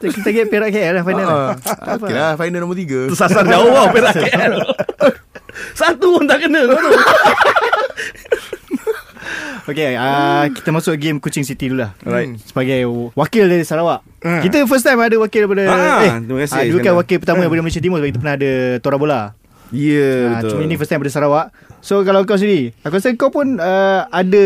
Kita 0.00 0.28
get 0.30 0.48
Perak 0.48 0.70
KL 0.70 0.94
lah 0.96 1.04
final. 1.04 1.26
uh, 1.26 1.52
apa. 1.52 2.00
Okay 2.00 2.14
lah 2.16 2.32
Final 2.34 2.58
nombor 2.58 2.72
3 2.74 3.12
Tersasar 3.12 3.44
jauh 3.44 3.68
tau 3.68 3.92
Perak 3.92 4.14
KL 4.16 4.52
Satu 5.80 6.16
pun 6.16 6.24
tak 6.24 6.40
kena 6.40 6.60
Okey, 9.70 9.94
uh, 9.94 10.50
kita 10.50 10.68
masuk 10.74 10.98
game 10.98 11.22
Kuching 11.22 11.46
City 11.46 11.70
dulu 11.70 11.86
lah. 11.86 11.94
Alright. 12.02 12.34
Sebagai 12.42 12.90
wakil 13.14 13.46
dari 13.46 13.62
Sarawak. 13.62 14.02
Kita 14.18 14.66
first 14.66 14.82
time 14.82 14.98
ada 14.98 15.14
wakil 15.16 15.46
daripada 15.46 15.62
Ah, 15.70 16.02
eh, 16.02 16.12
terima 16.20 16.42
kasih, 16.42 16.58
ah, 16.58 16.64
Dulu 16.66 16.78
kan 16.82 16.94
wakil 16.98 17.16
pertama 17.22 17.38
daripada 17.40 17.62
Malaysia 17.62 17.80
Timur 17.80 18.02
sebab 18.02 18.10
kita 18.10 18.18
pernah 18.18 18.34
ada 18.34 18.52
Tora 18.82 18.98
Bola. 18.98 19.20
Ya 19.70 20.10
Ah, 20.26 20.42
betul 20.42 20.58
cuma 20.58 20.62
ini 20.66 20.74
first 20.74 20.90
time 20.90 20.98
daripada 20.98 21.14
Sarawak. 21.14 21.46
So 21.80 22.02
kalau 22.02 22.26
kau 22.26 22.36
sendiri, 22.36 22.76
aku 22.82 22.98
rasa 22.98 23.14
kau 23.16 23.30
pun 23.30 23.56
uh, 23.56 24.04
ada 24.10 24.44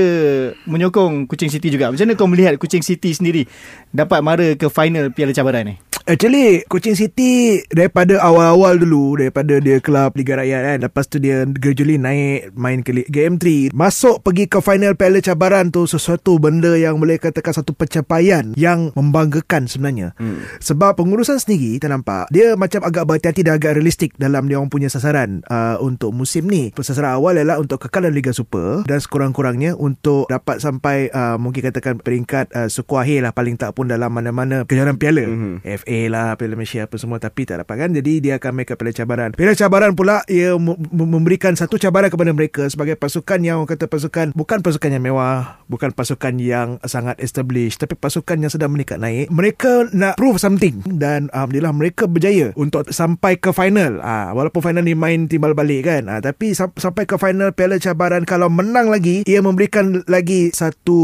menyokong 0.69 1.27
Kuching 1.27 1.51
City 1.51 1.73
juga. 1.73 1.91
Macam 1.91 2.05
mana 2.05 2.15
kau 2.15 2.29
melihat 2.31 2.55
Kuching 2.61 2.85
City 2.85 3.11
sendiri 3.11 3.49
dapat 3.91 4.21
mara 4.23 4.55
ke 4.55 4.69
final 4.69 5.11
Piala 5.11 5.35
Cabaran 5.35 5.73
ni? 5.73 5.75
Actually 6.05 6.69
Kuching 6.69 7.01
City 7.01 7.65
Daripada 7.73 8.21
awal-awal 8.21 8.77
dulu 8.77 9.17
Daripada 9.17 9.57
dia 9.57 9.81
kelab 9.81 10.13
Liga 10.21 10.37
Rakyat 10.37 10.61
kan 10.61 10.79
Lepas 10.85 11.09
tu 11.09 11.17
dia 11.17 11.49
gradually 11.49 11.97
naik 11.97 12.53
Main 12.53 12.85
ke 12.85 12.93
Liga 12.93 13.25
M3 13.25 13.73
Masuk 13.73 14.21
pergi 14.21 14.45
ke 14.45 14.61
final 14.61 14.93
Piala 15.01 15.25
Cabaran 15.25 15.73
tu 15.73 15.89
Sesuatu 15.89 16.37
benda 16.37 16.77
yang 16.77 17.01
boleh 17.01 17.17
katakan 17.17 17.57
Satu 17.57 17.73
pencapaian 17.73 18.53
Yang 18.53 18.93
membanggakan 18.93 19.65
sebenarnya 19.65 20.13
hmm. 20.21 20.61
Sebab 20.61 21.01
pengurusan 21.01 21.41
sendiri 21.41 21.81
Kita 21.81 21.89
nampak 21.89 22.29
Dia 22.29 22.53
macam 22.53 22.85
agak 22.85 23.09
berhati-hati 23.09 23.41
Dan 23.41 23.57
agak 23.57 23.73
realistik 23.81 24.13
Dalam 24.21 24.45
dia 24.45 24.61
orang 24.61 24.69
punya 24.69 24.93
sasaran 24.93 25.41
uh, 25.49 25.81
Untuk 25.81 26.13
musim 26.13 26.53
ni 26.53 26.69
Sasaran 26.77 27.17
awal 27.17 27.41
ialah 27.41 27.57
Untuk 27.57 27.81
kekal 27.81 28.05
dalam 28.05 28.13
Liga 28.13 28.37
Super 28.37 28.85
Dan 28.85 29.01
sekurang-kurangnya 29.01 29.73
Untuk 29.81 30.29
dapat 30.29 30.61
sampai 30.61 31.09
uh, 31.09 31.41
Mungkin 31.41 31.73
katakan 31.73 31.97
peringkat 31.97 32.53
uh, 32.53 32.69
Suku 32.69 33.01
akhir 33.01 33.25
lah 33.25 33.33
Paling 33.33 33.57
tak 33.57 33.73
pun 33.73 33.89
dalam 33.89 34.13
mana-mana 34.13 34.69
Kejuaraan 34.69 35.01
piala 35.01 35.25
Mhm. 35.25 35.65
FA 35.65 35.94
lah 36.11 36.35
Piala 36.35 36.59
Malaysia 36.59 36.85
apa 36.85 36.97
semua 36.99 37.23
Tapi 37.23 37.47
tak 37.47 37.63
dapat 37.63 37.87
kan? 37.87 37.91
Jadi 37.95 38.19
dia 38.19 38.37
akan 38.37 38.53
make 38.53 38.71
up 38.75 38.79
Piala 38.79 38.93
cabaran. 38.93 39.31
Piala 39.33 39.55
cabaran 39.55 39.93
pula 39.95 40.27
Ia 40.27 40.59
memberikan 40.91 41.55
Satu 41.55 41.79
cabaran 41.79 42.11
kepada 42.11 42.35
mereka 42.35 42.67
Sebagai 42.67 42.99
pasukan 42.99 43.39
yang 43.41 43.63
orang 43.63 43.71
kata 43.71 43.87
pasukan 43.87 44.35
Bukan 44.35 44.59
pasukan 44.61 44.91
yang 44.91 45.05
mewah 45.05 45.63
Bukan 45.71 45.95
pasukan 45.95 46.37
yang 46.43 46.83
Sangat 46.85 47.17
established 47.23 47.79
Tapi 47.79 47.95
pasukan 47.95 48.37
yang 48.43 48.51
sedang 48.51 48.75
meningkat 48.75 48.99
naik. 48.99 49.31
Mereka 49.31 49.95
nak 49.95 50.19
prove 50.19 50.43
something 50.43 50.83
Dan 50.85 51.31
Alhamdulillah 51.31 51.73
mereka 51.73 52.11
berjaya 52.11 52.51
Untuk 52.59 52.91
sampai 52.91 53.39
ke 53.39 53.55
final. 53.55 54.03
Ah, 54.03 54.35
Walaupun 54.35 54.61
final 54.61 54.83
ni 54.83 54.99
main 54.99 55.31
timbal 55.31 55.55
balik 55.55 55.87
kan? 55.87 56.11
Ah, 56.11 56.19
Tapi 56.19 56.53
sam- 56.53 56.75
sampai 56.75 57.07
ke 57.07 57.15
final 57.17 57.55
Piala 57.55 57.79
cabaran 57.79 58.27
Kalau 58.27 58.51
menang 58.51 58.91
lagi 58.91 59.23
Ia 59.25 59.41
memberikan 59.41 60.03
lagi 60.11 60.51
Satu 60.51 60.99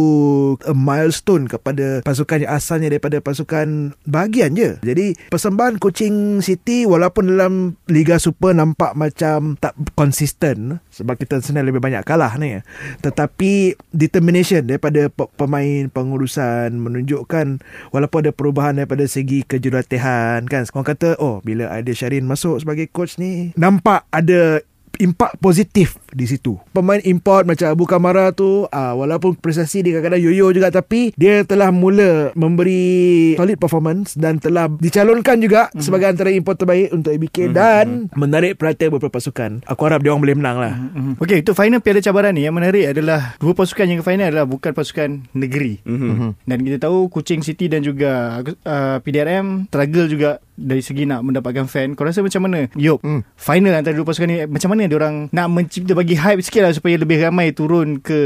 uh, 0.58 0.76
milestone 0.76 1.46
Kepada 1.46 2.02
pasukan 2.02 2.42
yang 2.42 2.52
asalnya 2.52 2.88
Daripada 2.90 3.22
pasukan 3.22 3.94
Bahagian 4.08 4.56
je 4.56 4.79
Jadi 4.80 5.12
persembahan 5.28 5.76
Kuching 5.76 6.40
City 6.40 6.84
Walaupun 6.84 7.28
dalam 7.28 7.52
Liga 7.86 8.16
Super 8.16 8.52
Nampak 8.52 8.92
macam 8.92 9.56
Tak 9.56 9.76
konsisten 9.92 10.80
Sebab 10.88 11.16
kita 11.16 11.38
sebenarnya 11.38 11.68
lebih 11.68 11.80
banyak 11.80 12.02
kalah 12.02 12.36
ni 12.36 12.58
Tetapi 13.00 13.52
Determination 13.90 14.64
Daripada 14.64 15.06
pe- 15.06 15.30
pemain 15.34 15.88
Pengurusan 15.88 16.74
Menunjukkan 16.74 17.60
Walaupun 17.90 18.18
ada 18.20 18.32
perubahan 18.32 18.74
Daripada 18.74 19.04
segi 19.04 19.42
kejuruteraan 19.42 20.46
Kan. 20.46 20.64
Orang 20.66 20.88
kata 20.88 21.16
Oh 21.18 21.40
bila 21.40 21.68
Aidil 21.70 21.94
Syarin 21.94 22.24
masuk 22.24 22.60
Sebagai 22.60 22.88
coach 22.88 23.16
ni 23.16 23.52
Nampak 23.56 24.08
ada 24.08 24.64
impak 25.00 25.40
positif 25.40 25.96
di 26.12 26.28
situ. 26.28 26.60
Pemain 26.76 27.00
import 27.02 27.48
macam 27.48 27.72
Abu 27.72 27.88
Kamara 27.88 28.30
tu 28.36 28.68
uh, 28.68 28.94
walaupun 28.94 29.34
prestasi 29.34 29.80
dia 29.80 29.98
kadang-kadang 29.98 30.22
yoyo 30.28 30.52
juga 30.52 30.68
tapi 30.68 31.16
dia 31.16 31.42
telah 31.48 31.72
mula 31.72 32.30
memberi 32.36 33.34
solid 33.40 33.56
performance 33.56 34.14
dan 34.14 34.36
telah 34.36 34.68
dicalonkan 34.68 35.40
juga 35.40 35.72
mm-hmm. 35.72 35.82
sebagai 35.82 36.06
antara 36.12 36.28
import 36.30 36.60
terbaik 36.60 36.92
untuk 36.92 37.10
ABK 37.16 37.36
mm-hmm. 37.48 37.56
dan 37.56 37.86
menarik 38.12 38.60
perhatian 38.60 38.92
beberapa 38.92 39.16
pasukan. 39.16 39.64
Aku 39.64 39.80
harap 39.88 40.04
dia 40.04 40.12
orang 40.12 40.22
boleh 40.22 40.36
menang 40.36 40.56
lah. 40.60 40.74
Mm-hmm. 40.76 41.22
Okey, 41.24 41.38
itu 41.40 41.52
final 41.56 41.80
Piala 41.80 42.00
Cabaran 42.04 42.36
ni 42.36 42.44
yang 42.44 42.54
menarik 42.54 42.92
adalah 42.92 43.34
dua 43.40 43.56
pasukan 43.56 43.86
yang 43.88 43.98
ke 44.02 44.04
final 44.04 44.28
adalah 44.28 44.44
bukan 44.44 44.72
pasukan 44.76 45.08
negeri. 45.32 45.80
Mhm. 45.86 46.44
Dan 46.44 46.58
kita 46.66 46.76
tahu 46.88 47.08
Kuching 47.08 47.40
City 47.40 47.70
dan 47.70 47.80
juga 47.80 48.42
uh, 48.44 48.96
PDRM 49.00 49.70
struggle 49.70 50.06
juga 50.10 50.30
dari 50.60 50.84
segi 50.84 51.08
nak 51.08 51.24
mendapatkan 51.24 51.64
fan. 51.64 51.96
Kau 51.96 52.04
rasa 52.04 52.20
macam 52.20 52.44
mana? 52.44 52.68
Yop, 52.76 53.00
Hmm. 53.00 53.24
final 53.32 53.72
antara 53.72 53.96
dua 53.96 54.04
pasukan 54.04 54.28
ni 54.28 54.44
macam 54.44 54.68
mana 54.76 54.89
dia 54.90 54.98
orang 54.98 55.30
nak 55.30 55.46
mencipta 55.54 55.94
bagi 55.94 56.18
hype 56.18 56.42
sikit 56.42 56.66
lah 56.66 56.74
supaya 56.74 56.98
lebih 56.98 57.22
ramai 57.22 57.54
turun 57.54 58.02
ke 58.02 58.18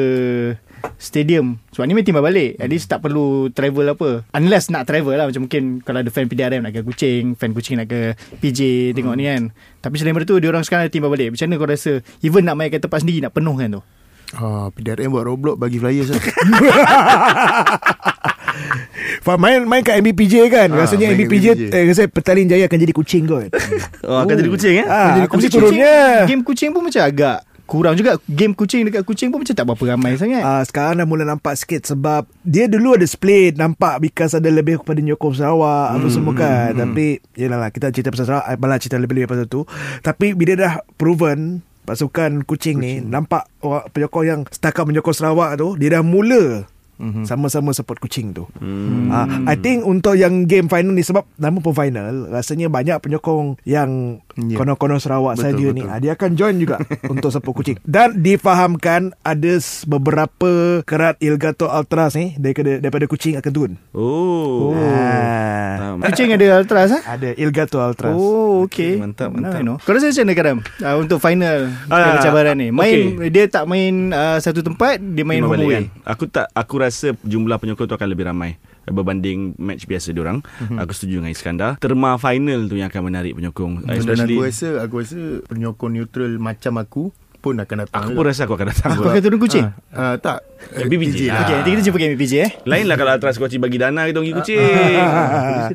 stadium. 0.97 1.61
Sebab 1.73 1.85
ni 1.85 1.93
main 1.93 2.05
timbal 2.05 2.25
balik. 2.25 2.57
At 2.57 2.73
least 2.73 2.89
tak 2.89 3.05
perlu 3.05 3.53
travel 3.53 3.93
apa. 3.93 4.25
Unless 4.33 4.73
nak 4.73 4.89
travel 4.89 5.17
lah. 5.17 5.29
Macam 5.29 5.45
mungkin 5.45 5.85
kalau 5.85 6.01
ada 6.01 6.09
fan 6.09 6.25
PDRM 6.25 6.65
nak 6.65 6.73
ke 6.73 6.81
Kuching, 6.81 7.37
fan 7.37 7.53
Kuching 7.53 7.85
nak 7.85 7.89
ke 7.93 8.17
PJ 8.41 8.93
tengok 8.97 9.15
ni 9.17 9.29
kan. 9.29 9.53
Tapi 9.85 10.01
selain 10.01 10.17
daripada 10.17 10.29
tu, 10.29 10.41
dia 10.41 10.49
orang 10.49 10.65
sekarang 10.65 10.89
timbal 10.89 11.13
balik. 11.13 11.37
Macam 11.37 11.53
mana 11.53 11.61
kau 11.61 11.69
rasa 11.69 12.01
even 12.25 12.49
nak 12.49 12.57
mainkan 12.57 12.81
tempat 12.81 13.05
sendiri 13.05 13.21
nak 13.25 13.37
penuh 13.37 13.57
kan 13.61 13.69
tu? 13.81 13.83
Ah, 14.35 14.67
PDRM 14.73 15.13
buat 15.13 15.29
Roblox 15.29 15.57
bagi 15.61 15.79
flyers 15.79 16.11
lah. 16.11 16.19
Faham 19.21 19.39
main 19.39 19.61
main 19.63 19.81
kat 19.81 19.99
MBPJ 19.99 20.35
kan. 20.49 20.69
Ah, 20.69 20.83
Rasanya 20.83 21.11
MBPJ 21.11 21.47
MBPJ. 21.53 21.71
eh 21.71 21.83
rasa 21.87 22.03
Petaling 22.05 22.47
Jaya 22.47 22.65
akan 22.65 22.79
jadi 22.79 22.93
kucing 22.93 23.25
kot. 23.25 23.49
Oh 24.05 24.19
akan 24.19 24.35
jadi 24.35 24.51
kucing 24.51 24.75
eh 24.77 24.87
ah, 24.87 25.07
Jadi 25.11 25.21
aku 25.23 25.35
mesti 25.35 25.49
kucing- 25.49 25.61
turunnya. 25.65 25.97
Game 26.25 26.43
kucing 26.43 26.71
pun 26.71 26.83
macam 26.83 27.03
agak 27.03 27.39
kurang 27.65 27.95
juga. 27.95 28.21
Game 28.27 28.53
kucing 28.53 28.85
dekat 28.85 29.03
kucing 29.03 29.29
pun 29.29 29.41
macam 29.41 29.51
tak 29.51 29.65
berapa 29.65 29.85
ramai 29.91 30.15
sangat. 30.15 30.43
Ah 30.43 30.61
sekarang 30.61 30.95
dah 30.95 31.07
mula 31.07 31.25
nampak 31.25 31.55
sikit 31.55 31.81
sebab 31.83 32.29
dia 32.43 32.67
dulu 32.67 32.93
ada 32.93 33.05
split 33.05 33.55
nampak 33.55 33.99
because 33.99 34.33
ada 34.33 34.47
lebih 34.47 34.79
kepada 34.79 35.01
nyokong 35.01 35.33
Sarawak 35.33 35.95
apa 35.95 36.07
semua 36.07 36.33
kan 36.33 36.71
tapi 36.75 37.07
yalah 37.33 37.57
lah 37.59 37.69
kita 37.69 37.89
cerita 37.89 38.09
pasal 38.09 38.29
Sarawak 38.29 38.53
malah 38.55 38.77
cerita 38.77 38.97
lebih-lebih 38.97 39.27
pasal 39.27 39.47
tu 39.47 39.65
tapi 40.01 40.37
bila 40.37 40.53
dah 40.55 40.73
proven 40.95 41.65
pasukan 41.85 42.41
kucing, 42.43 42.81
ni 42.81 42.93
nampak 42.99 43.45
orang 43.61 43.85
penyokong 43.91 44.25
yang 44.25 44.41
setakat 44.47 44.85
menyokong 44.85 45.13
Sarawak 45.15 45.57
tu 45.57 45.77
dia 45.77 45.89
dah 45.91 46.01
mula 46.01 46.65
Mm-hmm. 46.95 47.25
Sama-sama 47.27 47.75
support 47.75 47.99
kucing 47.99 48.31
tu 48.31 48.47
hmm. 48.63 49.11
uh, 49.11 49.27
I 49.51 49.59
think 49.59 49.83
untuk 49.83 50.15
yang 50.15 50.47
game 50.47 50.71
final 50.71 50.95
ni 50.95 51.03
Sebab 51.03 51.27
nama 51.35 51.59
pun 51.59 51.75
final 51.75 52.31
Rasanya 52.31 52.71
banyak 52.71 53.03
penyokong 53.03 53.59
Yang 53.67 54.23
Ya. 54.35 54.59
Konon-konon 54.59 54.99
Sarawak 54.99 55.39
Betul, 55.39 55.47
saja 55.47 55.67
ni 55.71 55.79
betul. 55.87 55.95
Ah, 55.95 55.99
Dia 56.03 56.19
akan 56.19 56.31
join 56.35 56.59
juga 56.59 56.83
Untuk 57.15 57.31
support 57.31 57.55
kucing 57.55 57.79
Dan 57.87 58.19
difahamkan 58.19 59.15
Ada 59.23 59.63
beberapa 59.87 60.83
Kerat 60.83 61.23
Ilgato 61.23 61.71
Ultras 61.71 62.19
ni 62.19 62.35
Daripada, 62.35 62.83
daripada 62.83 63.07
kucing 63.07 63.39
akan 63.39 63.53
turun 63.55 63.73
Oh. 63.95 64.75
Faham. 65.95 66.11
Kucing 66.11 66.35
ada 66.35 66.47
ultras 66.59 66.91
ah? 66.91 67.03
Ada 67.15 67.29
Ilgato 67.39 67.79
Ultras 67.79 68.15
Oh, 68.15 68.67
okay. 68.67 68.99
Mantap, 68.99 69.31
Now 69.31 69.55
mantap. 69.55 69.61
I 69.61 69.67
know. 69.67 69.77
Kau 69.79 69.95
rasa 69.95 70.11
macam 70.11 70.25
mana 70.27 70.35
Karam? 70.35 70.59
Uh, 70.83 70.97
untuk 70.99 71.19
final 71.23 71.59
Piala 71.87 72.19
cabaran 72.23 72.57
ni. 72.59 72.69
Main 72.75 73.19
okay. 73.19 73.31
dia 73.31 73.45
tak 73.47 73.65
main 73.71 74.11
uh, 74.11 74.39
satu 74.39 74.61
tempat, 74.65 74.99
dia 74.99 75.25
main 75.27 75.43
home 75.43 75.63
away. 75.63 75.87
kan. 75.91 76.15
Aku 76.17 76.25
tak 76.27 76.47
aku 76.53 76.75
rasa 76.85 77.17
jumlah 77.25 77.57
penyokong 77.57 77.89
tu 77.89 77.97
akan 77.97 78.09
lebih 78.13 78.29
ramai 78.29 78.61
berbanding 78.85 79.57
match 79.57 79.89
biasa 79.89 80.13
diorang. 80.13 80.45
Mhm. 80.61 80.77
Aku 80.77 80.93
setuju 80.93 81.25
dengan 81.25 81.33
Iskandar. 81.33 81.71
Terma 81.81 82.21
final 82.21 82.69
tu 82.69 82.77
yang 82.77 82.93
akan 82.93 83.03
menarik 83.09 83.33
penyokong. 83.33 83.89
Dan 83.89 83.97
Especially 83.97 84.37
aku 84.37 84.45
rasa 84.45 84.69
aku 84.85 84.95
rasa 85.01 85.21
penyokong 85.49 85.93
neutral 85.97 86.33
macam 86.37 86.77
aku 86.77 87.03
pun 87.45 87.55
akan 87.55 87.77
datang. 87.85 88.01
aku 88.01 88.11
pun 88.11 88.25
rasa 88.25 88.41
aku 88.43 88.55
akan 88.55 88.67
datang. 88.67 88.91
Aku 88.95 89.05
akan 89.05 89.21
turun 89.21 89.37
kucing. 89.39 89.69
Ah, 89.93 90.17
tak. 90.17 90.41
Eh, 90.73 90.89
BBJ. 90.89 91.29
lah. 91.29 91.45
Okay, 91.45 91.55
nanti 91.55 91.71
kita 91.71 91.83
jumpa 91.85 91.99
game 91.99 92.17
PJ 92.17 92.33
eh. 92.41 92.51
Lain 92.65 92.89
lah 92.89 92.97
kalau 92.97 93.13
Atras 93.13 93.37
Kuaci 93.37 93.61
bagi 93.61 93.77
dana 93.77 94.09
kita 94.09 94.17
pergi 94.17 94.33
kucing. 94.33 94.65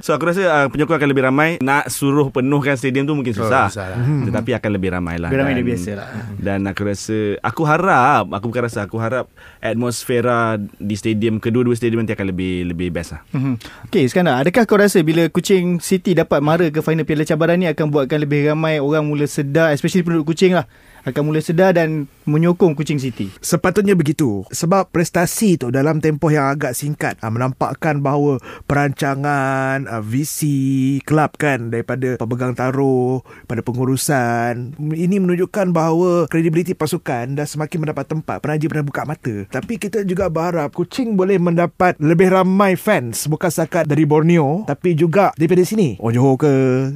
so 0.01 0.11
aku 0.11 0.25
rasa 0.25 0.41
uh, 0.41 0.67
penyokong 0.67 0.97
akan 0.97 1.07
lebih 1.07 1.23
ramai. 1.23 1.49
Nak 1.59 1.87
suruh 1.87 2.27
penuhkan 2.27 2.73
stadium 2.73 3.05
tu 3.05 3.13
mungkin 3.13 3.31
susah. 3.31 3.65
Oh, 3.65 3.69
susah 3.69 3.85
lah. 3.87 3.97
Tetapi 4.01 4.49
akan 4.55 4.71
lebih 4.73 4.89
ramai 4.91 5.15
lah. 5.15 5.29
Lebih 5.29 5.39
ramai 5.39 5.53
Dan- 5.53 5.59
dia 5.59 5.67
biasa 5.69 5.89
lah. 5.93 6.07
Dan 6.35 6.59
aku 6.65 6.81
rasa 6.83 7.17
Aku 7.41 7.61
harap 7.63 8.25
Aku 8.31 8.47
bukan 8.47 8.63
rasa 8.63 8.79
Aku 8.81 8.95
harap 8.97 9.27
Atmosfera 9.59 10.55
Di 10.57 10.95
stadium 10.95 11.37
Kedua-dua 11.37 11.71
stadium 11.73 12.01
nanti 12.01 12.11
akan 12.11 12.27
lebih 12.27 12.63
Lebih 12.65 12.89
best 12.89 13.11
lah 13.11 13.21
Mhm. 13.29 13.53
Okay 13.85 14.03
Iskandar 14.03 14.39
Adakah 14.39 14.63
kau 14.63 14.75
rasa 14.75 14.99
Bila 14.99 15.27
Kuching 15.27 15.79
City 15.79 16.11
dapat 16.13 16.39
mara 16.39 16.67
ke 16.67 16.79
final 16.79 17.03
Piala 17.03 17.23
Cabaran 17.23 17.55
ni 17.55 17.67
Akan 17.67 17.87
buatkan 17.87 18.17
lebih 18.17 18.47
ramai 18.47 18.79
Orang 18.79 19.05
mula 19.05 19.23
sedar 19.25 19.71
Especially 19.71 20.01
penduduk 20.01 20.31
Kuching 20.31 20.55
lah 20.55 20.65
Akan 21.07 21.27
mula 21.27 21.39
sedar 21.39 21.75
dan 21.75 22.11
menyokong 22.27 22.75
Kuching 22.75 22.99
City. 22.99 23.31
Sepatutnya 23.39 23.95
begitu. 23.95 24.43
Sebab 24.49 24.91
prestasi 24.91 25.55
tu 25.55 25.71
Dalam 25.71 26.03
tempoh 26.03 26.29
yang 26.29 26.51
agak 26.51 26.75
singkat 26.75 27.17
ah, 27.23 27.31
Menampakkan 27.31 28.03
bahawa 28.03 28.37
Perancangan 28.67 29.87
ah, 29.87 30.03
Visi 30.03 30.99
Kelab 31.05 31.39
kan 31.39 31.71
Daripada 31.71 32.19
pemegang 32.19 32.53
taruh 32.53 33.23
Pada 33.45 33.63
pengurusan 33.63 34.75
Ini 34.77 35.15
menunjukkan 35.21 35.71
bahawa 35.71 36.27
Kredibiliti 36.27 36.73
pasukan 36.75 37.37
Dah 37.37 37.47
semakin 37.47 37.87
mendapat 37.87 38.05
tempat 38.09 38.37
Penaja 38.43 38.65
pernah 38.67 38.85
buka 38.85 39.01
mata. 39.07 39.35
Tapi 39.49 39.79
kita 39.79 40.03
juga 40.03 40.27
berharap 40.27 40.73
Kuching 40.75 41.15
boleh 41.15 41.39
mendapat 41.39 41.95
Lebih 42.01 42.33
ramai 42.33 42.75
fans 42.75 43.29
Bukan 43.29 43.49
setakat 43.49 43.87
dari 43.87 44.03
Borneo 44.03 44.67
Tapi 44.67 44.93
juga 44.93 45.31
Daripada 45.37 45.63
sini. 45.63 45.95
Oh 46.01 46.11
Johor 46.11 46.35
ke 46.41 46.53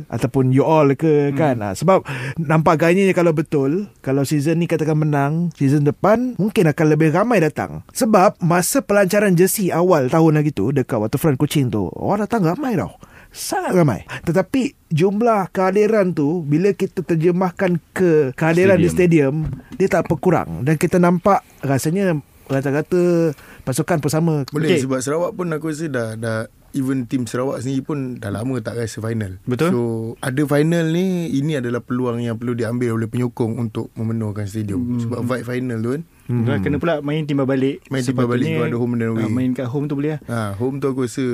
Ataupun 0.10 0.52
you 0.52 0.66
all 0.66 0.92
ke 0.98 1.32
kan? 1.34 1.62
Ah, 1.62 1.74
Sebab 1.78 2.06
Nampak 2.42 2.82
gayanya 2.84 3.16
kalau 3.16 3.32
betul 3.32 3.93
Kalau 4.04 4.28
season 4.28 4.60
ni 4.60 4.68
katakan 4.68 5.00
menang 5.00 5.56
Season 5.56 5.88
depan 5.88 6.36
Mungkin 6.36 6.68
akan 6.68 6.86
lebih 6.92 7.16
ramai 7.16 7.40
datang. 7.40 7.88
Sebab 7.96 8.36
Masa 8.44 8.84
pelancaran 8.84 9.32
jersey 9.32 9.72
awal 9.72 10.12
Tahun 10.12 10.36
lagi 10.36 10.52
tu 10.52 10.76
Dekat 10.76 11.00
waterfront 11.00 11.40
Kuching 11.40 11.72
tu 11.72 11.88
Orang 11.96 12.28
datang 12.28 12.44
ramai 12.44 12.76
tau. 12.76 13.00
Sangat 13.32 13.72
ramai. 13.72 14.04
Tetapi 14.28 14.92
Jumlah 14.92 15.56
kehadiran 15.56 16.12
tu 16.12 16.44
Bila 16.44 16.76
kita 16.76 17.00
terjemahkan 17.00 17.80
ke 17.96 18.36
Kehadiran 18.36 18.76
stadium. 18.76 18.84
di 18.84 18.90
stadium 18.92 19.34
Dia 19.80 19.88
tak 19.88 20.12
berkurang. 20.12 20.68
Dan 20.68 20.76
kita 20.76 21.00
nampak 21.00 21.40
Rasanya 21.64 22.20
Rata-rata 22.48 23.32
Pasukan 23.64 23.98
bersama 24.04 24.44
Boleh 24.52 24.76
okay. 24.76 24.84
sebab 24.84 25.00
Sarawak 25.00 25.32
pun 25.38 25.48
aku 25.56 25.72
rasa 25.72 25.88
dah 25.88 26.20
dah 26.20 26.38
even 26.74 27.06
tim 27.06 27.30
Sarawak 27.30 27.62
sendiri 27.62 27.86
pun 27.86 28.18
dah 28.18 28.34
lama 28.34 28.58
tak 28.60 28.76
rasa 28.76 29.00
final. 29.00 29.38
Betul. 29.46 29.70
So 29.70 29.82
ada 30.20 30.42
final 30.50 30.90
ni 30.90 31.30
ini 31.32 31.62
adalah 31.62 31.86
peluang 31.86 32.20
yang 32.20 32.36
perlu 32.36 32.58
diambil 32.58 32.98
oleh 32.98 33.08
penyokong 33.08 33.62
untuk 33.62 33.94
memenuhkan 33.94 34.50
stadium. 34.50 34.82
Hmm. 34.82 35.00
Sebab 35.06 35.20
vibe 35.24 35.46
final 35.46 35.78
tu 35.80 35.90
kan 35.96 36.04
Hmm. 36.24 36.48
Kena 36.48 36.80
pula 36.80 37.04
main 37.04 37.28
timbal 37.28 37.44
balik. 37.44 37.84
Main 37.92 38.00
timbal 38.00 38.32
balik 38.32 38.48
sebab 38.48 38.72
ada 38.72 38.78
home 38.80 38.94
and 38.96 39.04
away. 39.12 39.26
ah, 39.26 39.30
Main 39.30 39.52
kat 39.52 39.68
home 39.68 39.92
tu 39.92 40.00
boleh 40.00 40.16
lah. 40.16 40.22
Ha, 40.24 40.38
home 40.56 40.80
tu 40.80 40.88
aku 40.88 41.04
rasa 41.04 41.26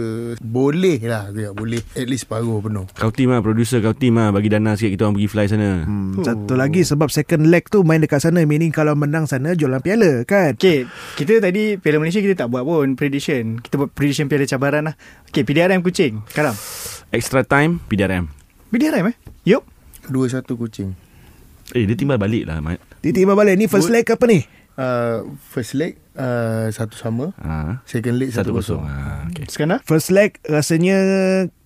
boleh 0.42 0.98
lah 1.06 1.30
aku 1.30 1.54
boleh 1.54 1.78
at 1.94 2.08
least 2.10 2.26
paruh 2.26 2.58
penuh. 2.58 2.90
Kau 2.98 3.14
team 3.14 3.30
lah 3.30 3.40
Producer 3.40 3.78
kau 3.80 3.94
team 3.94 4.18
lah 4.18 4.34
Bagi 4.34 4.50
dana 4.50 4.74
sikit 4.74 4.98
Kita 4.98 5.02
orang 5.06 5.16
pergi 5.16 5.30
fly 5.30 5.46
sana 5.46 5.70
Hmm, 5.86 6.18
satu 6.20 6.54
lagi 6.58 6.82
sebab 6.82 7.08
second 7.08 7.46
leg 7.48 7.70
tu 7.70 7.86
main 7.86 8.02
dekat 8.02 8.18
sana 8.18 8.42
meaning 8.44 8.74
kalau 8.74 8.98
menang 8.98 9.30
sana 9.30 9.54
jualan 9.54 9.78
piala 9.78 10.26
kan. 10.26 10.58
Okay, 10.58 10.90
kita 11.14 11.38
tadi 11.38 11.78
Piala 11.78 12.02
Malaysia 12.02 12.20
kita 12.20 12.34
tak 12.36 12.50
buat 12.50 12.66
pun 12.66 12.98
prediction. 12.98 13.62
Kita 13.62 13.78
buat 13.78 13.94
prediction 13.94 14.26
Piala 14.26 14.46
Cabaran 14.46 14.90
lah. 14.90 14.96
Okay, 15.30 15.46
PDRM 15.46 15.86
Kuching. 15.86 16.26
Karam. 16.34 16.58
Extra 17.10 17.42
time 17.42 17.78
PDRM 17.86 18.30
PDRM 18.70 19.10
eh? 19.10 19.16
Yup. 19.46 19.66
2-1 20.10 20.46
kucing. 20.56 20.90
Eh 21.74 21.86
dia 21.86 21.94
timbal 21.94 22.18
balik 22.18 22.50
lah 22.50 22.58
Mat 22.62 22.82
Tiba-tiba 23.00 23.38
balik 23.38 23.56
ni 23.56 23.70
first 23.70 23.94
leg 23.94 24.04
apa 24.04 24.26
ni? 24.26 24.42
Uh, 24.80 25.36
first 25.44 25.76
leg 25.76 26.00
uh, 26.16 26.72
satu 26.72 26.96
sama. 26.96 27.36
ha. 27.36 27.84
Second 27.84 28.16
leg 28.16 28.32
Satu 28.32 28.56
satu 28.56 28.64
kosong 28.64 28.80
kosong. 28.80 28.82
ha, 28.88 29.28
okay. 29.28 29.44
Ah, 29.44 29.52
Sekarang? 29.52 29.80
First 29.84 30.10
leg 30.16 30.30
rasanya 30.48 30.98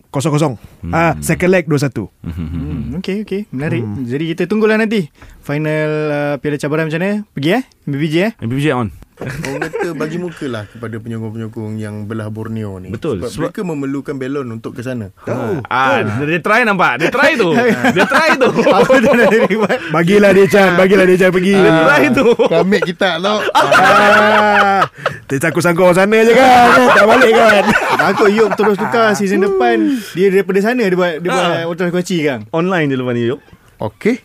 kosong-kosong. 0.10 0.58
Hmm. 0.82 0.94
Ah, 0.94 1.14
second 1.22 1.50
leg 1.54 1.66
2-1. 1.70 2.10
Hmm, 2.26 2.98
okay, 2.98 3.22
okay. 3.22 3.46
Menarik. 3.50 3.82
Hmm. 3.82 4.06
Jadi 4.06 4.34
kita 4.34 4.44
tunggulah 4.46 4.78
nanti. 4.78 5.10
Final 5.42 5.90
uh, 6.10 6.36
Piala 6.38 6.58
Cabaran 6.58 6.86
macam 6.90 7.02
mana? 7.02 7.22
Pergi 7.34 7.50
eh? 7.54 7.64
MBBJ 7.86 8.16
eh? 8.18 8.32
MPPJ 8.42 8.68
on 8.74 8.90
Orang 9.24 9.62
kata 9.64 9.88
bagi 9.94 10.18
muka 10.18 10.46
lah 10.46 10.64
kepada 10.66 10.96
penyokong-penyokong 10.96 11.74
yang 11.76 12.04
belah 12.04 12.28
Borneo 12.28 12.78
ni. 12.78 12.90
Betul. 12.90 13.18
Sebab, 13.18 13.30
Sebab- 13.30 13.42
mereka 13.50 13.62
memerlukan 13.64 14.16
belon 14.16 14.48
untuk 14.52 14.74
ke 14.74 14.82
sana. 14.82 15.10
Tahu. 15.20 15.64
Ah, 15.66 16.00
dia, 16.00 16.26
dia 16.28 16.40
try 16.40 16.62
nampak 16.62 16.98
Dia 16.98 17.10
try 17.10 17.34
tu 17.34 17.50
Dia 17.96 18.06
try 18.06 18.36
tu. 18.36 18.50
Bagilah 19.96 20.32
dia 20.32 20.46
Chan, 20.46 20.76
bagilah 20.76 21.06
dia 21.06 21.18
Chan 21.18 21.32
pergi. 21.32 21.54
Dia 21.54 21.72
try 21.82 22.04
tu 22.10 22.28
Kami 22.36 22.78
kita 22.82 23.18
tau. 23.18 23.40
Ah, 23.74 24.84
dia 25.26 25.38
sangkut-sangkut 25.40 25.84
orang 25.84 25.98
sana 25.98 26.18
je 26.20 26.32
kan. 26.32 26.68
Tak 26.94 27.06
balik 27.06 27.32
kan. 27.32 27.64
Aku 28.10 28.26
Yop 28.28 28.52
terus 28.54 28.76
tukar 28.76 29.14
season 29.14 29.42
depan. 29.42 29.78
Dia 30.12 30.28
daripada 30.30 30.60
sana 30.60 30.82
dia 30.82 30.94
buat 30.94 31.18
dia 31.18 31.30
buat 31.30 31.44
Ah. 31.56 31.64
Ultra 31.66 31.88
Kochi 31.90 32.22
kan. 32.22 32.44
Online 32.50 32.88
je 32.88 32.96
lepas 32.96 33.14
ni 33.14 33.24
Yop 33.26 33.40
Okey. 33.80 34.16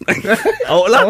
Awak 0.64 0.88
lah 0.88 1.00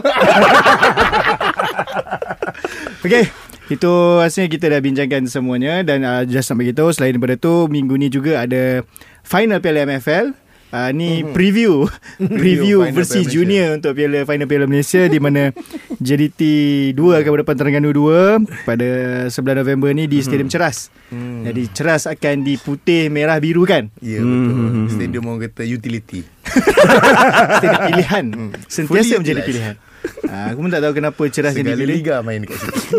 Okay 3.00 3.24
Itu 3.68 4.20
rasanya 4.20 4.48
kita 4.48 4.66
dah 4.72 4.80
bincangkan 4.80 5.28
semuanya 5.28 5.84
Dan 5.84 6.00
uh, 6.00 6.24
just 6.24 6.48
nak 6.48 6.64
beritahu 6.64 6.88
Selain 6.88 7.12
daripada 7.12 7.36
tu 7.36 7.68
Minggu 7.68 8.00
ni 8.00 8.08
juga 8.08 8.44
ada 8.48 8.80
Final 9.28 9.60
Piala 9.60 9.84
MFL 9.84 10.47
Uh, 10.68 10.92
ni 10.92 11.24
mm-hmm. 11.24 11.32
preview. 11.36 11.88
Preview 12.20 12.84
Final 12.84 12.92
versi 12.92 13.10
Piala 13.10 13.24
Malaysia. 13.24 13.32
junior 13.32 13.68
Untuk 13.80 13.92
Piala 13.96 14.18
Final 14.28 14.46
Piala 14.46 14.66
Malaysia 14.68 15.02
Di 15.08 15.16
mana 15.16 15.42
JDT 16.06 16.40
2 16.92 17.20
akan 17.24 17.30
berdepan 17.32 17.56
Terengganu 17.56 17.88
2 17.88 18.68
Pada 18.68 18.88
11 19.32 19.60
November 19.64 19.88
ni 19.96 20.04
Di 20.04 20.20
Stadium 20.20 20.52
Ceras. 20.52 20.92
Hmm. 21.08 21.48
Jadi 21.48 21.72
Ceras 21.72 22.04
akan 22.04 22.44
di 22.44 22.60
putih 22.60 23.08
Merah 23.08 23.40
biru 23.40 23.64
kan? 23.64 23.88
Ya 24.04 24.20
betul. 24.20 24.92
Stadium 24.92 25.24
orang 25.24 25.48
kata 25.48 25.64
utility. 25.64 26.20
Stadium 27.58 27.82
pilihan. 27.88 28.24
Sentiasa 28.68 29.16
Fully 29.16 29.20
menjadi 29.24 29.40
pilihan. 29.40 29.74
Uh, 30.28 30.52
Aku 30.52 30.60
pun 30.62 30.70
tak 30.70 30.84
tahu 30.84 30.92
kenapa 30.94 31.22
Ceras 31.32 31.52
Segala 31.56 31.74
dipilih 31.74 31.96
liga 32.00 32.20
main 32.22 32.44
dekat 32.44 32.60
situ. 32.60 32.96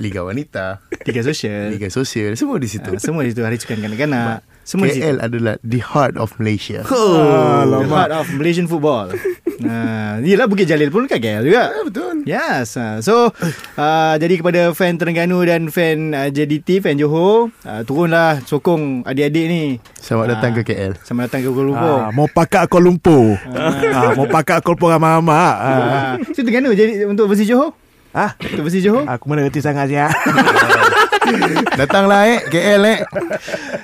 liga 0.00 0.20
wanita, 0.24 0.80
Liga 1.04 1.20
Sosial. 1.20 1.74
Liga 1.76 1.88
sosial, 1.92 2.32
semua 2.34 2.56
di 2.56 2.68
situ. 2.70 2.88
uh, 2.88 2.98
Semua 2.98 3.20
di 3.20 3.30
situ. 3.34 3.42
Hari 3.44 3.58
Sukan 3.58 3.78
Kanak-Kanak 3.78 4.40
Semua 4.68 4.84
di 4.84 5.00
situ 5.00 5.08
KL 5.08 5.16
adalah 5.24 5.56
the 5.64 5.80
heart 5.80 6.20
of 6.20 6.36
Malaysia. 6.36 6.84
Oh, 6.84 7.64
the 7.64 7.88
heart 7.88 8.12
of 8.12 8.28
Malaysian 8.36 8.68
football. 8.68 9.08
Nah, 9.58 10.22
yelah 10.22 10.46
Bukit 10.46 10.70
Jalil 10.70 10.86
pun 10.86 11.10
kat 11.10 11.18
KL 11.18 11.42
juga. 11.42 11.74
Ah, 11.74 11.82
betul. 11.82 12.22
Yes. 12.22 12.78
ah. 12.78 13.02
So, 13.02 13.34
uh, 13.74 14.14
jadi 14.14 14.38
kepada 14.38 14.70
fan 14.70 14.94
Terengganu 14.94 15.42
dan 15.42 15.66
fan 15.66 16.14
uh, 16.14 16.30
JDT, 16.30 16.78
fan 16.78 16.94
Johor, 16.94 17.50
uh, 17.66 17.82
turunlah 17.82 18.38
sokong 18.46 19.02
adik-adik 19.02 19.50
ni. 19.50 19.62
Selamat 19.98 20.38
datang 20.38 20.54
ke 20.54 20.62
KL. 20.62 20.94
Sama 21.02 21.26
datang 21.26 21.42
ke 21.42 21.50
Kuala 21.50 21.74
Lumpur. 21.74 21.98
Ah, 21.98 22.08
mau 22.14 22.30
pakat 22.30 22.70
Kuala 22.70 22.86
Lumpur. 22.86 23.34
ah, 23.50 24.14
mau 24.14 24.30
pakat 24.30 24.62
Kuala 24.62 24.78
Lumpur 24.78 24.88
ramai-ramai. 24.94 25.34
Ah. 25.34 25.58
Ah. 25.58 26.14
So, 26.30 26.46
Terengganu 26.46 26.78
jadi 26.78 27.10
untuk 27.10 27.26
versi 27.26 27.42
Johor? 27.42 27.74
Ah, 28.14 28.38
Untuk 28.38 28.62
versi 28.62 28.78
Johor? 28.78 29.10
aku 29.10 29.26
mana 29.26 29.42
reti 29.42 29.58
sangat 29.58 29.90
ya. 29.90 30.06
Datanglah 31.80 32.20
eh. 32.28 32.38
KL 32.48 32.82
eh. 32.84 32.98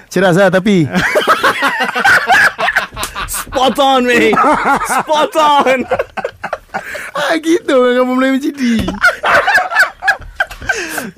Ceras 0.09 0.37
lah 0.39 0.51
tapi. 0.51 0.87
Spot 3.29 3.77
on 3.79 4.03
mate. 4.07 4.35
Spot 4.89 5.35
on. 5.39 5.79
Ah, 7.15 7.39
gitu 7.39 7.73
orang 7.79 8.03
kamu 8.03 8.13
Melayu 8.19 8.33
macam 8.37 8.53
ni. 8.59 8.75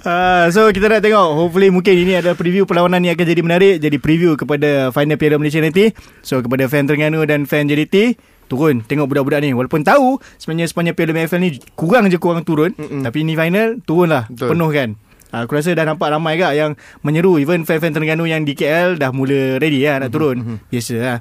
Uh, 0.07 0.47
so 0.53 0.69
kita 0.71 0.87
nak 0.93 1.03
tengok. 1.03 1.29
Hopefully 1.35 1.73
mungkin 1.73 1.95
ini 1.97 2.21
adalah 2.21 2.37
preview 2.37 2.69
Perlawanan 2.69 3.03
yang 3.03 3.17
akan 3.17 3.27
jadi 3.27 3.43
menarik. 3.43 3.75
Jadi 3.81 3.97
preview 3.99 4.37
kepada 4.37 4.93
Final 4.93 5.17
Piala 5.17 5.41
Malaysia 5.41 5.59
nanti. 5.63 5.91
So 6.21 6.45
kepada 6.45 6.69
fan 6.69 6.87
Terengganu 6.87 7.25
dan 7.25 7.49
fan 7.49 7.67
JDT 7.67 8.19
Turun. 8.47 8.85
Tengok 8.85 9.11
budak-budak 9.11 9.43
ni. 9.43 9.51
Walaupun 9.57 9.83
tahu 9.83 10.23
Sebenarnya 10.39 10.71
sepanjang 10.71 10.95
Piala 10.95 11.13
MFL 11.17 11.41
ni 11.43 11.51
Kurang 11.75 12.07
je 12.13 12.19
kurang 12.21 12.47
turun. 12.47 12.77
Mm-mm. 12.77 13.03
Tapi 13.03 13.27
ni 13.27 13.35
final 13.35 13.83
Turunlah. 13.83 14.31
Betul. 14.31 14.55
Penuh 14.55 14.71
kan 14.71 14.91
Aku 15.45 15.59
rasa 15.59 15.77
dah 15.77 15.85
nampak 15.85 16.09
ramai 16.09 16.41
kak 16.41 16.57
Yang 16.57 16.73
menyeru. 17.05 17.37
Even 17.37 17.69
fan-fan 17.69 17.93
Terengganu 17.93 18.25
yang 18.25 18.49
di 18.49 18.57
KL 18.57 18.97
Dah 18.97 19.13
mula 19.13 19.61
ready 19.61 19.85
lah 19.85 20.07
Nak 20.07 20.11
turun. 20.15 20.63
Biasa 20.73 20.95
lah. 20.97 21.19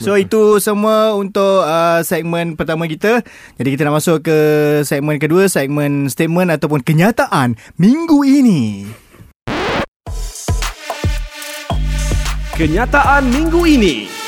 So 0.00 0.16
itu 0.16 0.56
semua 0.64 1.12
untuk 1.12 1.60
uh, 1.60 2.00
segmen 2.00 2.56
pertama 2.56 2.88
kita. 2.88 3.20
Jadi 3.60 3.68
kita 3.76 3.84
nak 3.84 4.00
masuk 4.00 4.24
ke 4.24 4.38
segmen 4.80 5.20
kedua, 5.20 5.44
segmen 5.44 6.08
statement 6.08 6.56
ataupun 6.56 6.80
kenyataan 6.80 7.52
minggu 7.76 8.24
ini. 8.24 8.88
Kenyataan 12.56 13.28
minggu 13.28 13.60
ini 13.68 14.19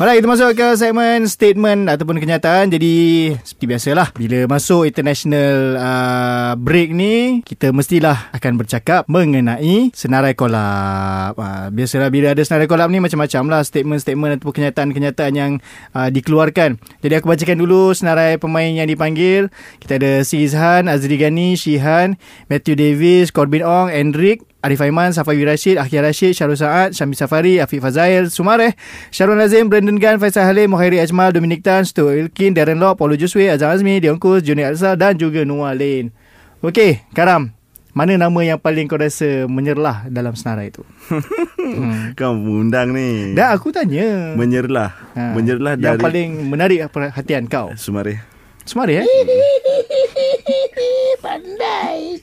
Alright, 0.00 0.24
kita 0.24 0.32
masuk 0.32 0.56
ke 0.56 0.64
segmen 0.80 1.28
statement 1.28 1.84
ataupun 1.84 2.16
kenyataan. 2.24 2.72
Jadi, 2.72 3.36
seperti 3.44 3.68
biasalah, 3.68 4.16
bila 4.16 4.48
masuk 4.48 4.88
international 4.88 5.76
uh, 5.76 6.56
break 6.56 6.96
ni, 6.96 7.44
kita 7.44 7.68
mestilah 7.68 8.32
akan 8.32 8.56
bercakap 8.56 9.04
mengenai 9.12 9.92
senarai 9.92 10.32
kolab. 10.32 11.36
Uh, 11.36 11.68
biasalah 11.68 12.08
bila 12.08 12.32
ada 12.32 12.40
senarai 12.40 12.64
kolab 12.64 12.88
ni 12.88 12.96
macam-macam 12.96 13.52
lah 13.52 13.60
statement-statement 13.60 14.40
ataupun 14.40 14.56
kenyataan-kenyataan 14.56 15.32
yang 15.36 15.60
uh, 15.92 16.08
dikeluarkan. 16.08 16.80
Jadi, 17.04 17.20
aku 17.20 17.28
bacakan 17.28 17.60
dulu 17.60 17.92
senarai 17.92 18.40
pemain 18.40 18.72
yang 18.72 18.88
dipanggil. 18.88 19.52
Kita 19.84 20.00
ada 20.00 20.24
Sizhan, 20.24 20.88
Azri 20.88 21.20
Ghani, 21.20 21.60
Shihan, 21.60 22.16
Matthew 22.48 22.80
Davis, 22.80 23.28
Corbin 23.36 23.60
Ong, 23.60 23.92
Endrick, 23.92 24.48
Arif 24.60 24.80
Aiman, 24.84 25.08
Safawi 25.16 25.40
Rashid, 25.48 25.80
Akhir 25.80 26.04
Rashid, 26.04 26.36
Syarul 26.36 26.56
Saad, 26.56 26.92
Syamil 26.92 27.16
Safari, 27.16 27.56
Afiq 27.64 27.80
Fazail, 27.80 28.28
Sumareh, 28.28 28.76
Syarul 29.08 29.40
Nazim, 29.40 29.72
Brandon 29.72 29.96
Gan, 29.96 30.20
Faisal 30.20 30.44
Halim, 30.44 30.76
Muhairi 30.76 31.00
Ajmal, 31.00 31.32
Dominic 31.32 31.64
Tan, 31.64 31.88
Stu 31.88 32.12
Ilkin, 32.12 32.52
Darren 32.52 32.76
Law, 32.76 32.92
Paulo 32.92 33.16
Juswe, 33.16 33.48
Azam 33.48 33.72
Azmi, 33.72 34.04
Dion 34.04 34.20
Kus, 34.20 34.44
Junior 34.44 34.76
Alsa 34.76 35.00
dan 35.00 35.16
juga 35.16 35.48
Noah 35.48 35.72
Lane. 35.72 36.12
Okey, 36.60 37.00
Karam. 37.16 37.56
Mana 37.90 38.14
nama 38.14 38.40
yang 38.46 38.60
paling 38.60 38.86
kau 38.86 38.94
rasa 38.94 39.50
menyerlah 39.50 40.06
dalam 40.06 40.38
senarai 40.38 40.70
itu? 40.70 40.86
Kau 42.18 42.38
mengundang 42.38 42.94
ni 42.94 43.34
Dah 43.34 43.50
aku 43.58 43.74
tanya. 43.74 44.38
Menyerlah 44.38 44.94
Ha, 45.18 45.34
Menyerlah 45.34 45.74
Yang 45.74 45.98
dari 45.98 45.98
paling 45.98 46.30
menarik 46.46 46.86
perhatian 46.94 47.50
kau. 47.50 47.74
Sumari 47.74 48.14
Semari 48.70 49.02
eh? 49.02 49.02
Pandai. 51.26 52.22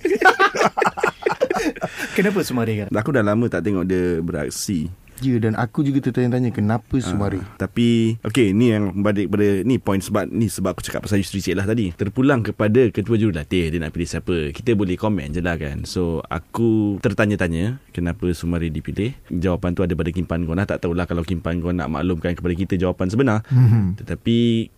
Kenapa 2.15 2.39
Semari 2.39 2.79
kan? 2.79 2.87
Aku 2.87 3.11
dah 3.11 3.19
lama 3.19 3.51
tak 3.51 3.67
tengok 3.67 3.83
dia 3.83 4.23
beraksi. 4.23 4.87
Ya 5.17 5.33
dan 5.41 5.57
aku 5.57 5.81
juga 5.81 5.97
tertanya-tanya 5.97 6.53
kenapa 6.53 6.93
Sumari. 7.01 7.41
Ah, 7.41 7.65
tapi 7.65 8.21
okay 8.21 8.53
ni 8.53 8.69
yang 8.69 9.01
balik 9.01 9.33
pada 9.33 9.65
ni 9.65 9.81
point 9.81 9.97
sebab 9.97 10.29
ni 10.29 10.45
sebab 10.45 10.77
aku 10.77 10.85
cakap 10.85 11.09
pasal 11.09 11.19
Yusri 11.19 11.41
Cik 11.41 11.57
lah 11.57 11.65
tadi. 11.65 11.89
Terpulang 11.97 12.45
kepada 12.45 12.85
ketua 12.93 13.17
jurulatih 13.17 13.73
dia 13.73 13.81
nak 13.81 13.97
pilih 13.97 14.05
siapa. 14.05 14.53
Kita 14.53 14.77
boleh 14.77 14.93
komen 14.93 15.33
je 15.33 15.41
lah 15.41 15.57
kan. 15.57 15.89
So 15.89 16.21
aku 16.29 17.01
tertanya-tanya 17.01 17.81
kenapa 17.89 18.29
Sumari 18.37 18.69
dipilih. 18.69 19.17
Jawapan 19.33 19.73
tu 19.73 19.81
ada 19.81 19.97
pada 19.97 20.13
Kim 20.13 20.29
Pan 20.29 20.45
Gon 20.45 20.61
lah. 20.61 20.69
Tak 20.69 20.85
tahulah 20.85 21.09
kalau 21.09 21.25
Kim 21.25 21.41
Pan 21.41 21.57
Gon 21.57 21.81
nak 21.81 21.89
maklumkan 21.89 22.37
kepada 22.37 22.53
kita 22.53 22.77
jawapan 22.77 23.09
sebenar. 23.09 23.41
Mhm. 23.49 23.97
Tetapi 23.97 24.37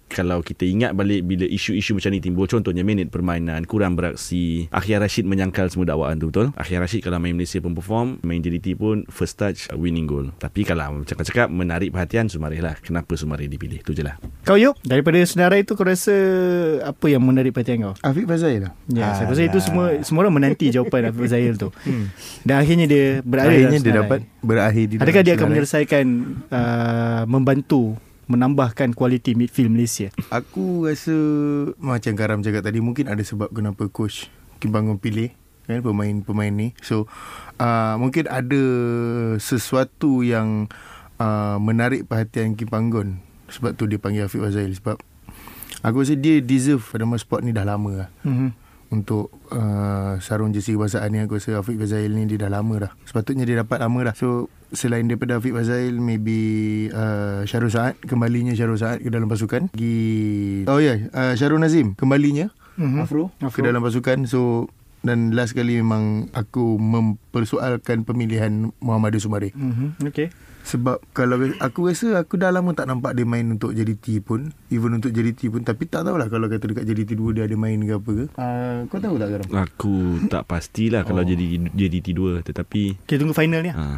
kalau 0.10 0.42
kita 0.42 0.66
ingat 0.66 0.98
balik 0.98 1.24
bila 1.24 1.46
isu-isu 1.46 1.94
macam 1.94 2.10
ni 2.12 2.20
timbul 2.20 2.50
contohnya 2.50 2.82
minit 2.82 3.14
permainan 3.14 3.64
kurang 3.70 3.94
beraksi 3.94 4.66
Akhir 4.74 5.00
Rashid 5.00 5.30
menyangkal 5.30 5.70
semua 5.70 5.94
dakwaan 5.94 6.18
tu 6.18 6.34
betul? 6.34 6.50
Akhir 6.58 6.82
Rashid 6.82 7.06
kalau 7.06 7.22
main 7.22 7.38
Malaysia 7.38 7.62
pun 7.62 7.78
perform 7.78 8.18
main 8.26 8.42
JDT 8.42 8.76
pun 8.76 9.06
first 9.08 9.38
touch 9.38 9.70
winning 9.78 10.10
goal. 10.10 10.34
Tapi 10.42 10.66
kalau 10.66 11.06
cakap-cakap 11.06 11.48
menarik 11.54 11.94
perhatian 11.94 12.28
Sumari 12.28 12.58
lah. 12.60 12.76
Kenapa 12.82 13.14
Sumari 13.14 13.46
dipilih? 13.46 13.86
Tu 13.86 13.94
je 13.94 14.04
lah. 14.04 14.18
Kau 14.44 14.58
Yop, 14.58 14.82
daripada 14.82 15.22
senarai 15.24 15.62
tu 15.62 15.78
kau 15.78 15.86
rasa 15.86 16.16
apa 16.82 17.06
yang 17.08 17.22
menarik 17.22 17.54
perhatian 17.54 17.92
kau? 17.92 17.94
Afiq 18.02 18.26
Fazail 18.26 18.66
lah. 18.66 18.74
Ya, 18.90 19.14
saya 19.14 19.30
rasa 19.30 19.44
itu 19.46 19.60
semua 19.62 20.02
semua 20.02 20.26
orang 20.26 20.42
menanti 20.42 20.74
jawapan 20.74 21.14
Hafiz 21.14 21.30
Zail 21.30 21.56
tu. 21.56 21.70
Dan 22.48 22.56
akhirnya 22.58 22.86
dia 22.90 23.06
berada 23.22 23.52
Akhirnya 23.52 23.80
dia 23.80 23.94
dapat 23.94 24.20
berakhir 24.42 24.86
di 24.90 24.96
Adakah 24.98 25.22
dia 25.22 25.34
akan 25.36 25.48
menyelesaikan 25.52 26.06
uh, 26.50 27.22
membantu 27.30 28.00
menambahkan 28.30 28.94
kualiti 28.94 29.34
midfield 29.34 29.74
Malaysia? 29.74 30.14
Aku 30.30 30.86
rasa 30.86 31.18
macam 31.82 32.14
Karam 32.14 32.46
cakap 32.46 32.62
tadi 32.62 32.80
mungkin 32.80 33.10
ada 33.10 33.26
sebab 33.26 33.50
kenapa 33.50 33.90
coach 33.90 34.30
Kim 34.62 34.70
Bangun 34.70 35.02
pilih 35.02 35.34
kan 35.66 35.82
pemain-pemain 35.82 36.54
ni. 36.54 36.78
So 36.86 37.10
uh, 37.58 37.98
mungkin 37.98 38.30
ada 38.30 38.64
sesuatu 39.42 40.22
yang 40.22 40.70
uh, 41.18 41.58
menarik 41.58 42.06
perhatian 42.06 42.54
Kim 42.54 42.70
Panggon 42.70 43.22
sebab 43.50 43.74
tu 43.74 43.90
dia 43.90 43.98
panggil 43.98 44.30
Afiq 44.30 44.46
Wazail 44.46 44.74
sebab 44.78 45.02
aku 45.82 46.06
rasa 46.06 46.14
dia 46.14 46.38
deserve 46.42 46.86
pada 46.86 47.06
masa 47.10 47.26
sport 47.26 47.42
ni 47.42 47.54
dah 47.54 47.66
lama 47.66 48.06
lah. 48.06 48.10
Mm-hmm. 48.22 48.69
Untuk 48.90 49.30
uh, 49.50 50.18
sarung 50.18 50.50
jersey 50.50 50.74
kebangsaan 50.74 51.10
ni 51.10 51.22
aku 51.22 51.38
rasa 51.38 51.62
Afiq 51.62 51.78
Fazail 51.78 52.10
ni 52.10 52.26
dia 52.26 52.42
dah 52.42 52.50
lama 52.52 52.76
dah. 52.80 52.92
Sepatutnya 53.06 53.46
dia 53.46 53.62
dapat 53.62 53.78
lama 53.80 54.02
dah. 54.04 54.14
So 54.14 54.50
selain 54.70 55.06
daripada 55.06 55.38
Afiq 55.38 55.54
Fazail 55.54 55.94
maybe 55.96 56.38
uh, 56.90 57.46
Syarul 57.46 57.70
Saad 57.70 58.02
kembalinya 58.02 58.52
Syarul 58.52 58.78
Saad 58.78 59.00
ke 59.00 59.10
dalam 59.10 59.30
pasukan. 59.30 59.70
Gi 59.72 60.66
Oh 60.66 60.82
ya, 60.82 60.98
yeah, 60.98 60.98
uh, 61.12 61.34
Syarul 61.34 61.62
Nazim 61.62 61.94
kembalinya 61.94 62.50
Mhm. 62.80 63.04
Afro, 63.04 63.28
Afro. 63.38 63.52
ke 63.52 63.62
dalam 63.62 63.84
pasukan. 63.84 64.24
So 64.24 64.72
dan 65.00 65.32
last 65.32 65.52
kali 65.52 65.78
memang 65.78 66.28
aku 66.32 66.76
mempersoalkan 66.76 68.04
pemilihan 68.04 68.72
Muhammad 68.80 69.16
Sumari. 69.16 69.52
Mm-hmm. 69.52 70.08
Okay. 70.08 70.28
Sebab 70.70 71.02
kalau 71.18 71.50
aku 71.58 71.90
rasa 71.90 72.22
aku 72.22 72.38
dah 72.38 72.54
lama 72.54 72.70
tak 72.78 72.86
nampak 72.86 73.18
dia 73.18 73.26
main 73.26 73.50
untuk 73.50 73.74
JDT 73.74 74.22
pun 74.22 74.54
Even 74.70 75.02
untuk 75.02 75.10
JDT 75.10 75.50
pun 75.50 75.66
Tapi 75.66 75.90
tak 75.90 76.06
tahulah 76.06 76.30
kalau 76.30 76.46
kata 76.46 76.70
dekat 76.70 76.86
JDT 76.86 77.18
2 77.18 77.42
dia 77.42 77.44
ada 77.50 77.58
main 77.58 77.82
ke 77.82 77.98
apa 77.98 78.12
ke 78.14 78.26
uh, 78.38 78.78
Kau 78.86 79.02
tahu 79.02 79.18
tak 79.18 79.28
Garam? 79.34 79.48
aku 79.50 79.96
tak 80.30 80.46
pastilah 80.46 81.02
kalau 81.02 81.26
jadi 81.26 81.74
JDT 81.74 82.14
2 82.14 82.46
tetapi 82.46 83.02
Kita 83.10 83.18
tunggu 83.18 83.34
final 83.34 83.66
ni. 83.66 83.74
ha. 83.74 83.98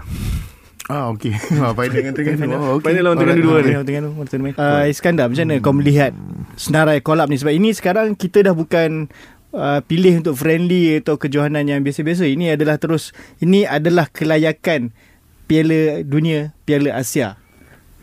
Ah 0.92 1.08
okey. 1.14 1.32
Ah 1.64 1.72
final 1.72 1.94
dengan 1.94 2.14
Terengganu. 2.16 2.56
Oh, 2.58 2.70
okay. 2.80 2.92
Final 2.92 3.04
lawan 3.08 3.18
Terengganu 3.20 3.44
dua 3.48 3.58
ni. 3.64 3.72
Tu 3.72 3.84
tengah 3.88 4.02
tu. 4.04 4.60
Uh, 4.60 4.86
Iskandar 4.92 5.26
macam 5.32 5.46
mana 5.48 5.56
kau 5.64 5.74
melihat 5.76 6.12
senarai 6.60 7.00
kolab 7.00 7.32
ni 7.32 7.40
sebab 7.40 7.54
ini 7.56 7.72
sekarang 7.72 8.16
kita 8.18 8.44
dah 8.44 8.56
bukan 8.56 9.08
uh, 9.56 9.80
pilih 9.86 10.20
untuk 10.20 10.36
friendly 10.36 11.00
atau 11.00 11.16
kejohanan 11.16 11.64
yang 11.64 11.80
biasa-biasa. 11.86 12.28
Ini 12.28 12.60
adalah 12.60 12.76
terus 12.76 13.16
ini 13.40 13.64
adalah 13.64 14.12
kelayakan 14.12 14.92
Piala 15.52 16.00
Dunia, 16.08 16.56
Piala 16.64 16.96
Asia. 16.96 17.36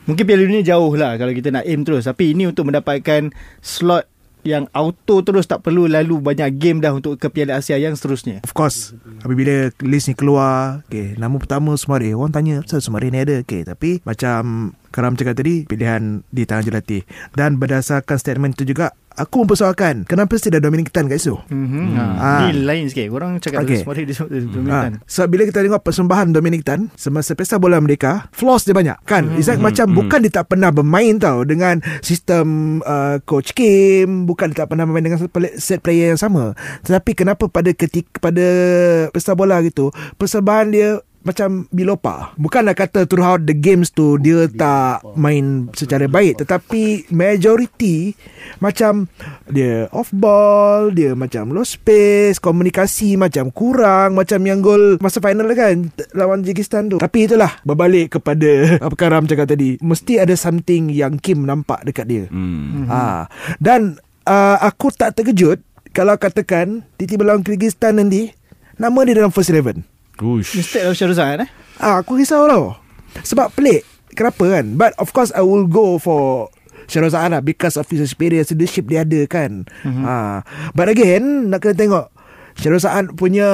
Mungkin 0.05 0.29
Piala 0.29 0.45
Dunia 0.45 0.61
jauh 0.61 0.93
lah 0.93 1.17
kalau 1.17 1.33
kita 1.33 1.49
nak 1.49 1.65
aim 1.65 1.81
terus. 1.81 2.05
Tapi 2.05 2.37
ini 2.37 2.45
untuk 2.45 2.69
mendapatkan 2.69 3.33
slot 3.65 4.05
yang 4.45 4.69
auto 4.77 5.25
terus 5.25 5.49
tak 5.49 5.65
perlu 5.65 5.89
lalu 5.89 6.21
banyak 6.21 6.61
game 6.61 6.85
dah 6.85 6.93
untuk 6.93 7.17
ke 7.17 7.33
Piala 7.33 7.57
Asia 7.57 7.81
yang 7.81 7.97
seterusnya. 7.97 8.45
Of 8.45 8.53
course 8.53 8.93
Apabila 9.25 9.73
list 9.81 10.13
ni 10.13 10.15
keluar 10.15 10.85
okay, 10.87 11.19
Nama 11.19 11.35
pertama 11.37 11.75
Sumari 11.75 12.15
Orang 12.15 12.31
tanya 12.31 12.63
Kenapa 12.63 12.81
Sumari 12.81 13.11
ni 13.11 13.19
ada 13.19 13.43
okay, 13.43 13.67
Tapi 13.67 13.99
Macam 14.07 14.73
Karam 14.89 15.15
cakap 15.15 15.37
tadi 15.37 15.69
Pilihan 15.69 16.25
di 16.29 16.43
tangan 16.45 16.65
jurulatih 16.65 17.03
Dan 17.33 17.61
berdasarkan 17.61 18.17
statement 18.17 18.57
tu 18.57 18.65
juga 18.65 18.91
Aku 19.19 19.43
mempersoalkan 19.43 20.07
Kenapa 20.07 20.39
mesti 20.39 20.47
ada 20.47 20.63
Dominic 20.63 20.95
Tan 20.95 21.11
kat 21.11 21.19
situ 21.19 21.35
Mm-hmm. 21.51 21.85
Ha. 21.99 22.05
Ah. 22.19 22.41
Ni 22.47 22.63
lain 22.63 22.87
sikit. 22.87 23.11
Korang 23.11 23.43
cakap 23.43 23.67
okay. 23.67 23.83
Semua 23.83 23.99
dia 23.99 24.15
Ha, 24.15 24.25
dominan. 24.31 24.93
so 25.11 25.27
bila 25.27 25.43
kita 25.43 25.59
tengok 25.59 25.83
persembahan 25.83 26.31
Dominic 26.31 26.63
Tan 26.63 26.93
semasa 26.95 27.35
Pesta 27.35 27.59
Bola 27.59 27.83
Merdeka, 27.83 28.31
flaws 28.31 28.63
dia 28.63 28.77
banyak 28.77 28.95
kan. 29.03 29.27
Mm-hmm. 29.27 29.39
It's 29.43 29.51
like 29.51 29.59
macam 29.59 29.91
Mhm. 29.91 29.97
bukan 29.97 30.19
dia 30.23 30.33
tak 30.33 30.47
pernah 30.47 30.71
bermain 30.71 31.19
tau 31.19 31.43
dengan 31.43 31.83
sistem 31.99 32.79
uh, 32.87 33.19
coach 33.25 33.59
Kim, 33.59 34.29
bukan 34.29 34.55
dia 34.55 34.63
tak 34.63 34.71
pernah 34.71 34.87
bermain 34.87 35.03
dengan 35.03 35.19
set 35.59 35.83
player 35.83 36.15
yang 36.15 36.21
sama. 36.21 36.55
Tetapi 36.87 37.11
kenapa 37.19 37.51
pada 37.51 37.75
ketika 37.75 38.23
pada 38.23 38.47
Pesta 39.11 39.35
Bola 39.35 39.59
gitu, 39.67 39.91
persembahan 40.15 40.67
dia 40.71 41.03
macam 41.27 41.67
bilopa. 41.75 42.33
Bukanlah 42.39 42.75
kata 42.79 43.05
throughout 43.05 43.45
the 43.45 43.55
games 43.57 43.91
tu 43.91 44.17
dia 44.17 44.47
tak 44.49 45.03
main 45.19 45.69
secara 45.75 46.07
baik 46.07 46.41
tetapi 46.45 47.11
majority 47.11 48.15
macam 48.63 49.11
dia 49.51 49.91
off 49.91 50.11
ball, 50.15 50.95
dia 50.95 51.13
macam 51.13 51.51
low 51.53 51.67
space, 51.67 52.39
komunikasi 52.39 53.19
macam 53.19 53.51
kurang, 53.51 54.15
macam 54.15 54.41
yang 54.47 54.63
gol 54.63 54.97
masa 55.03 55.19
final 55.19 55.51
kan 55.53 55.91
lawan 56.15 56.41
Kyrgyzstan 56.47 56.89
tu. 56.89 56.97
Tapi 57.03 57.29
itulah 57.29 57.61
berbalik 57.67 58.19
kepada 58.21 58.51
apa 58.87 58.95
Karam 58.95 59.27
cakap 59.27 59.51
tadi, 59.51 59.77
mesti 59.83 60.23
ada 60.23 60.35
something 60.39 60.91
yang 60.91 61.19
Kim 61.19 61.45
nampak 61.45 61.83
dekat 61.85 62.07
dia. 62.07 62.25
hmm. 62.31 62.87
Ha. 62.89 63.27
Dan 63.61 63.99
uh, 64.25 64.57
aku 64.63 64.95
tak 64.95 65.19
terkejut 65.19 65.61
kalau 65.93 66.15
katakan 66.15 66.87
tiba-tiba 66.97 67.35
lawan 67.35 67.43
Kyrgyzstan 67.43 67.99
nanti 67.99 68.31
nama 68.79 68.99
dia 69.03 69.19
dalam 69.19 69.35
first 69.35 69.51
eleven. 69.51 69.98
Ush. 70.19 70.59
Instead 70.59 70.87
of 70.87 70.95
Syaruzan 70.99 71.47
eh. 71.47 71.51
Ah, 71.79 72.03
aku 72.03 72.19
risau 72.19 72.47
tau. 72.51 72.75
Sebab 73.23 73.55
pelik. 73.55 73.87
Kenapa 74.19 74.45
kan? 74.51 74.75
But 74.75 74.99
of 74.99 75.15
course 75.15 75.31
I 75.31 75.47
will 75.47 75.71
go 75.71 76.03
for 76.03 76.51
Zahar 76.89 77.29
lah 77.29 77.45
because 77.45 77.77
of 77.77 77.85
his 77.93 78.01
experience 78.01 78.51
leadership 78.51 78.89
dia 78.89 79.05
ada 79.05 79.21
kan. 79.29 79.69
Mm-hmm. 79.85 80.05
Ah, 80.09 80.43
but 80.73 80.89
again 80.89 81.53
nak 81.53 81.63
kena 81.63 81.77
tengok 81.77 82.07
Syarul 82.59 82.83
Sa'ad 82.83 83.15
punya 83.15 83.47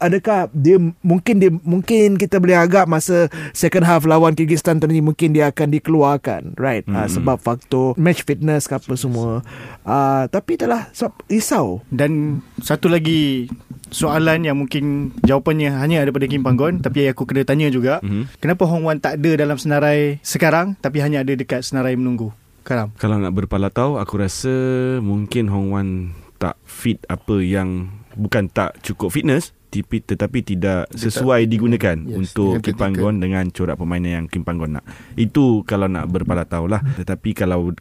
adakah 0.00 0.48
dia 0.56 0.80
mungkin 1.04 1.36
dia 1.36 1.52
mungkin 1.52 2.16
kita 2.16 2.40
boleh 2.40 2.56
agak 2.56 2.88
masa 2.88 3.28
second 3.52 3.84
half 3.84 4.08
lawan 4.08 4.32
Kyrgyzstan 4.32 4.80
tadi 4.80 5.04
mungkin 5.04 5.36
dia 5.36 5.52
akan 5.52 5.68
dikeluarkan 5.68 6.56
right? 6.56 6.80
Mm-hmm. 6.88 6.96
uh, 6.96 7.08
sebab 7.12 7.36
faktor 7.36 7.92
match 8.00 8.24
fitness 8.24 8.64
ke 8.64 8.80
apa 8.80 8.96
semua. 8.96 9.44
Uh, 9.84 10.24
tapi 10.32 10.56
itulah 10.56 10.88
sebab 10.96 11.12
risau. 11.28 11.84
Dan 11.92 12.40
satu 12.64 12.88
lagi 12.88 13.52
soalan 13.92 14.48
yang 14.48 14.56
mungkin 14.56 15.12
jawapannya 15.20 15.76
hanya 15.84 16.08
ada 16.08 16.08
pada 16.08 16.24
Kim 16.24 16.40
Panggon 16.40 16.80
tapi 16.80 17.04
aku 17.04 17.28
kena 17.28 17.44
tanya 17.44 17.68
juga. 17.68 18.00
Mhm. 18.00 18.40
kenapa 18.40 18.64
Hong 18.64 18.88
Wan 18.88 18.96
tak 18.96 19.20
ada 19.20 19.44
dalam 19.44 19.60
senarai 19.60 20.24
sekarang 20.24 20.72
tapi 20.80 21.04
hanya 21.04 21.20
ada 21.20 21.36
dekat 21.36 21.68
senarai 21.68 22.00
menunggu? 22.00 22.32
Karam. 22.64 22.92
Kalau 23.00 23.16
nak 23.16 23.32
berpalatau 23.32 23.96
Aku 23.96 24.20
rasa 24.20 24.52
Mungkin 25.00 25.48
Hong 25.48 25.72
Wan 25.72 26.12
Tak 26.36 26.60
fit 26.68 27.00
apa 27.08 27.40
yang 27.40 27.88
Bukan 28.18 28.50
tak 28.50 28.82
cukup 28.82 29.14
fitness 29.14 29.54
tapi, 29.68 30.00
tetapi 30.00 30.38
tidak 30.42 30.88
sesuai 30.96 31.44
digunakan 31.44 31.96
Yes, 31.98 32.16
untuk 32.16 32.64
Kim 32.64 32.76
Panggon 32.76 33.20
dengan 33.20 33.48
corak 33.52 33.76
permainan 33.76 34.10
yang 34.10 34.26
Kim 34.26 34.42
Panggon 34.42 34.80
nak. 34.80 34.84
Itu 35.14 35.62
kalau 35.68 35.86
nak 35.86 36.08
berpalatau 36.08 36.64
lah. 36.64 36.80
Tetapi 36.96 37.36
kalau 37.36 37.72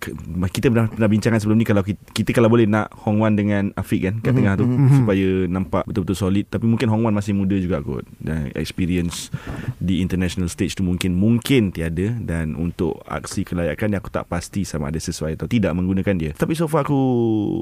kita 0.52 0.67
pernah, 0.67 0.91
pernah 0.91 1.10
bincangkan 1.10 1.39
sebelum 1.39 1.58
ni 1.60 1.65
kalau 1.67 1.82
kita, 1.82 2.00
kita 2.12 2.36
kalau 2.36 2.52
boleh 2.52 2.67
nak 2.67 2.91
Hong 3.08 3.23
Wan 3.23 3.39
dengan 3.39 3.71
Afiq 3.73 4.04
kan 4.04 4.15
kat 4.19 4.34
tengah 4.36 4.54
tu 4.60 4.65
supaya 5.02 5.28
nampak 5.47 5.88
betul-betul 5.88 6.17
solid 6.17 6.45
tapi 6.47 6.65
mungkin 6.67 6.91
Hong 6.91 7.04
Wan 7.08 7.15
masih 7.15 7.34
muda 7.34 7.56
juga 7.58 7.80
kot 7.80 8.04
dan 8.19 8.52
experience 8.54 9.32
di 9.80 10.04
international 10.04 10.52
stage 10.52 10.76
tu 10.76 10.84
mungkin 10.84 11.15
mungkin 11.15 11.71
tiada 11.71 12.13
dan 12.19 12.58
untuk 12.58 13.00
aksi 13.08 13.47
kelayakan 13.47 13.97
aku 13.97 14.10
tak 14.12 14.28
pasti 14.28 14.63
sama 14.67 14.89
ada 14.89 15.00
sesuai 15.00 15.39
atau 15.39 15.47
tidak 15.50 15.73
menggunakan 15.73 16.15
dia. 16.17 16.32
Tapi 16.36 16.54
so 16.54 16.69
far 16.69 16.86
aku 16.86 17.00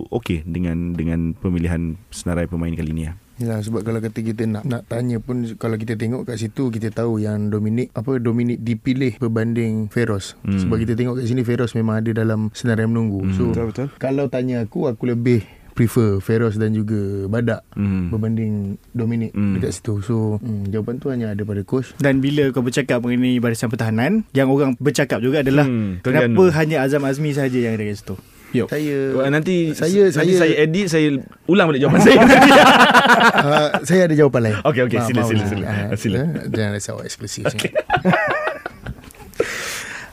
okey 0.09 0.43
dengan 0.45 0.93
dengan 0.93 1.33
pemilihan 1.35 1.95
senarai 2.09 2.47
pemain 2.47 2.73
kali 2.73 2.91
ni 2.91 3.05
lah. 3.09 3.24
Ya 3.38 3.60
sebab 3.60 3.84
kalau 3.84 4.00
kata 4.00 4.15
kita 4.17 4.43
nak 4.45 4.63
nak 4.63 4.84
tanya 4.86 5.19
pun 5.19 5.43
kalau 5.56 5.76
kita 5.76 5.93
tengok 5.93 6.24
kat 6.24 6.38
situ 6.38 6.69
kita 6.69 6.88
tahu 6.89 7.17
yang 7.17 7.48
Dominic 7.48 7.91
apa 7.91 8.15
Dominic 8.17 8.60
dipilih 8.60 9.19
berbanding 9.19 9.88
Feroz. 9.88 10.39
Hmm. 10.41 10.56
Sebab 10.58 10.78
kita 10.78 10.93
tengok 10.93 11.19
kat 11.19 11.26
sini 11.26 11.41
Feroz 11.41 11.74
memang 11.74 12.00
ada 12.00 12.15
dalam 12.15 12.48
senarai 12.52 12.86
menunggu. 12.86 13.21
Hmm. 13.21 13.34
So 13.34 13.43
Betul, 13.50 13.65
betul. 13.67 13.88
kalau 13.98 14.26
tanya 14.26 14.62
aku 14.62 14.88
aku 14.88 15.04
lebih 15.06 15.43
prefer 15.71 16.17
Feroz 16.17 16.56
dan 16.56 16.71
juga 16.71 16.95
Badak 17.28 17.67
Hmm. 17.71 18.08
berbanding 18.08 18.54
Dominic 18.89 19.32
Hmm. 19.32 19.60
dekat 19.60 19.76
situ. 19.76 20.00
So 20.00 20.39
hmm, 20.39 20.71
jawapan 20.71 20.95
tu 20.98 21.12
hanya 21.12 21.28
ada 21.30 21.43
pada 21.43 21.60
coach. 21.62 21.91
dan 21.98 22.24
bila 22.24 22.48
kau 22.50 22.63
bercakap 22.63 23.00
mengenai 23.00 23.36
barisan 23.38 23.67
pertahanan 23.67 24.24
yang 24.32 24.48
orang 24.48 24.80
bercakap 24.80 25.19
juga 25.19 25.43
adalah 25.43 25.67
Hmm, 25.67 26.00
kenapa 26.00 26.32
Terengganu. 26.32 26.56
hanya 26.56 26.78
Azam 26.82 27.04
Azmi 27.04 27.30
saja 27.30 27.58
yang 27.58 27.76
ada 27.76 27.84
kat 27.84 28.00
situ 28.00 28.15
Yuk. 28.56 28.68
Saya 28.68 28.96
Wah, 29.13 29.28
Nanti 29.28 29.56
Saya- 29.72 30.08
nanti 30.08 30.15
saya- 30.15 30.39
saya 30.39 30.54
edit 30.62 30.86
Saya 30.88 31.08
ulang 31.46 31.68
balik 31.68 31.84
jawapan 31.84 32.00
saya 32.00 32.18
uh, 32.18 33.70
saya 33.88 34.02
ada 34.08 34.15
jawapan 34.15 34.41
lain. 34.46 34.58
Okey, 34.63 34.82
okey, 34.86 35.00
sila, 35.04 35.22
sila, 35.24 35.44
sila. 35.46 35.65
Ah, 35.68 35.88
Sila. 35.94 36.18
eh, 36.18 36.28
Jangan 36.48 36.72
rasa 36.74 36.89
awak 36.94 37.06
eksklusif 37.06 37.44
okay. 37.52 37.72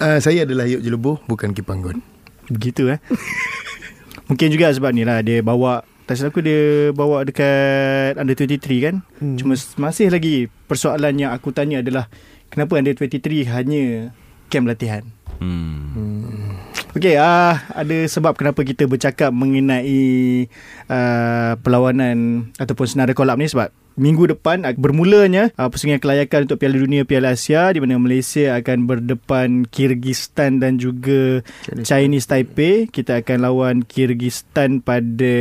uh, 0.01 0.19
Saya 0.19 0.45
adalah 0.45 0.67
Yuk 0.67 0.83
Jelebuh 0.83 1.17
Bukan 1.25 1.53
Kipanggon 1.53 2.03
Begitu 2.49 2.91
eh 2.91 2.99
Mungkin 4.27 4.49
juga 4.51 4.73
sebab 4.73 4.91
ni 4.91 5.03
lah 5.03 5.21
Dia 5.21 5.41
bawa 5.41 5.85
Tak 6.05 6.19
silap 6.19 6.35
aku 6.35 6.43
dia 6.43 6.91
bawa 6.91 7.23
dekat 7.23 8.19
Under 8.19 8.35
23 8.35 8.59
kan 8.83 8.95
hmm. 9.19 9.37
Cuma 9.39 9.55
masih 9.79 10.11
lagi 10.11 10.51
Persoalan 10.67 11.15
yang 11.17 11.31
aku 11.31 11.53
tanya 11.53 11.81
adalah 11.81 12.11
Kenapa 12.49 12.77
Under 12.77 12.93
23 12.93 13.49
hanya 13.49 14.13
Camp 14.49 14.69
latihan 14.69 15.01
hmm. 15.41 16.72
Okey, 16.93 17.17
uh, 17.17 17.57
ada 17.73 17.99
sebab 18.05 18.37
kenapa 18.37 18.61
kita 18.69 18.85
bercakap 18.85 19.33
mengenai 19.33 20.45
uh, 20.93 21.57
perlawanan 21.57 22.53
ataupun 22.61 22.85
senarai 22.85 23.17
kolab 23.17 23.41
ni 23.41 23.49
sebab 23.49 23.73
minggu 23.97 24.37
depan 24.37 24.65
bermulanya 24.77 25.53
uh, 25.57 25.73
persaingan 25.73 26.05
kelayakan 26.05 26.45
untuk 26.49 26.61
Piala 26.61 26.77
Dunia 26.77 27.09
Piala 27.09 27.33
Asia 27.33 27.73
di 27.73 27.81
mana 27.81 27.97
Malaysia 27.97 28.57
akan 28.61 28.85
berdepan 28.85 29.65
Kyrgyzstan 29.73 30.61
dan 30.61 30.77
juga 30.77 31.41
Chinese. 31.65 31.89
Chinese 31.89 32.29
Taipei. 32.29 32.75
Kita 32.93 33.25
akan 33.25 33.39
lawan 33.41 33.77
Kyrgyzstan 33.89 34.85
pada 34.85 35.37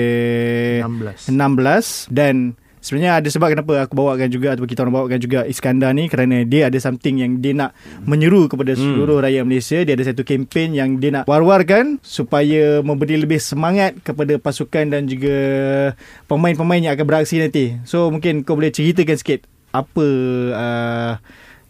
16 0.88 1.36
16 1.36 2.16
dan 2.16 2.56
sebenarnya 2.82 3.22
ada 3.22 3.30
sebab 3.30 3.54
kenapa 3.54 3.74
aku 3.86 3.94
bawakan 3.94 4.28
juga 4.28 4.58
ataupun 4.58 4.70
kita 4.70 4.82
orang 4.84 4.96
bawakan 4.98 5.20
juga 5.22 5.40
Iskandar 5.46 5.94
ni 5.94 6.10
kerana 6.10 6.42
dia 6.44 6.68
ada 6.68 6.78
something 6.82 7.22
yang 7.22 7.38
dia 7.40 7.54
nak 7.54 7.78
menyeru 8.04 8.50
kepada 8.50 8.74
seluruh 8.74 9.22
rakyat 9.22 9.46
Malaysia 9.46 9.80
dia 9.86 9.94
ada 9.94 10.04
satu 10.04 10.26
kempen 10.26 10.74
yang 10.74 10.98
dia 10.98 11.22
nak 11.22 11.30
war-warkan 11.30 12.02
supaya 12.02 12.82
memberi 12.82 13.22
lebih 13.22 13.38
semangat 13.38 14.02
kepada 14.02 14.42
pasukan 14.42 14.90
dan 14.90 15.06
juga 15.06 15.38
pemain-pemain 16.26 16.82
yang 16.82 16.94
akan 16.98 17.06
beraksi 17.06 17.38
nanti 17.38 17.78
so 17.86 18.10
mungkin 18.10 18.42
kau 18.42 18.58
boleh 18.58 18.74
ceritakan 18.74 19.16
sikit 19.16 19.46
apa 19.72 20.08
uh, 20.52 21.14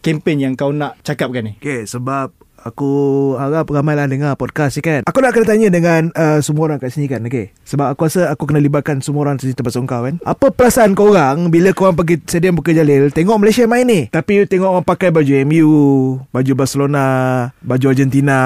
kempen 0.02 0.42
yang 0.42 0.58
kau 0.58 0.74
nak 0.74 0.98
cakapkan 1.06 1.46
ni 1.46 1.52
Okay, 1.62 1.86
sebab 1.86 2.34
aku 2.62 2.90
harap 3.36 3.66
ramai 3.70 3.98
lah 3.98 4.06
dengar 4.06 4.38
podcast 4.38 4.78
ni 4.78 4.82
kan. 4.82 5.02
Aku 5.06 5.18
nak 5.18 5.34
kena 5.34 5.46
tanya 5.46 5.68
dengan 5.68 6.10
uh, 6.14 6.38
semua 6.38 6.70
orang 6.70 6.78
kat 6.78 6.94
sini 6.94 7.10
kan, 7.10 7.22
okay? 7.26 7.50
Sebab 7.72 7.96
aku 7.96 8.04
rasa 8.04 8.28
aku 8.28 8.44
kena 8.44 8.60
libatkan 8.60 9.00
semua 9.00 9.24
orang 9.24 9.40
sini 9.40 9.56
termasuk 9.56 9.88
kau 9.88 10.04
kan. 10.04 10.20
Apa 10.28 10.52
perasaan 10.52 10.92
kau 10.92 11.08
orang 11.08 11.48
bila 11.48 11.72
kau 11.72 11.88
orang 11.88 11.96
pergi 11.96 12.20
stadium 12.28 12.60
Bukit 12.60 12.76
Jalil 12.76 13.08
tengok 13.08 13.40
Malaysia 13.40 13.64
main 13.64 13.88
ni? 13.88 14.12
Tapi 14.12 14.44
tengok 14.44 14.76
orang 14.76 14.84
pakai 14.84 15.08
baju 15.08 15.32
MU, 15.48 15.72
baju 16.28 16.52
Barcelona, 16.52 17.06
baju 17.64 17.86
Argentina. 17.88 18.38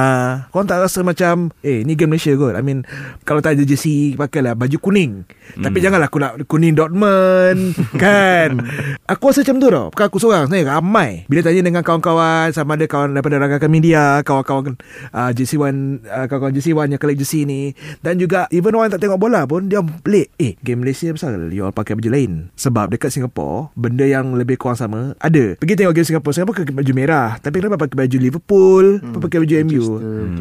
Kau 0.54 0.62
tak 0.62 0.78
rasa 0.78 1.02
macam, 1.02 1.50
eh 1.66 1.82
ni 1.82 1.98
game 1.98 2.14
Malaysia 2.14 2.30
kot. 2.38 2.54
I 2.54 2.62
mean, 2.62 2.86
kalau 3.26 3.42
tak 3.42 3.58
ada 3.58 3.66
jersey, 3.66 4.14
pakailah 4.14 4.54
baju 4.54 4.78
kuning. 4.78 5.26
Hmm. 5.26 5.64
Tapi 5.66 5.78
janganlah 5.82 6.06
aku 6.06 6.22
nak 6.22 6.46
kuning 6.46 6.78
Dortmund, 6.78 7.74
kan? 8.02 8.62
Aku 9.10 9.34
rasa 9.34 9.42
macam 9.42 9.56
tu 9.58 9.68
tau. 9.74 9.86
Bukan 9.90 10.06
aku 10.06 10.18
seorang 10.22 10.46
sebenarnya 10.46 10.78
ramai. 10.78 11.26
Bila 11.26 11.42
tanya 11.42 11.66
dengan 11.66 11.82
kawan-kawan 11.82 12.54
sama 12.54 12.78
ada 12.78 12.86
kawan 12.86 13.10
daripada 13.10 13.42
rakan 13.42 13.70
media, 13.74 14.22
kawan-kawan 14.22 14.78
uh, 15.10 15.30
JC1 15.34 15.74
uh, 16.06 16.24
kawan-kawan 16.30 16.54
JC1 16.54 16.86
yang 16.94 17.00
collect 17.02 17.18
jersey 17.18 17.42
ni 17.42 17.74
dan 18.06 18.22
juga 18.22 18.46
even 18.54 18.70
orang 18.78 18.94
tak 18.94 19.02
tengok 19.02 19.15
bola 19.18 19.44
pun 19.44 19.68
dia 19.68 19.82
pelik. 19.82 20.32
Eh, 20.38 20.54
game 20.60 20.84
Malaysia 20.84 21.10
pasal 21.12 21.50
you 21.52 21.64
all 21.64 21.74
pakai 21.74 21.96
baju 21.98 22.10
lain. 22.12 22.32
Sebab 22.54 22.92
dekat 22.92 23.12
Singapura, 23.12 23.72
benda 23.74 24.06
yang 24.06 24.36
lebih 24.36 24.56
kurang 24.60 24.78
sama 24.78 25.16
ada. 25.18 25.58
Pergi 25.58 25.74
tengok 25.76 25.94
game 25.96 26.06
Singapura, 26.06 26.32
Singapura 26.32 26.62
pakai 26.62 26.76
baju 26.76 26.92
merah. 26.92 27.28
Tapi 27.40 27.56
kenapa 27.60 27.86
pakai 27.86 27.96
baju 28.06 28.16
Liverpool, 28.20 28.86
hmm. 29.02 29.20
pakai 29.20 29.38
baju 29.42 29.54
MU? 29.66 29.84
Hmm. 29.98 30.36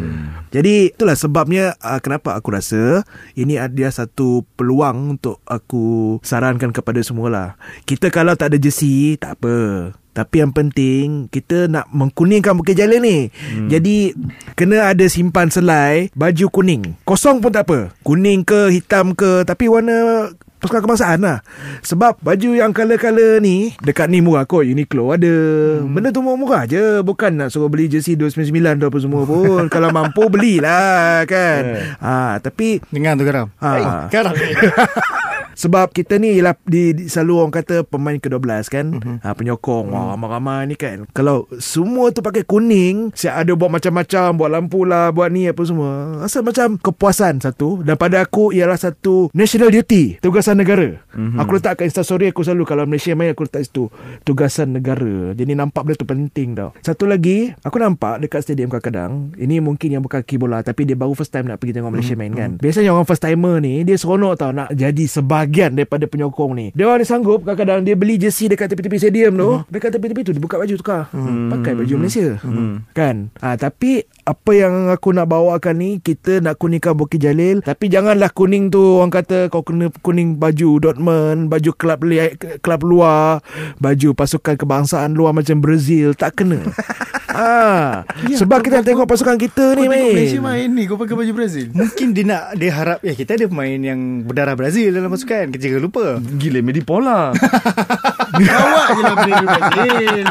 Jadi 0.53 0.93
itulah 0.93 1.17
sebabnya 1.17 1.75
uh, 1.81 1.99
kenapa 1.99 2.37
aku 2.37 2.53
rasa 2.53 3.03
ini 3.35 3.59
ada 3.59 3.87
satu 3.91 4.47
peluang 4.55 5.17
untuk 5.19 5.41
aku 5.43 6.17
sarankan 6.21 6.71
kepada 6.71 7.01
semua 7.03 7.27
lah. 7.27 7.49
Kita 7.83 8.13
kalau 8.13 8.37
tak 8.37 8.53
ada 8.53 8.57
jersey 8.61 9.17
tak 9.19 9.41
apa. 9.41 9.91
Tapi 10.15 10.39
yang 10.39 10.55
penting 10.55 11.27
kita 11.27 11.67
nak 11.67 11.91
mengkuningkan 11.91 12.55
Bukit 12.55 12.79
Jalil 12.79 13.03
ni. 13.03 13.27
Hmm. 13.27 13.67
Jadi 13.67 14.15
kena 14.55 14.95
ada 14.95 15.03
simpan 15.11 15.51
selai 15.51 16.07
baju 16.15 16.45
kuning. 16.47 16.95
Kosong 17.03 17.43
pun 17.43 17.51
tak 17.51 17.67
apa. 17.67 17.91
Kuning 18.07 18.47
ke 18.47 18.71
hitam 18.71 19.11
ke 19.11 19.43
tapi 19.43 19.67
warna 19.67 20.31
pasukan 20.65 20.81
kebangsaan 20.81 21.19
lah 21.21 21.37
Sebab 21.85 22.17
baju 22.25 22.49
yang 22.57 22.73
color-color 22.73 23.37
ni 23.37 23.77
Dekat 23.77 24.09
ni 24.09 24.25
murah 24.25 24.49
kot 24.49 24.65
Uniqlo 24.65 25.13
ada 25.13 25.29
hmm. 25.29 25.93
Benda 25.93 26.09
tu 26.09 26.25
murah-murah 26.25 26.65
je 26.65 27.05
Bukan 27.05 27.37
nak 27.37 27.53
suruh 27.53 27.69
beli 27.69 27.85
jersey 27.85 28.17
299 28.17 28.81
tu 28.81 28.85
apa 28.89 28.97
semua 28.97 29.21
pun 29.29 29.63
Kalau 29.73 29.93
mampu 29.93 30.25
belilah 30.25 31.21
kan 31.29 31.61
ha, 32.01 32.41
Tapi 32.41 32.81
dengar 32.89 33.13
tu 33.13 33.23
garam 33.29 33.53
ha, 33.61 34.09
garam 34.09 34.33
sebab 35.55 35.95
kita 35.95 36.19
ni 36.19 36.35
ialah 36.35 36.59
di, 36.67 36.91
di, 36.91 37.03
selalu 37.07 37.33
orang 37.39 37.53
kata 37.55 37.87
pemain 37.87 38.19
ke-12 38.19 38.51
kan. 38.67 38.85
Uh-huh. 38.91 39.17
Ha, 39.23 39.31
penyokong. 39.31 39.89
Wah, 39.95 40.13
ramai-ramai 40.13 40.67
ni 40.67 40.75
kan. 40.75 41.07
Kalau 41.15 41.47
semua 41.57 42.11
tu 42.11 42.19
pakai 42.19 42.43
kuning, 42.43 43.15
siap 43.15 43.39
ada 43.39 43.51
buat 43.55 43.71
macam-macam, 43.71 44.35
buat 44.35 44.51
lampu 44.51 44.83
lah, 44.83 45.15
buat 45.15 45.31
ni 45.31 45.47
apa 45.47 45.63
semua. 45.63 46.19
Rasa 46.27 46.43
macam 46.43 46.75
kepuasan 46.75 47.39
satu. 47.39 47.81
Dan 47.81 47.95
pada 47.95 48.19
aku 48.21 48.51
ialah 48.51 48.75
satu 48.75 49.31
national 49.31 49.71
duty, 49.71 50.19
tugasan 50.19 50.59
negara. 50.59 50.99
Uh-huh. 51.15 51.39
Aku 51.39 51.55
letak 51.55 51.79
kat 51.79 51.87
Instastory 51.87 52.29
aku 52.29 52.43
selalu 52.43 52.67
kalau 52.67 52.83
Malaysia 52.83 53.15
main 53.15 53.31
aku 53.31 53.47
letak 53.47 53.63
situ. 53.63 53.87
Tugasan 54.27 54.75
negara. 54.75 55.31
Jadi 55.31 55.55
nampak 55.55 55.87
benda 55.87 55.95
tu 55.95 56.07
penting 56.07 56.49
tau. 56.53 56.75
Satu 56.83 57.07
lagi, 57.07 57.55
aku 57.63 57.79
nampak 57.79 58.19
dekat 58.19 58.43
stadium 58.43 58.67
kadang-kadang, 58.67 59.31
ini 59.39 59.63
mungkin 59.63 59.95
yang 59.95 60.03
bukan 60.03 60.19
kaki 60.25 60.35
bola 60.41 60.65
tapi 60.65 60.89
dia 60.89 60.97
baru 60.97 61.13
first 61.13 61.29
time 61.31 61.45
nak 61.45 61.61
pergi 61.61 61.77
tengok 61.77 61.91
Malaysia 61.93 62.15
main 62.17 62.33
kan. 62.33 62.51
Biasanya 62.57 62.91
orang 62.91 63.07
first 63.07 63.23
timer 63.23 63.61
ni, 63.61 63.85
dia 63.85 63.95
seronok 63.95 64.33
tau 64.35 64.51
nak 64.51 64.73
jadi 64.73 65.05
sebahagian 65.45 65.77
daripada 65.77 66.09
penyokong 66.09 66.51
ni. 66.57 66.65
Dia 66.73 66.89
orang 66.89 67.05
ni 67.05 67.07
sanggup 67.07 67.45
kadang-kadang 67.45 67.85
dia 67.85 67.93
beli 67.93 68.17
jersey 68.17 68.49
dekat 68.49 68.73
tepi-tepi 68.73 68.97
stadium 68.97 69.37
tu, 69.37 69.45
uh-huh. 69.45 69.61
dekat 69.69 69.93
tepi-tepi 69.93 70.21
tu 70.25 70.31
dia 70.33 70.41
buka 70.41 70.57
baju 70.57 70.73
tukar. 70.73 71.07
Uh-huh. 71.13 71.53
Pakai 71.53 71.77
baju 71.77 71.93
Malaysia. 72.01 72.41
Uh-huh. 72.41 72.81
Kan? 72.97 73.29
Ha, 73.39 73.55
tapi 73.55 74.03
apa 74.25 74.51
yang 74.57 74.89
aku 74.89 75.13
nak 75.13 75.29
bawakan 75.29 75.77
ni 75.77 75.89
kita 76.01 76.41
nak 76.41 76.57
kuningkan 76.57 76.97
Bukit 76.97 77.21
Jalil 77.21 77.61
tapi 77.61 77.93
janganlah 77.93 78.33
kuning 78.33 78.73
tu 78.73 78.97
orang 78.97 79.13
kata 79.13 79.53
kau 79.53 79.61
kena 79.61 79.93
kuning 80.01 80.41
baju 80.41 80.81
Dortmund 80.81 81.45
baju 81.53 81.71
kelab 81.77 82.01
li- 82.01 82.33
kelab 82.65 82.81
luar 82.81 83.45
baju 83.77 84.17
pasukan 84.17 84.57
kebangsaan 84.57 85.13
luar 85.13 85.29
macam 85.29 85.61
Brazil 85.61 86.17
tak 86.17 86.41
kena 86.41 86.57
ah 87.35 88.07
Ya, 88.31 88.39
sebab 88.39 88.63
kita 88.63 88.79
nak 88.81 88.87
tengok 88.87 89.05
pasukan 89.05 89.35
kita 89.35 89.75
ni 89.75 89.85
Kau 89.85 89.91
tengok 89.91 90.15
Malaysia 90.15 90.39
main 90.39 90.55
main 90.55 90.69
ni 90.71 90.83
Kau 90.87 90.95
pakai 90.95 91.15
baju 91.19 91.31
Brazil. 91.35 91.67
Mungkin 91.75 92.07
dia 92.15 92.23
nak 92.23 92.43
Dia 92.55 92.71
harap 92.71 92.99
Ya 93.03 93.13
kita 93.13 93.35
ada 93.35 93.45
pemain 93.51 93.75
yang 93.75 94.23
Berdarah 94.23 94.55
Brazil 94.55 94.95
dalam 94.95 95.11
pasukan. 95.11 95.51
Kita 95.51 95.61
jangan 95.67 95.83
lupa. 95.83 96.05
Gila 96.19 96.59
Medipola 96.63 97.35
Awak 98.35 98.87
je 98.95 99.01
lah 99.03 99.15
Brazil. 99.15 100.25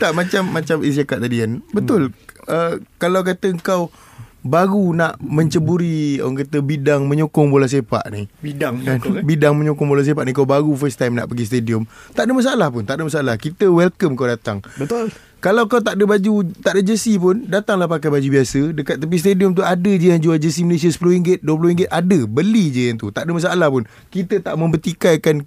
Tak 0.00 0.10
macam 0.16 0.42
Macam 0.48 0.76
Iz 0.80 0.96
cakap 0.96 1.18
tadi 1.20 1.36
kan. 1.44 1.60
Betul 1.70 2.16
uh, 2.48 2.80
Kalau 2.96 3.20
kata 3.22 3.52
kau 3.60 3.92
Baru 4.38 4.94
nak 4.94 5.18
menceburi 5.18 6.22
Orang 6.22 6.38
kata 6.38 6.62
bidang 6.62 7.10
menyokong 7.10 7.50
bola 7.50 7.66
sepak 7.66 8.06
ni. 8.14 8.30
Bidang 8.38 8.80
kan? 8.86 9.02
kan? 9.02 9.22
Bidang 9.26 9.58
menyokong 9.58 9.88
bola 9.90 10.06
sepak 10.06 10.22
ni 10.22 10.30
Kau 10.30 10.46
baru 10.46 10.70
first 10.78 10.98
time 10.98 11.18
nak 11.18 11.26
pergi 11.26 11.50
stadium. 11.50 11.82
Tak 12.14 12.30
ada 12.30 12.32
masalah 12.32 12.68
pun 12.70 12.86
Tak 12.86 12.98
ada 12.98 13.02
masalah. 13.02 13.34
Kita 13.34 13.66
welcome 13.66 14.14
kau 14.14 14.30
datang. 14.30 14.62
Betul. 14.78 15.10
Kalau 15.38 15.70
kau 15.70 15.82
tak 15.82 15.98
ada 15.98 16.04
baju 16.06 16.46
Tak 16.62 16.78
ada 16.78 16.82
jersey 16.82 17.18
pun 17.18 17.46
Datanglah 17.50 17.90
pakai 17.90 18.14
baju 18.14 18.28
biasa. 18.30 18.60
Dekat 18.74 18.96
tepi 19.02 19.16
stadium 19.18 19.54
tu 19.58 19.66
Ada 19.66 19.90
je 19.90 20.06
yang 20.14 20.22
jual 20.22 20.38
jersey 20.38 20.62
Malaysia 20.62 20.90
RM10 20.90 21.42
RM20 21.42 21.90
Ada. 21.90 22.18
Beli 22.30 22.64
je 22.70 22.82
yang 22.94 22.98
tu 22.98 23.10
Tak 23.10 23.26
ada 23.26 23.34
masalah 23.34 23.68
pun. 23.74 23.86
Kita 24.10 24.38
tak 24.38 24.54
mempertikaikan 24.54 25.42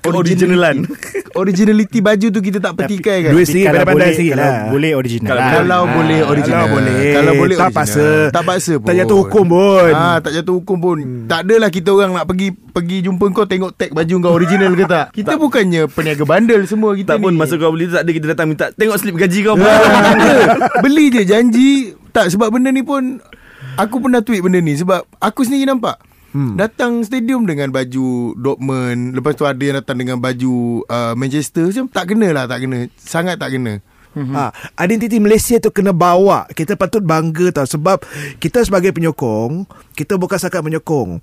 Keoriginalan. 0.00 0.76
Originality 1.32 2.02
baju 2.02 2.26
tu 2.26 2.40
kita 2.40 2.58
tak 2.58 2.74
pertikaikan 2.74 3.30
duit 3.30 3.46
sikit 3.46 3.70
kalau 3.70 3.86
pandai-pandai 3.86 3.94
boleh, 4.02 4.16
sikit 4.18 4.32
kalau 4.32 4.42
lah. 4.42 4.66
boleh 4.66 4.92
original 4.92 5.28
Kalau. 5.30 5.46
Kalau 5.46 5.78
Ah, 5.80 5.92
boleh 5.94 6.20
original 6.26 6.58
kalau 6.58 6.74
boleh. 6.74 6.96
Kalau 7.14 7.32
boleh 7.32 7.56
Tak 7.56 7.70
paksa. 7.70 8.06
Tak 8.28 8.42
paksa 8.42 8.72
pun 8.74 8.86
Tak 8.86 8.94
jatuh 8.98 9.16
hukum 9.16 9.44
pun. 9.46 9.92
ah, 9.94 10.18
Tak 10.18 10.32
jatuh 10.34 10.54
hukum 10.58 10.76
pun 10.76 10.98
hmm. 10.98 11.24
Tak 11.24 11.38
adalah 11.40 11.70
kita 11.70 11.88
orang 11.88 12.10
nak 12.12 12.26
pergi 12.26 12.48
Pergi 12.50 12.96
jumpa 13.00 13.24
kau 13.30 13.46
Tengok 13.46 13.70
tag 13.72 13.90
baju 13.94 14.14
kau 14.18 14.32
original 14.34 14.72
ke 14.74 14.84
tak 14.84 15.06
Kita 15.12 15.32
bukannya 15.36 15.82
Peniaga 15.86 16.24
bandel 16.26 16.60
semua 16.66 16.90
kita 16.92 17.08
Tak 17.08 17.16
ni 17.16 17.22
pun 17.22 17.34
masa 17.36 17.54
kau 17.54 17.70
beli 17.70 17.86
tu 17.86 17.94
Tak 17.94 18.02
ada 18.02 18.10
kita 18.10 18.26
datang 18.26 18.46
minta 18.48 18.66
Tengok 18.74 18.96
slip 18.98 19.14
gaji 19.14 19.38
kau 19.40 19.54
Ah. 19.54 19.78
Beli 20.82 21.04
je 21.10 21.22
janji 21.22 21.70
Tak 22.10 22.26
sebab 22.28 22.50
benda 22.50 22.74
ni 22.74 22.82
pun 22.82 23.22
Aku 23.78 24.02
pernah 24.02 24.18
tweet 24.18 24.42
benda 24.42 24.58
ni 24.58 24.74
Sebab 24.74 25.06
aku 25.16 25.46
sendiri 25.46 25.62
nampak 25.64 26.09
Hmm. 26.30 26.54
Datang 26.54 27.02
stadium 27.02 27.42
dengan 27.42 27.74
baju 27.74 28.38
Dortmund 28.38 29.18
Lepas 29.18 29.34
tu 29.34 29.42
ada 29.50 29.58
yang 29.58 29.82
datang 29.82 29.98
dengan 29.98 30.22
baju 30.22 30.86
uh, 30.86 31.18
Manchester 31.18 31.66
Macam 31.66 31.90
tak 31.90 32.14
kena 32.14 32.30
lah 32.30 32.44
Tak 32.46 32.62
kena 32.62 32.86
Sangat 32.94 33.34
tak 33.42 33.50
kena 33.58 33.82
Mm-hmm. 34.10 34.34
Ha, 34.34 34.50
identiti 34.82 35.22
Malaysia 35.22 35.62
tu 35.62 35.70
kena 35.70 35.94
bawa. 35.94 36.50
Kita 36.50 36.74
patut 36.74 36.98
bangga 36.98 37.54
tau 37.54 37.66
sebab 37.66 38.02
kita 38.42 38.66
sebagai 38.66 38.90
penyokong, 38.90 39.70
kita 39.94 40.18
bukan 40.18 40.34
sakat 40.34 40.66
penyokong. 40.66 41.22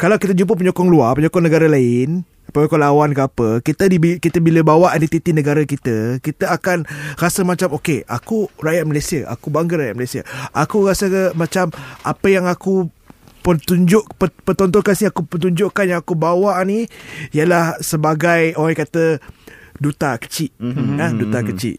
Kalau 0.00 0.16
kita 0.16 0.32
jumpa 0.32 0.56
penyokong 0.56 0.88
luar, 0.88 1.12
penyokong 1.12 1.44
negara 1.44 1.68
lain, 1.68 2.24
pelakon 2.52 2.84
lawan 2.84 3.16
ke 3.16 3.22
apa 3.24 3.48
kita 3.64 3.88
di, 3.88 4.20
kita 4.20 4.38
bila 4.38 4.60
bawa 4.60 4.92
identiti 4.92 5.32
negara 5.32 5.64
kita 5.64 6.20
kita 6.20 6.52
akan 6.52 6.84
rasa 7.16 7.48
macam 7.48 7.72
okay 7.72 8.04
aku 8.04 8.52
rakyat 8.60 8.84
Malaysia 8.84 9.20
aku 9.24 9.48
bangga 9.48 9.80
rakyat 9.80 9.96
Malaysia 9.96 10.20
aku 10.52 10.84
rasa 10.84 11.32
macam 11.32 11.72
apa 12.04 12.26
yang 12.28 12.44
aku 12.44 12.92
petunjuk 13.42 14.04
pe- 14.16 14.40
pertontonkan 14.46 14.94
sini 14.94 15.10
aku 15.10 15.26
petunjukkan 15.26 15.84
yang 15.84 16.00
aku 16.00 16.14
bawa 16.14 16.62
ni 16.62 16.86
ialah 17.34 17.76
sebagai 17.82 18.54
orang 18.54 18.78
kata 18.78 19.18
duta 19.82 20.14
kecil 20.22 20.54
mm-hmm. 20.62 20.98
ha, 21.02 21.06
duta 21.10 21.42
kecil 21.42 21.74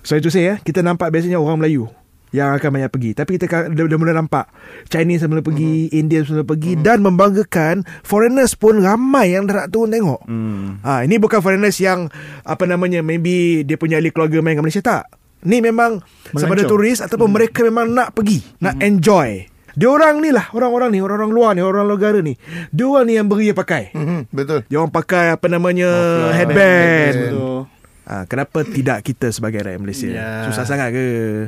so 0.00 0.16
itu 0.16 0.32
saya 0.32 0.56
kita 0.64 0.80
nampak 0.80 1.12
biasanya 1.12 1.36
orang 1.36 1.60
Melayu 1.60 1.92
yang 2.34 2.50
akan 2.56 2.70
banyak 2.74 2.90
pergi 2.90 3.10
tapi 3.14 3.38
kita 3.38 3.70
dah, 3.70 3.84
dah 3.86 3.98
mula 4.00 4.10
nampak 4.10 4.50
Chinese 4.90 5.28
mula 5.30 5.44
pergi 5.44 5.86
mm-hmm. 5.86 6.00
Indian 6.00 6.22
mula 6.26 6.42
pergi 6.42 6.72
mm-hmm. 6.74 6.86
dan 6.88 6.98
membanggakan 7.04 7.74
foreigners 8.02 8.56
pun 8.58 8.80
ramai 8.80 9.36
yang 9.36 9.46
dah 9.46 9.64
nak 9.64 9.68
turun 9.70 9.92
tengok 9.92 10.24
mm. 10.26 10.82
ha, 10.82 11.04
ini 11.06 11.20
bukan 11.20 11.38
foreigners 11.44 11.78
yang 11.78 12.10
apa 12.42 12.64
namanya 12.66 13.04
maybe 13.04 13.62
dia 13.62 13.78
punya 13.78 14.00
ahli 14.00 14.10
keluarga 14.10 14.42
main 14.42 14.58
kat 14.58 14.64
Malaysia 14.64 14.82
tak 14.82 15.04
ni 15.44 15.60
memang 15.60 16.00
ada 16.32 16.64
turis 16.64 17.04
ataupun 17.04 17.28
mm. 17.30 17.34
mereka 17.36 17.60
memang 17.62 17.86
nak 17.92 18.16
pergi 18.16 18.42
nak 18.64 18.80
enjoy 18.82 19.53
dia 19.74 19.90
orang 19.90 20.22
ni 20.22 20.30
lah 20.30 20.46
Orang-orang 20.54 20.94
ni 20.94 21.02
Orang-orang 21.02 21.30
luar 21.34 21.50
ni 21.58 21.62
Orang 21.66 21.90
negara 21.90 22.22
ni 22.22 22.38
Dia 22.70 22.86
orang 22.86 23.04
ni 23.10 23.14
yang 23.18 23.26
beria 23.26 23.50
pakai 23.50 23.90
Mhm, 23.90 24.30
Betul 24.30 24.62
Dia 24.70 24.78
orang 24.78 24.94
pakai 24.94 25.34
Apa 25.34 25.46
namanya 25.50 25.90
Headband 26.30 27.14
Betul 27.18 27.60
Ha, 28.04 28.28
kenapa 28.28 28.60
tidak 28.68 29.00
kita 29.00 29.32
sebagai 29.32 29.64
rakyat 29.64 29.80
Malaysia? 29.80 30.12
Ya. 30.12 30.44
Susah 30.44 30.68
sangat 30.68 30.92
ke? 30.92 31.04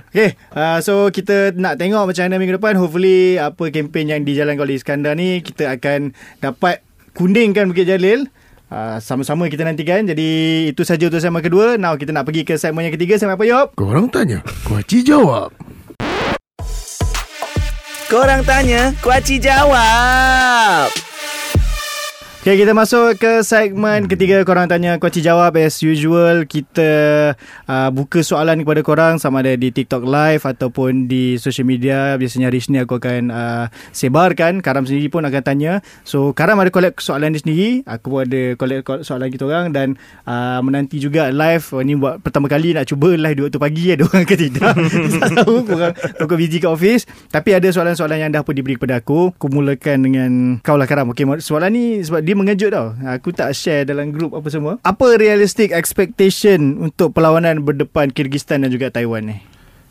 Okay, 0.08 0.40
uh, 0.56 0.80
so 0.80 1.12
kita 1.12 1.52
nak 1.52 1.76
tengok 1.76 2.08
macam 2.08 2.22
mana 2.24 2.40
minggu 2.40 2.56
depan. 2.56 2.80
Hopefully, 2.80 3.36
apa 3.36 3.68
kempen 3.68 4.08
yang 4.08 4.24
dijalankan 4.24 4.64
oleh 4.64 4.80
Iskandar 4.80 5.20
ni, 5.20 5.44
kita 5.44 5.76
akan 5.76 6.16
dapat 6.40 6.80
kundingkan 7.12 7.68
Bukit 7.68 7.84
Jalil. 7.84 8.32
Uh, 8.72 8.96
sama-sama 9.04 9.52
kita 9.52 9.68
nantikan. 9.68 10.08
Jadi, 10.08 10.72
itu 10.72 10.80
saja 10.80 11.12
untuk 11.12 11.20
segmen 11.20 11.44
kedua. 11.44 11.76
Now, 11.76 11.92
kita 12.00 12.16
nak 12.16 12.24
pergi 12.24 12.48
ke 12.48 12.56
segmen 12.56 12.88
yang 12.88 12.96
ketiga. 12.96 13.20
Segmen 13.20 13.36
apa, 13.36 13.44
Yop? 13.44 13.76
Korang 13.76 14.08
tanya 14.08 14.40
Kuaci 14.64 15.04
jawab 15.04 15.52
Korang 18.06 18.46
tanya, 18.46 18.94
Kuaci 19.02 19.42
jawab. 19.42 20.94
Okay, 22.46 22.62
kita 22.62 22.78
masuk 22.78 23.18
ke 23.18 23.42
segmen 23.42 24.06
ketiga. 24.06 24.38
Korang 24.46 24.70
tanya 24.70 25.02
kuaci 25.02 25.18
jawab. 25.18 25.58
As 25.58 25.82
usual 25.82 26.46
kita 26.46 27.34
uh, 27.66 27.90
buka 27.90 28.22
soalan 28.22 28.62
kepada 28.62 28.86
korang. 28.86 29.18
Sama 29.18 29.42
ada 29.42 29.58
di 29.58 29.74
TikTok 29.74 30.06
live 30.06 30.46
ataupun 30.46 31.10
di 31.10 31.42
social 31.42 31.66
media. 31.66 32.14
Biasanya 32.14 32.46
hari 32.46 32.62
ni 32.70 32.78
aku 32.78 33.02
akan 33.02 33.34
uh, 33.34 33.66
sebarkan. 33.90 34.62
Karam 34.62 34.86
sendiri 34.86 35.10
pun 35.10 35.26
akan 35.26 35.42
tanya. 35.42 35.82
So 36.06 36.38
Karam 36.38 36.62
ada 36.62 36.70
collect 36.70 37.02
soalan 37.02 37.34
dia 37.34 37.42
sendiri. 37.42 37.82
Aku 37.82 38.14
pun 38.14 38.30
ada 38.30 38.54
collect 38.54 39.02
soalan 39.02 39.26
kita 39.34 39.42
orang. 39.50 39.74
Dan 39.74 39.98
uh, 40.30 40.62
menanti 40.62 41.02
juga 41.02 41.34
live. 41.34 41.66
Oh, 41.74 41.82
ni 41.82 41.98
buat 41.98 42.22
pertama 42.22 42.46
kali 42.46 42.78
nak 42.78 42.86
cuba 42.86 43.10
live 43.10 43.42
waktu 43.42 43.58
pagi 43.58 43.90
ada 43.98 44.06
orang 44.06 44.22
ke 44.22 44.38
tidak. 44.38 44.70
Tahu 45.42 45.66
korang 45.66 45.98
kau 45.98 46.38
busy 46.38 46.62
kat 46.62 46.70
office. 46.70 47.10
Tapi 47.26 47.58
ada 47.58 47.66
soalan-soalan 47.74 48.22
yang 48.22 48.30
dah 48.30 48.46
pun 48.46 48.54
diberi 48.54 48.78
kepada 48.78 49.02
aku. 49.02 49.34
Aku 49.34 49.50
mulakan 49.50 50.06
dengan 50.06 50.30
kau 50.62 50.78
lah 50.78 50.86
Karam. 50.86 51.10
Okay, 51.10 51.26
soalan 51.42 51.74
ni 51.74 52.06
sebab 52.06 52.22
dia 52.22 52.35
mengejut 52.36 52.70
tau. 52.70 52.92
Aku 53.08 53.32
tak 53.32 53.56
share 53.56 53.88
dalam 53.88 54.12
grup 54.12 54.36
apa 54.36 54.48
semua. 54.52 54.76
Apa 54.84 55.16
realistic 55.16 55.72
expectation 55.72 56.78
untuk 56.84 57.16
perlawanan 57.16 57.64
berdepan 57.64 58.12
Kyrgyzstan 58.12 58.62
dan 58.62 58.70
juga 58.70 58.92
Taiwan 58.92 59.32
ni? 59.32 59.36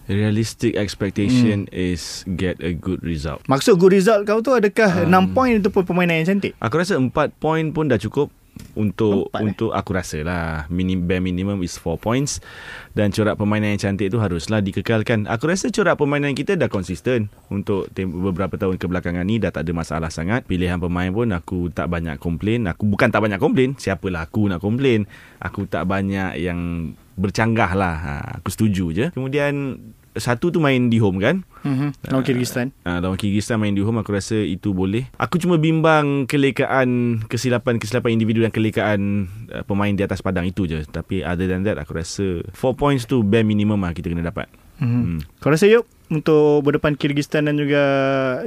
Realistic 0.06 0.78
expectation 0.78 1.66
hmm. 1.66 1.74
is 1.74 2.22
get 2.38 2.62
a 2.62 2.78
good 2.78 3.02
result. 3.02 3.42
Maksud 3.50 3.82
good 3.82 3.98
result 3.98 4.30
kau 4.30 4.38
tu 4.46 4.54
adakah 4.54 5.10
um, 5.10 5.34
6 5.34 5.34
point 5.34 5.58
itu 5.58 5.74
pun 5.74 5.82
permainan 5.82 6.22
yang 6.22 6.38
cantik? 6.38 6.54
Aku 6.62 6.78
rasa 6.78 7.02
4 7.02 7.10
point 7.42 7.74
pun 7.74 7.90
dah 7.90 7.98
cukup 7.98 8.30
untuk 8.76 9.32
Empat, 9.32 9.40
eh? 9.40 9.46
untuk 9.48 9.72
aku 9.72 9.92
rasa 9.96 10.20
lah 10.24 10.68
minim 10.72 11.04
bare 11.04 11.24
minimum 11.24 11.64
is 11.64 11.76
4 11.80 11.96
points 12.00 12.44
dan 12.92 13.12
corak 13.12 13.36
permainan 13.40 13.76
yang 13.76 13.82
cantik 13.82 14.12
tu 14.12 14.20
haruslah 14.20 14.60
dikekalkan. 14.64 15.28
Aku 15.28 15.48
rasa 15.48 15.72
corak 15.72 15.96
permainan 16.00 16.36
kita 16.36 16.56
dah 16.60 16.68
konsisten 16.72 17.32
untuk 17.52 17.88
tem- 17.92 18.12
beberapa 18.12 18.56
tahun 18.56 18.80
kebelakangan 18.80 19.24
ni 19.28 19.40
dah 19.40 19.52
tak 19.52 19.68
ada 19.68 19.72
masalah 19.76 20.10
sangat. 20.12 20.48
Pilihan 20.48 20.80
pemain 20.80 21.12
pun 21.12 21.32
aku 21.32 21.72
tak 21.72 21.88
banyak 21.92 22.20
komplain. 22.20 22.68
Aku 22.72 22.88
bukan 22.88 23.12
tak 23.12 23.24
banyak 23.24 23.40
komplain, 23.40 23.76
siapalah 23.76 24.28
aku 24.28 24.48
nak 24.48 24.64
komplain. 24.64 25.08
Aku 25.40 25.68
tak 25.68 25.88
banyak 25.88 26.40
yang 26.40 26.92
bercanggah 27.16 27.72
lah. 27.76 27.96
Ha, 27.96 28.14
aku 28.40 28.52
setuju 28.52 28.86
je. 28.92 29.06
Kemudian 29.16 29.80
satu 30.16 30.50
tu 30.50 30.60
main 30.64 30.90
di 30.90 30.98
home 30.98 31.20
kan 31.22 31.46
Mm-hmm. 31.66 32.14
Lawan 32.14 32.24
Kyrgyzstan. 32.24 32.68
Uh, 32.86 33.02
lawan 33.02 33.18
Kyrgyzstan 33.18 33.58
main 33.58 33.74
di 33.74 33.82
home 33.82 33.98
aku 33.98 34.14
rasa 34.14 34.38
itu 34.38 34.70
boleh. 34.70 35.10
Aku 35.18 35.42
cuma 35.42 35.58
bimbang 35.58 36.30
kelekaan 36.30 37.22
kesilapan-kesilapan 37.26 38.14
individu 38.14 38.46
dan 38.46 38.54
kelekaan 38.54 39.26
uh, 39.50 39.66
pemain 39.66 39.90
di 39.90 40.06
atas 40.06 40.22
padang 40.22 40.46
itu 40.46 40.70
je. 40.70 40.86
Tapi 40.86 41.26
other 41.26 41.50
than 41.50 41.66
that 41.66 41.82
aku 41.82 41.98
rasa 41.98 42.46
4 42.54 42.62
points 42.78 43.10
tu 43.10 43.26
bare 43.26 43.42
minimum 43.42 43.82
lah 43.82 43.98
kita 43.98 44.14
kena 44.14 44.30
dapat. 44.30 44.46
Mm-hmm. 44.78 45.02
Hmm. 45.02 45.20
Kau 45.42 45.50
rasa 45.50 45.66
yuk 45.66 45.90
untuk 46.10 46.62
berdepan 46.66 46.96
Kyrgyzstan 46.96 47.50
dan 47.50 47.58
juga 47.58 47.82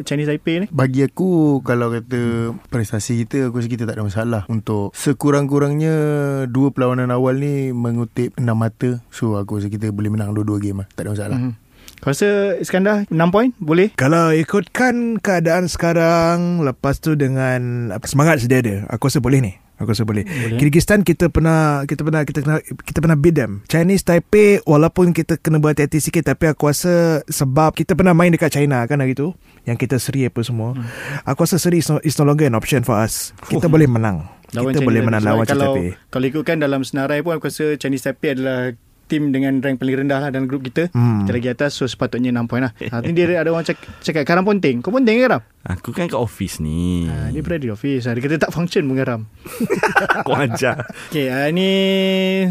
Chinese 0.07 0.31
Taipei 0.31 0.63
ni? 0.63 0.67
Bagi 0.71 1.07
aku 1.07 1.61
Kalau 1.67 1.91
kata 1.91 2.53
Prestasi 2.71 3.25
kita 3.25 3.51
Aku 3.51 3.59
rasa 3.59 3.71
kita 3.71 3.85
tak 3.85 3.99
ada 3.99 4.05
masalah 4.07 4.43
Untuk 4.47 4.95
Sekurang-kurangnya 4.95 5.97
Dua 6.47 6.71
perlawanan 6.71 7.11
awal 7.11 7.41
ni 7.43 7.71
Mengutip 7.75 8.37
enam 8.39 8.59
mata 8.59 9.03
So 9.11 9.39
aku 9.39 9.59
rasa 9.59 9.69
kita 9.71 9.91
boleh 9.91 10.13
menang 10.13 10.35
Dua-dua 10.35 10.59
game 10.63 10.85
lah 10.85 10.89
Tak 10.95 11.03
ada 11.07 11.13
masalah 11.15 11.39
Mm-hmm. 11.39 11.67
Kau 11.99 12.15
rasa 12.15 12.55
Iskandar 12.63 12.97
6 13.11 13.15
point 13.35 13.51
boleh? 13.59 13.91
Kalau 13.99 14.31
ikutkan 14.31 15.19
keadaan 15.19 15.67
sekarang 15.67 16.63
Lepas 16.63 17.03
tu 17.03 17.19
dengan 17.19 17.91
apa, 17.91 18.07
Semangat 18.07 18.39
sedia 18.39 18.63
ada 18.63 18.77
Aku 18.91 19.11
rasa 19.11 19.19
boleh 19.19 19.43
ni 19.43 19.53
Aku 19.79 19.95
rasa 19.95 20.03
boleh. 20.03 20.27
boleh. 20.27 20.59
Kyrgyzstan 20.59 21.07
kita 21.07 21.31
pernah 21.31 21.87
kita 21.87 22.03
pernah 22.03 22.27
kita 22.27 22.43
pernah 22.43 22.59
kita 22.63 22.99
pernah 22.99 23.17
beat 23.19 23.39
them. 23.39 23.63
Chinese 23.71 24.03
Taipei 24.03 24.59
walaupun 24.67 25.15
kita 25.15 25.39
kena 25.39 25.63
berhati-hati 25.63 26.03
sikit 26.03 26.27
tapi 26.27 26.51
aku 26.51 26.67
rasa 26.67 27.23
sebab 27.31 27.79
kita 27.79 27.95
pernah 27.95 28.11
main 28.11 28.35
dekat 28.35 28.59
China 28.59 28.83
kan 28.91 28.99
hari 28.99 29.15
tu 29.15 29.39
yang 29.71 29.79
kita 29.79 30.03
seri 30.03 30.27
apa 30.27 30.43
semua. 30.43 30.75
Hmm. 30.75 30.83
Aku 31.31 31.47
rasa 31.47 31.63
seri 31.63 31.79
is 31.79 31.87
no, 31.87 32.03
is 32.03 32.19
no 32.19 32.27
longer 32.27 32.51
an 32.51 32.59
option 32.59 32.83
for 32.83 32.99
us. 32.99 33.31
Kita 33.47 33.67
oh. 33.67 33.73
boleh 33.73 33.87
menang. 33.87 34.27
Lawan 34.57 34.73
kita 34.73 34.81
Chinese 34.81 34.89
boleh 34.89 35.03
menang 35.05 35.23
lawan 35.23 35.47
kalau, 35.47 35.75
Taipei. 35.77 35.89
Kalau 36.11 36.27
ikutkan 36.27 36.57
dalam 36.59 36.81
senarai 36.83 37.23
pun 37.23 37.39
aku 37.39 37.47
rasa 37.47 37.79
Chinese 37.79 38.03
Taipei 38.03 38.35
adalah 38.35 38.75
tim 39.09 39.33
dengan 39.33 39.59
rank 39.65 39.81
paling 39.81 40.05
rendah 40.05 40.21
lah 40.21 40.29
dalam 40.29 40.45
grup 40.45 40.63
kita. 40.63 40.93
Hmm. 40.93 41.25
Kita 41.25 41.33
lagi 41.33 41.49
atas 41.49 41.71
so 41.81 41.89
sepatutnya 41.89 42.29
6 42.31 42.45
point 42.45 42.69
lah. 42.69 42.73
Ha, 42.77 43.01
ni 43.01 43.17
dia 43.17 43.25
ada 43.41 43.49
orang 43.49 43.65
cakap, 43.65 43.89
cakap 44.05 44.23
Karam 44.29 44.45
Ponting. 44.45 44.85
Kau 44.85 44.93
Ponting 44.93 45.17
ke 45.17 45.25
Karam? 45.25 45.43
Aku 45.69 45.93
kan 45.93 46.09
kat 46.09 46.17
office 46.17 46.65
ni. 46.65 47.05
Ha, 47.09 47.29
dia 47.29 47.41
berada 47.45 47.61
di 47.61 47.73
office. 47.73 48.09
Ha, 48.09 48.17
dia 48.17 48.23
kata 48.25 48.37
tak 48.41 48.53
function 48.53 48.85
pun 48.89 48.97
Karam. 48.97 49.21
Kau 50.25 50.37
ajar. 50.45 50.85
Okay, 51.09 51.29
uh, 51.29 51.49
ni 51.53 51.71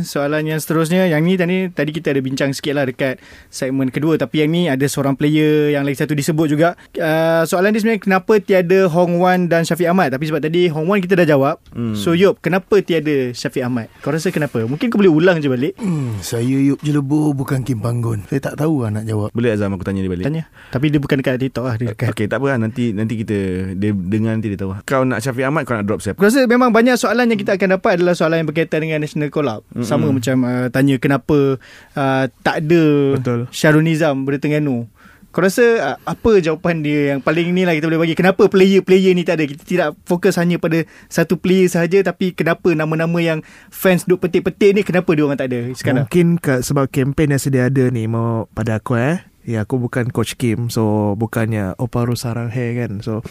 soalan 0.06 0.46
yang 0.46 0.60
seterusnya. 0.62 1.10
Yang 1.10 1.22
ni 1.22 1.34
tadi 1.38 1.58
tadi 1.74 1.92
kita 1.94 2.14
ada 2.14 2.22
bincang 2.22 2.54
sikit 2.54 2.74
lah 2.78 2.86
dekat 2.86 3.18
segmen 3.50 3.90
kedua. 3.90 4.18
Tapi 4.22 4.46
yang 4.46 4.50
ni 4.54 4.70
ada 4.70 4.86
seorang 4.86 5.18
player 5.18 5.74
yang 5.74 5.84
lagi 5.86 5.98
satu 5.98 6.14
disebut 6.14 6.48
juga. 6.50 6.74
Uh, 6.94 7.44
soalan 7.50 7.74
ni 7.74 7.82
sebenarnya 7.82 8.02
kenapa 8.02 8.34
tiada 8.42 8.86
Hong 8.90 9.18
Wan 9.22 9.50
dan 9.50 9.66
Syafiq 9.66 9.90
Ahmad. 9.90 10.14
Tapi 10.14 10.24
sebab 10.30 10.42
tadi 10.42 10.70
Hong 10.70 10.88
Wan 10.88 11.02
kita 11.04 11.18
dah 11.18 11.28
jawab. 11.28 11.56
Hmm. 11.74 11.98
So 11.98 12.14
Yop, 12.14 12.40
kenapa 12.42 12.80
tiada 12.86 13.34
Syafiq 13.34 13.66
Ahmad? 13.66 13.90
Kau 14.06 14.14
rasa 14.14 14.30
kenapa? 14.32 14.62
Mungkin 14.64 14.94
kau 14.94 15.02
boleh 15.02 15.12
ulang 15.12 15.38
je 15.42 15.50
balik. 15.50 15.74
Hmm, 15.82 16.22
saya 16.22 16.47
Yub 16.48 16.80
Jelebur 16.80 17.36
bukan 17.36 17.68
Kim 17.68 17.84
Panggon. 17.84 18.24
Saya 18.32 18.40
tak 18.40 18.56
tahu 18.64 18.88
lah 18.88 18.96
nak 18.96 19.04
jawab. 19.04 19.30
Boleh 19.36 19.52
Azam 19.52 19.76
aku 19.76 19.84
tanya 19.84 20.00
dia 20.00 20.12
balik? 20.12 20.24
Tanya. 20.24 20.48
Tapi 20.72 20.86
dia 20.88 21.00
bukan 21.04 21.20
dekat 21.20 21.36
TikTok 21.44 21.66
lah. 21.68 21.76
Dia 21.76 21.88
dekat. 21.92 22.16
Okay, 22.16 22.26
tak 22.32 22.40
apa 22.40 22.56
lah. 22.56 22.58
Nanti, 22.64 22.96
nanti 22.96 23.14
kita 23.20 23.38
dia 23.76 23.92
dengar 23.92 24.40
nanti 24.40 24.48
dia 24.56 24.60
tahu. 24.60 24.80
Kau 24.88 25.04
nak 25.04 25.20
Syafiq 25.20 25.44
Ahmad, 25.44 25.68
kau 25.68 25.76
nak 25.76 25.84
drop 25.84 26.00
siapa? 26.00 26.16
Aku 26.16 26.28
rasa 26.32 26.48
memang 26.48 26.72
banyak 26.72 26.96
soalan 26.96 27.28
yang 27.28 27.40
kita 27.40 27.60
akan 27.60 27.80
dapat 27.80 27.92
adalah 28.00 28.16
soalan 28.16 28.44
yang 28.44 28.50
berkaitan 28.50 28.80
dengan 28.80 29.04
National 29.04 29.30
Collab. 29.30 29.68
Mm-hmm. 29.76 29.84
Sama 29.84 30.08
macam 30.10 30.38
uh, 30.48 30.68
tanya 30.72 30.96
kenapa 30.98 31.60
uh, 32.00 32.24
tak 32.42 32.56
ada 32.64 32.84
Betul. 33.20 33.40
Syarul 33.52 33.84
Nizam 33.84 34.24
bertengganu. 34.24 34.88
Kau 35.36 35.44
rasa 35.44 35.66
uh, 35.84 35.98
apa 36.08 36.40
jawapan 36.40 36.82
dia 36.82 37.14
yang 37.14 37.20
paling 37.22 37.52
ni 37.52 37.68
lah 37.68 37.76
kita 37.76 37.86
boleh 37.92 38.02
bagi? 38.08 38.16
Kenapa 38.18 38.48
player-player 38.48 39.12
ni 39.14 39.28
tak 39.28 39.38
ada? 39.38 39.46
Kita 39.46 39.64
tidak 39.68 39.90
fokus 40.08 40.40
hanya 40.40 40.58
pada 40.58 40.88
satu 41.12 41.38
player 41.38 41.68
sahaja 41.68 42.00
tapi 42.02 42.32
kenapa 42.32 42.72
nama-nama 42.74 43.20
yang 43.20 43.40
fans 43.70 44.08
duk 44.08 44.24
petik-petik 44.24 44.72
ni 44.74 44.82
kenapa 44.82 45.12
dia 45.14 45.24
orang 45.28 45.38
tak 45.38 45.52
ada? 45.54 45.60
Sekarang. 45.76 46.08
Mungkin 46.08 46.40
ke, 46.42 46.64
sebab 46.64 46.90
kempen 46.90 47.36
yang 47.36 47.42
sedia 47.44 47.68
ada 47.68 47.92
ni 47.92 48.08
mau 48.08 48.48
pada 48.56 48.80
aku 48.80 48.98
eh. 48.98 49.22
Ya 49.48 49.64
aku 49.64 49.80
bukan 49.80 50.12
coach 50.12 50.36
Kim 50.36 50.68
so 50.68 51.16
bukannya 51.16 51.72
Oparu 51.80 52.20
Sarang 52.20 52.52
Hair 52.52 52.72
kan. 52.84 52.92
So 53.00 53.24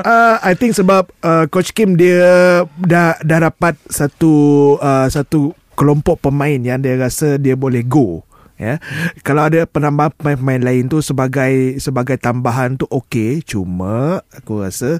uh, 0.00 0.36
I 0.48 0.56
think 0.56 0.72
sebab 0.72 1.12
uh, 1.20 1.44
coach 1.52 1.76
Kim 1.76 2.00
dia 2.00 2.64
dah 2.80 3.20
dah 3.20 3.38
dapat 3.52 3.76
satu 3.92 4.76
uh, 4.80 5.08
satu 5.12 5.52
kelompok 5.76 6.24
pemain 6.24 6.56
yang 6.56 6.80
dia 6.80 6.96
rasa 6.96 7.36
dia 7.36 7.52
boleh 7.58 7.84
go 7.84 8.24
ya. 8.56 8.80
Kalau 9.22 9.46
ada 9.46 9.64
penambah 9.64 10.16
pemain-pemain 10.18 10.62
lain 10.64 10.88
tu 10.88 11.00
sebagai 11.00 11.78
sebagai 11.80 12.16
tambahan 12.20 12.76
tu 12.76 12.84
okey. 12.88 13.44
Cuma 13.44 14.20
aku 14.32 14.64
rasa 14.64 14.98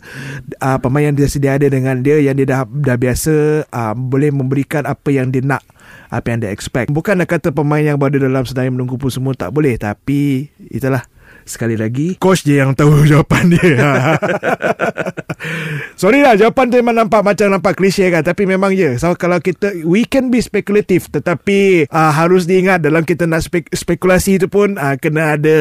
uh, 0.60 0.78
pemain 0.80 1.10
yang 1.10 1.16
dia 1.16 1.28
sedia 1.28 1.56
ada 1.56 1.66
dengan 1.68 2.00
dia 2.00 2.20
yang 2.20 2.36
dia 2.36 2.46
dah 2.46 2.62
dah 2.64 2.96
biasa 2.96 3.66
uh, 3.68 3.94
boleh 3.96 4.30
memberikan 4.30 4.84
apa 4.84 5.08
yang 5.12 5.32
dia 5.32 5.42
nak 5.42 5.64
apa 6.08 6.32
yang 6.32 6.38
dia 6.44 6.50
expect. 6.52 6.92
Bukan 6.92 7.18
nak 7.18 7.28
kata 7.32 7.50
pemain 7.50 7.82
yang 7.82 7.98
berada 7.98 8.22
dalam 8.22 8.46
senayan 8.46 8.76
menunggu 8.78 8.96
pun 9.00 9.10
semua 9.10 9.34
tak 9.34 9.50
boleh 9.50 9.74
tapi 9.76 10.48
itulah 10.70 11.02
Sekali 11.46 11.78
lagi. 11.78 12.18
Coach 12.18 12.42
je 12.42 12.58
yang 12.58 12.74
tahu 12.74 13.06
jawapan 13.10 13.54
dia. 13.54 14.18
Sorry 16.00 16.20
lah 16.20 16.36
Jawapan 16.36 16.68
tu 16.68 16.76
memang 16.80 16.96
nampak 16.96 17.20
Macam 17.24 17.46
nampak 17.48 17.76
klise 17.76 18.08
kan 18.08 18.24
Tapi 18.24 18.48
memang 18.48 18.72
je 18.72 18.96
so, 18.96 19.12
Kalau 19.16 19.40
kita 19.40 19.72
We 19.84 20.08
can 20.08 20.32
be 20.32 20.40
speculative 20.40 21.08
Tetapi 21.12 21.88
uh, 21.88 22.12
Harus 22.12 22.44
diingat 22.48 22.84
Dalam 22.84 23.04
kita 23.04 23.28
nak 23.28 23.44
spek, 23.44 23.68
spekulasi 23.72 24.40
tu 24.40 24.48
pun 24.48 24.76
uh, 24.76 24.96
Kena 24.96 25.36
ada 25.36 25.56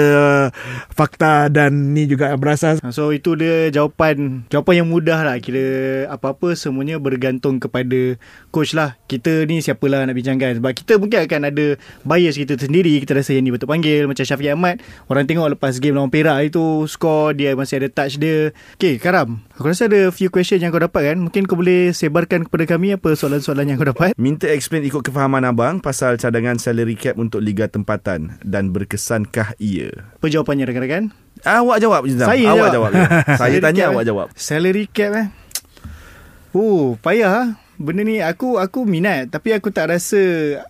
Fakta 0.92 1.52
Dan 1.52 1.96
ni 1.96 2.08
juga 2.08 2.32
berasas. 2.36 2.80
So 2.92 3.12
itu 3.12 3.36
dia 3.36 3.72
jawapan 3.72 4.48
Jawapan 4.52 4.84
yang 4.84 4.90
mudah 4.92 5.24
lah. 5.24 5.38
Kira 5.40 6.08
apa-apa 6.12 6.56
semuanya 6.56 7.00
bergantung 7.00 7.60
kepada 7.60 8.20
coach 8.52 8.76
lah. 8.76 9.00
Kita 9.08 9.44
ni 9.48 9.60
siapalah 9.60 10.08
nak 10.08 10.16
bincangkan 10.16 10.60
Sebab 10.60 10.72
kita 10.72 11.00
mungkin 11.00 11.24
akan 11.24 11.42
ada 11.52 11.66
bias 12.04 12.36
kita 12.40 12.60
sendiri. 12.60 12.96
Kita 13.04 13.16
rasa 13.16 13.36
yang 13.36 13.48
ni 13.48 13.52
betul 13.52 13.68
panggil 13.68 14.08
Macam 14.08 14.24
Syafiq 14.24 14.52
Ahmad. 14.52 14.80
Orang 15.08 15.28
tengok 15.28 15.56
lepas 15.56 15.75
game 15.80 15.96
lawan 15.96 16.12
Perak 16.12 16.52
itu 16.52 16.84
Skor 16.86 17.34
dia 17.34 17.54
masih 17.54 17.84
ada 17.84 17.90
touch 17.92 18.18
dia 18.18 18.52
Okay 18.76 18.98
Karam 18.98 19.42
Aku 19.56 19.66
rasa 19.66 19.88
ada 19.88 20.12
few 20.12 20.28
question 20.28 20.60
yang 20.60 20.70
kau 20.70 20.80
dapat 20.80 21.14
kan 21.14 21.18
Mungkin 21.20 21.46
kau 21.46 21.56
boleh 21.58 21.92
sebarkan 21.92 22.46
kepada 22.48 22.76
kami 22.76 22.96
Apa 22.96 23.16
soalan-soalan 23.16 23.74
yang 23.74 23.78
kau 23.78 23.88
dapat 23.88 24.16
Minta 24.22 24.48
explain 24.52 24.86
ikut 24.86 25.02
kefahaman 25.02 25.46
abang 25.46 25.80
pasal 25.80 26.16
cadangan 26.16 26.58
salary 26.58 26.94
cap 26.96 27.16
untuk 27.16 27.40
liga 27.40 27.66
tempatan 27.66 28.38
dan 28.44 28.70
berkesankah 28.70 29.56
ia? 29.58 29.92
Apa 30.20 30.28
jawapannya 30.28 30.70
rakan-rakan? 30.70 31.04
Awak 31.44 31.78
jawab 31.84 32.02
je 32.08 32.16
Zam. 32.16 32.28
Saya 32.32 32.48
Awak 32.56 32.70
jawab. 32.72 32.92
jawab. 32.96 33.12
Saya 33.42 33.58
tanya 33.60 33.84
awak 33.92 34.04
eh? 34.04 34.08
jawab. 34.08 34.28
Salary 34.34 34.86
cap 34.88 35.12
eh 35.14 35.28
Oh 36.56 36.96
payah 37.04 37.28
lah 37.28 37.48
Benda 37.76 38.08
ni 38.08 38.24
aku 38.24 38.56
aku 38.56 38.88
minat 38.88 39.28
tapi 39.32 39.52
aku 39.52 39.68
tak 39.72 39.92
rasa 39.92 40.22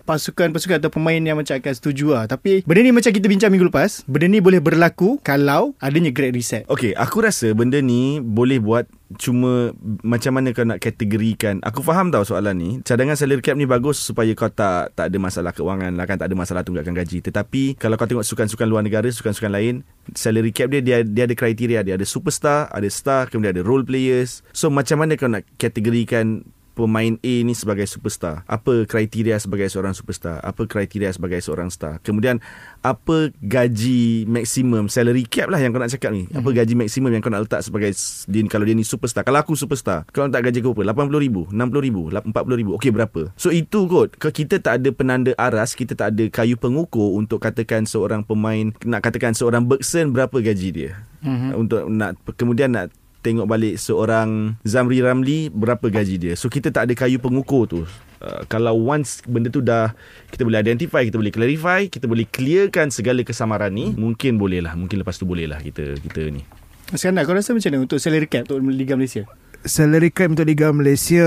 pasukan-pasukan 0.10 0.82
atau 0.82 0.90
pemain 0.90 1.22
yang 1.22 1.38
macam 1.38 1.54
akan 1.58 1.74
setuju 1.74 2.18
lah. 2.18 2.26
Tapi 2.26 2.66
benda 2.66 2.82
ni 2.82 2.92
macam 2.94 3.14
kita 3.14 3.28
bincang 3.30 3.52
minggu 3.54 3.70
lepas, 3.70 4.02
benda 4.10 4.26
ni 4.26 4.42
boleh 4.42 4.62
berlaku 4.62 5.22
kalau 5.22 5.78
adanya 5.78 6.10
great 6.10 6.34
reset. 6.34 6.66
Okey, 6.66 6.98
aku 6.98 7.22
rasa 7.22 7.54
benda 7.54 7.78
ni 7.82 8.18
boleh 8.22 8.58
buat 8.58 8.90
cuma 9.22 9.70
macam 10.02 10.34
mana 10.34 10.50
kau 10.52 10.66
nak 10.66 10.82
kategorikan. 10.82 11.62
Aku 11.62 11.86
faham 11.86 12.10
tau 12.10 12.26
soalan 12.26 12.58
ni. 12.58 12.70
Cadangan 12.82 13.14
salary 13.14 13.46
cap 13.46 13.54
ni 13.54 13.70
bagus 13.70 14.02
supaya 14.02 14.34
kau 14.34 14.50
tak 14.50 14.98
tak 14.98 15.14
ada 15.14 15.18
masalah 15.22 15.54
keuangan 15.54 15.94
lah 15.94 16.06
kan, 16.10 16.18
tak 16.18 16.34
ada 16.34 16.36
masalah 16.36 16.66
tunggakan 16.66 16.98
gaji. 16.98 17.22
Tetapi 17.22 17.78
kalau 17.78 17.96
kau 18.02 18.10
tengok 18.10 18.26
sukan-sukan 18.26 18.66
luar 18.66 18.82
negara, 18.82 19.06
sukan-sukan 19.08 19.54
lain, 19.54 19.86
salary 20.18 20.50
cap 20.50 20.74
dia 20.74 20.82
dia 20.82 21.06
dia 21.06 21.30
ada 21.30 21.36
kriteria, 21.38 21.86
dia 21.86 21.96
ada 21.96 22.06
superstar, 22.08 22.68
ada 22.74 22.90
star, 22.90 23.30
kemudian 23.30 23.54
ada 23.54 23.62
role 23.62 23.86
players. 23.86 24.42
So 24.52 24.74
macam 24.74 25.06
mana 25.06 25.14
kau 25.16 25.30
nak 25.30 25.46
kategorikan 25.62 26.42
pemain 26.76 27.16
A 27.16 27.34
ni 27.48 27.56
sebagai 27.56 27.88
superstar. 27.88 28.44
Apa 28.46 28.84
kriteria 28.84 29.40
sebagai 29.40 29.72
seorang 29.72 29.96
superstar? 29.96 30.44
Apa 30.44 30.68
kriteria 30.68 31.16
sebagai 31.16 31.40
seorang 31.40 31.72
star? 31.72 32.04
Kemudian 32.04 32.44
apa 32.84 33.32
gaji 33.40 34.28
maksimum 34.28 34.92
salary 34.92 35.24
cap 35.24 35.48
lah 35.48 35.64
yang 35.64 35.72
kau 35.72 35.80
nak 35.80 35.96
cakap 35.96 36.12
ni. 36.12 36.28
Apa 36.36 36.52
gaji 36.52 36.76
maksimum 36.76 37.16
yang 37.16 37.24
kau 37.24 37.32
nak 37.32 37.48
letak 37.48 37.64
sebagai 37.64 37.96
dia, 38.28 38.42
kalau 38.52 38.68
dia 38.68 38.76
ni 38.76 38.84
superstar. 38.84 39.24
Kalau 39.24 39.40
aku 39.40 39.56
superstar, 39.56 40.04
kau 40.12 40.28
letak 40.28 40.52
gaji 40.52 40.60
kau 40.60 40.76
berapa? 40.76 40.92
80,000, 40.92 41.56
60,000, 41.56 42.12
40,000. 42.30 42.76
Okey 42.76 42.92
berapa? 42.92 43.22
So 43.40 43.50
itu 43.56 43.88
kot. 43.88 44.20
Kita 44.20 44.60
tak 44.60 44.84
ada 44.84 44.90
penanda 44.92 45.32
aras, 45.40 45.72
kita 45.74 45.96
tak 45.96 46.12
ada 46.12 46.28
kayu 46.28 46.60
pengukur 46.60 47.16
untuk 47.16 47.40
katakan 47.40 47.88
seorang 47.88 48.28
pemain 48.28 48.76
nak 48.84 49.00
katakan 49.00 49.32
seorang 49.32 49.64
Bergson 49.64 50.12
berapa 50.12 50.36
gaji 50.44 50.70
dia. 50.76 50.92
Mm-hmm. 51.24 51.52
Untuk 51.56 51.82
nak 51.88 52.20
kemudian 52.36 52.76
nak 52.76 52.92
tengok 53.26 53.50
balik 53.50 53.82
seorang 53.82 54.54
Zamri 54.62 55.02
Ramli 55.02 55.50
berapa 55.50 55.90
gaji 55.90 56.22
dia. 56.22 56.34
So 56.38 56.46
kita 56.46 56.70
tak 56.70 56.86
ada 56.86 56.94
kayu 56.94 57.18
pengukur 57.18 57.66
tu. 57.66 57.82
Uh, 58.22 58.42
kalau 58.46 58.78
once 58.78 59.26
benda 59.26 59.50
tu 59.50 59.66
dah 59.66 59.98
kita 60.30 60.46
boleh 60.46 60.62
identify, 60.62 61.02
kita 61.02 61.18
boleh 61.18 61.34
clarify, 61.34 61.90
kita 61.90 62.06
boleh 62.06 62.30
clearkan 62.30 62.94
segala 62.94 63.26
kesamaran 63.26 63.74
ni, 63.74 63.98
mungkin 63.98 64.38
boleh 64.38 64.62
lah. 64.62 64.78
Mungkin 64.78 65.02
lepas 65.02 65.18
tu 65.18 65.26
boleh 65.26 65.50
lah 65.50 65.58
kita 65.58 65.98
kita 65.98 66.30
ni. 66.30 66.46
Sekarang 66.94 67.18
kau 67.26 67.34
rasa 67.34 67.58
macam 67.58 67.74
mana 67.74 67.90
untuk 67.90 67.98
salary 67.98 68.30
cap 68.30 68.46
untuk 68.46 68.62
Liga 68.62 68.94
Malaysia? 68.94 69.26
Salary 69.66 70.14
cap 70.14 70.32
untuk 70.32 70.46
Liga 70.46 70.70
Malaysia 70.70 71.26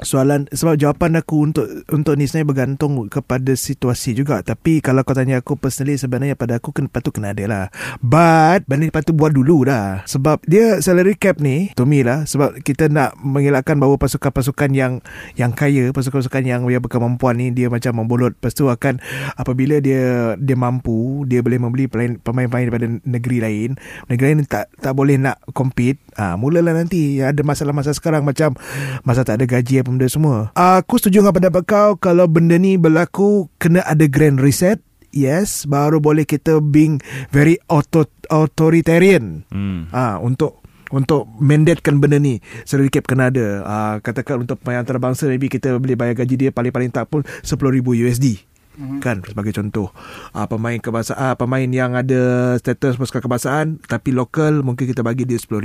soalan 0.00 0.48
sebab 0.50 0.80
jawapan 0.80 1.20
aku 1.20 1.52
untuk 1.52 1.68
untuk 1.92 2.16
ni 2.16 2.24
sebenarnya 2.24 2.48
bergantung 2.48 2.92
kepada 3.12 3.52
situasi 3.52 4.16
juga. 4.16 4.40
Tapi 4.40 4.80
kalau 4.80 5.04
kau 5.04 5.12
tanya 5.12 5.44
aku 5.44 5.60
personally 5.60 6.00
sebenarnya 6.00 6.34
pada 6.34 6.56
aku 6.58 6.72
kena 6.72 6.88
patut 6.88 7.12
kena 7.12 7.36
ada 7.36 7.44
lah. 7.44 7.64
But 8.00 8.64
benda 8.64 8.88
ni 8.88 8.92
patut 8.92 9.14
buat 9.14 9.36
dulu 9.36 9.68
dah. 9.68 10.02
Sebab 10.08 10.42
dia 10.48 10.80
salary 10.80 11.14
cap 11.14 11.38
ni 11.38 11.70
to 11.76 11.84
me 11.84 12.00
lah 12.00 12.24
sebab 12.24 12.64
kita 12.64 12.88
nak 12.88 13.14
mengelakkan 13.20 13.76
bahawa 13.76 14.00
pasukan-pasukan 14.00 14.72
yang 14.72 14.92
yang 15.36 15.52
kaya 15.52 15.92
pasukan-pasukan 15.92 16.42
yang 16.48 16.64
yang 16.66 16.82
berkemampuan 16.82 17.36
ni 17.36 17.52
dia 17.52 17.68
macam 17.68 18.00
membolot 18.00 18.32
lepas 18.34 18.56
tu 18.56 18.72
akan 18.72 18.98
apabila 19.36 19.78
dia 19.84 20.34
dia 20.40 20.56
mampu 20.56 21.28
dia 21.28 21.44
boleh 21.44 21.60
membeli 21.60 21.84
pemain- 21.86 22.18
pemain-pemain 22.18 22.64
daripada 22.72 22.86
negeri 23.04 23.38
lain. 23.44 23.70
Negeri 24.08 24.24
lain 24.32 24.48
tak 24.48 24.72
tak 24.80 24.96
boleh 24.96 25.20
nak 25.20 25.44
compete 25.52 26.00
ah 26.18 26.34
mulalah 26.34 26.74
nanti 26.74 27.22
ada 27.22 27.40
masalah-masalah 27.46 27.96
sekarang 27.96 28.22
macam 28.26 28.58
masa 29.06 29.22
tak 29.22 29.38
ada 29.38 29.46
gaji 29.46 29.80
apa 29.80 29.88
benda 29.94 30.10
semua. 30.10 30.50
Aku 30.58 30.98
setuju 30.98 31.22
dengan 31.22 31.32
pendapat 31.32 31.62
kau 31.64 31.94
kalau 31.96 32.26
benda 32.26 32.58
ni 32.58 32.74
berlaku 32.74 33.46
kena 33.62 33.86
ada 33.86 34.04
grand 34.10 34.42
reset. 34.42 34.82
Yes, 35.08 35.64
baru 35.64 36.04
boleh 36.04 36.28
kita 36.28 36.60
being 36.60 37.00
very 37.32 37.56
auto, 37.72 38.04
authoritarian. 38.28 39.48
Hmm. 39.48 39.88
Ah 39.88 40.20
untuk 40.20 40.60
untuk 40.92 41.28
mandatekan 41.40 42.00
benda 42.00 42.16
ni 42.16 42.40
salary 42.64 42.88
cap 42.88 43.04
kena 43.08 43.28
ada 43.28 43.46
ah, 43.64 43.94
katakan 44.00 44.44
untuk 44.44 44.60
pemain 44.60 44.80
antarabangsa 44.80 45.28
maybe 45.28 45.52
kita 45.52 45.76
boleh 45.76 45.96
bayar 45.96 46.16
gaji 46.16 46.48
dia 46.48 46.50
paling-paling 46.50 46.88
tak 46.88 47.08
pun 47.12 47.24
10,000 47.44 47.60
USD 47.84 48.48
mm-hmm. 48.78 49.00
kan? 49.02 49.20
Sebagai 49.26 49.50
contoh. 49.50 49.90
Ah, 50.30 50.46
pemain 50.46 50.78
kebangsaan 50.78 51.18
ah, 51.18 51.34
pemain 51.34 51.66
yang 51.66 51.98
ada 51.98 52.54
status 52.62 52.94
pasukan 52.94 53.26
kebangsaan 53.26 53.66
tapi 53.82 54.14
lokal 54.14 54.62
mungkin 54.62 54.86
kita 54.86 55.02
bagi 55.02 55.26
dia 55.26 55.36
10,000 55.36 55.58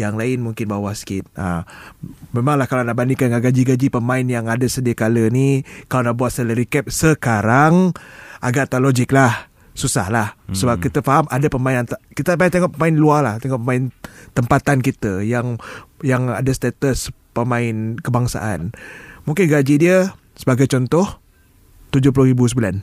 yang 0.00 0.16
lain 0.16 0.40
mungkin 0.40 0.66
bawah 0.72 0.96
sikit. 0.96 1.28
Ah, 1.36 1.68
memanglah 2.32 2.64
kalau 2.64 2.82
nak 2.82 2.96
bandingkan 2.96 3.28
dengan 3.28 3.44
gaji-gaji 3.44 3.92
pemain 3.92 4.24
yang 4.24 4.48
ada 4.48 4.64
sedia 4.64 4.96
kala 4.96 5.28
ni 5.28 5.62
kalau 5.92 6.10
nak 6.10 6.16
buat 6.16 6.32
salary 6.32 6.64
cap 6.64 6.88
sekarang 6.88 7.92
agak 8.40 8.72
tak 8.72 8.80
logik 8.80 9.12
lah. 9.12 9.52
Susah 9.72 10.12
lah 10.12 10.36
sebab 10.52 10.84
kita 10.84 11.00
faham 11.00 11.24
ada 11.32 11.48
pemain 11.48 11.80
yang 11.80 11.88
tak- 11.88 12.04
kita 12.12 12.36
payah 12.36 12.52
tengok 12.52 12.76
pemain 12.76 12.92
luar 12.92 13.20
lah. 13.24 13.34
Tengok 13.40 13.56
pemain 13.56 13.88
tempatan 14.36 14.84
kita 14.84 15.24
yang 15.24 15.56
yang 16.04 16.28
ada 16.28 16.52
status 16.52 17.08
pemain 17.32 17.96
kebangsaan. 17.96 18.76
Mungkin 19.24 19.48
gaji 19.48 19.80
dia 19.80 20.12
sebagai 20.36 20.68
contoh 20.68 21.21
70,000 21.92 22.34
sebulan 22.34 22.74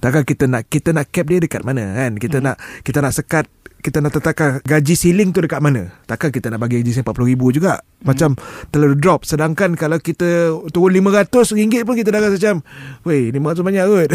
takkan 0.00 0.24
kita 0.24 0.44
nak 0.48 0.62
kita 0.68 0.96
nak 0.96 1.06
cap 1.12 1.28
dia 1.28 1.38
dekat 1.44 1.62
mana 1.62 1.84
kan? 1.92 2.12
Kita 2.16 2.40
hmm. 2.40 2.44
nak 2.44 2.56
kita 2.82 2.98
nak 3.04 3.12
sekat 3.12 3.46
kita 3.80 4.00
nak 4.00 4.12
tetapkan 4.16 4.60
gaji 4.64 4.94
ceiling 4.96 5.32
tu 5.32 5.44
dekat 5.44 5.60
mana? 5.60 5.92
Takkan 6.08 6.32
kita 6.32 6.52
nak 6.52 6.60
bagi 6.60 6.80
gaji 6.80 7.04
40,000 7.04 7.56
juga 7.56 7.80
macam 8.00 8.32
terlalu 8.72 8.96
drop 8.96 9.28
sedangkan 9.28 9.76
kalau 9.76 10.00
kita 10.00 10.56
turun 10.72 10.96
RM500 10.96 11.84
pun 11.84 11.94
kita 11.94 12.08
dah 12.08 12.20
rasa 12.24 12.36
macam 12.40 12.56
weh 13.04 13.28
500 13.28 13.60
banyak 13.60 13.84
kot 13.84 14.10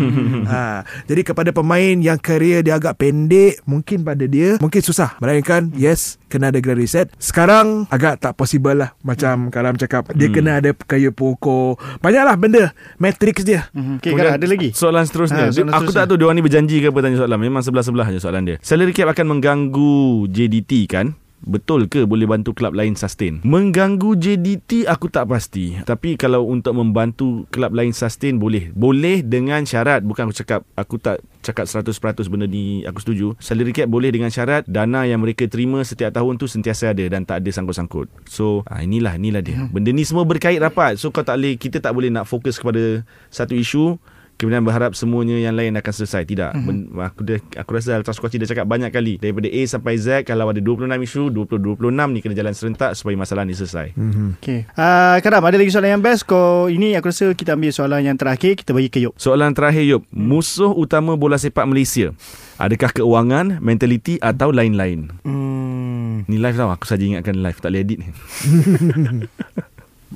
ha, 0.52 0.84
jadi 1.08 1.20
kepada 1.24 1.50
pemain 1.50 1.96
yang 1.96 2.20
karier 2.20 2.60
dia 2.60 2.76
agak 2.76 3.00
pendek 3.00 3.64
mungkin 3.64 4.04
pada 4.04 4.28
dia 4.28 4.60
mungkin 4.60 4.80
susah 4.84 5.16
melainkan 5.24 5.72
yes 5.72 6.20
kena 6.28 6.52
ada 6.52 6.60
grand 6.60 6.78
reset 6.78 7.08
sekarang 7.16 7.88
agak 7.88 8.20
tak 8.20 8.36
possible 8.36 8.76
lah 8.76 8.92
macam 9.00 9.48
Kalam 9.50 9.74
cakap 9.74 10.12
dia 10.14 10.30
kena 10.30 10.60
ada 10.62 10.70
kayu 10.74 11.10
pokok 11.10 11.80
banyaklah 12.04 12.36
benda 12.36 12.64
matrix 13.00 13.42
dia 13.42 13.60
Hmm. 13.70 14.02
Okay, 14.02 14.12
Karam 14.16 14.34
ada 14.34 14.46
lagi? 14.48 14.68
Soalan 14.74 15.04
seterusnya. 15.06 15.48
Ha, 15.48 15.54
soalan 15.54 15.70
aku 15.70 15.92
seterusnya. 15.92 16.00
tak 16.02 16.08
tahu 16.10 16.16
dia 16.18 16.26
orang 16.26 16.36
ni 16.40 16.44
berjanji 16.44 16.76
ke 16.82 16.88
apa 16.90 16.98
tanya 17.00 17.16
soalan. 17.22 17.38
Memang 17.38 17.62
sebelah-sebelah 17.62 18.06
je 18.10 18.18
soalan 18.18 18.42
dia. 18.44 18.56
Salary 18.64 18.92
cap 18.92 19.08
akan 19.14 19.26
mengganggu 19.36 20.26
JDT 20.26 20.72
kan? 20.90 21.06
Betul 21.40 21.88
ke 21.88 22.04
boleh 22.04 22.28
bantu 22.28 22.52
klub 22.52 22.76
lain 22.76 22.92
sustain? 22.92 23.40
Mengganggu 23.40 24.12
JDT 24.12 24.84
aku 24.84 25.08
tak 25.08 25.32
pasti. 25.32 25.72
Tapi 25.80 26.20
kalau 26.20 26.44
untuk 26.44 26.76
membantu 26.76 27.48
klub 27.48 27.72
lain 27.72 27.96
sustain 27.96 28.36
boleh. 28.36 28.68
Boleh 28.76 29.24
dengan 29.24 29.64
syarat. 29.64 30.04
Bukan 30.04 30.28
aku 30.28 30.36
cakap 30.36 30.60
aku 30.76 31.00
tak 31.00 31.24
cakap 31.40 31.64
100% 31.64 32.28
benda 32.28 32.44
ni 32.44 32.84
aku 32.84 33.00
setuju. 33.00 33.32
Salary 33.40 33.72
cap 33.72 33.88
boleh 33.88 34.12
dengan 34.12 34.28
syarat 34.28 34.68
dana 34.68 35.08
yang 35.08 35.24
mereka 35.24 35.48
terima 35.48 35.80
setiap 35.80 36.12
tahun 36.12 36.36
tu 36.36 36.44
sentiasa 36.44 36.92
ada 36.92 37.04
dan 37.08 37.24
tak 37.24 37.40
ada 37.40 37.48
sangkut-sangkut. 37.48 38.12
So 38.28 38.60
ah, 38.68 38.84
inilah 38.84 39.16
inilah 39.16 39.40
dia. 39.40 39.56
Benda 39.72 39.88
ni 39.96 40.04
semua 40.04 40.28
berkait 40.28 40.60
rapat. 40.60 41.00
So 41.00 41.08
kau 41.08 41.24
tak 41.24 41.40
boleh 41.40 41.56
kita 41.56 41.80
tak 41.80 41.96
boleh 41.96 42.12
nak 42.12 42.28
fokus 42.28 42.60
kepada 42.60 43.00
satu 43.32 43.56
isu 43.56 43.96
Kemudian 44.40 44.64
berharap 44.64 44.96
semuanya 44.96 45.36
yang 45.36 45.52
lain 45.52 45.76
akan 45.76 45.92
selesai. 45.92 46.24
Tidak. 46.24 46.56
Mm-hmm. 46.56 46.96
aku 46.96 47.20
dah, 47.28 47.38
aku 47.60 47.70
rasa 47.76 48.00
Altas 48.00 48.16
Kuaci 48.16 48.40
dah 48.40 48.48
cakap 48.48 48.64
banyak 48.64 48.88
kali. 48.88 49.20
Daripada 49.20 49.52
A 49.52 49.60
sampai 49.68 50.00
Z, 50.00 50.24
kalau 50.24 50.48
ada 50.48 50.64
26 50.64 50.88
isu, 51.04 51.28
20-26 51.28 51.92
ni 52.08 52.18
kena 52.24 52.34
jalan 52.40 52.54
serentak 52.56 52.96
supaya 52.96 53.20
masalah 53.20 53.44
ni 53.44 53.52
selesai. 53.52 53.92
Mhm. 53.92 54.40
Okay. 54.40 54.64
Uh, 54.72 55.20
Karam, 55.20 55.44
ada 55.44 55.60
lagi 55.60 55.68
soalan 55.68 56.00
yang 56.00 56.02
best? 56.02 56.24
Kau 56.24 56.72
ini 56.72 56.96
aku 56.96 57.12
rasa 57.12 57.36
kita 57.36 57.52
ambil 57.52 57.68
soalan 57.68 58.00
yang 58.00 58.16
terakhir, 58.16 58.56
kita 58.56 58.72
bagi 58.72 58.88
ke 58.88 59.04
Yop. 59.04 59.12
Soalan 59.20 59.52
terakhir, 59.52 59.84
Yop. 59.84 60.08
Musuh 60.08 60.72
utama 60.72 61.20
bola 61.20 61.36
sepak 61.36 61.68
Malaysia. 61.68 62.16
Adakah 62.56 62.96
keuangan, 62.96 63.60
mentaliti 63.60 64.16
atau 64.24 64.56
lain-lain? 64.56 65.12
Hmm. 65.20 66.24
Ni 66.24 66.40
live 66.40 66.56
tau. 66.56 66.72
Aku 66.72 66.88
saja 66.88 67.04
ingatkan 67.04 67.36
live. 67.36 67.60
Tak 67.60 67.68
boleh 67.68 67.84
edit 67.84 67.98
ni. 68.00 68.08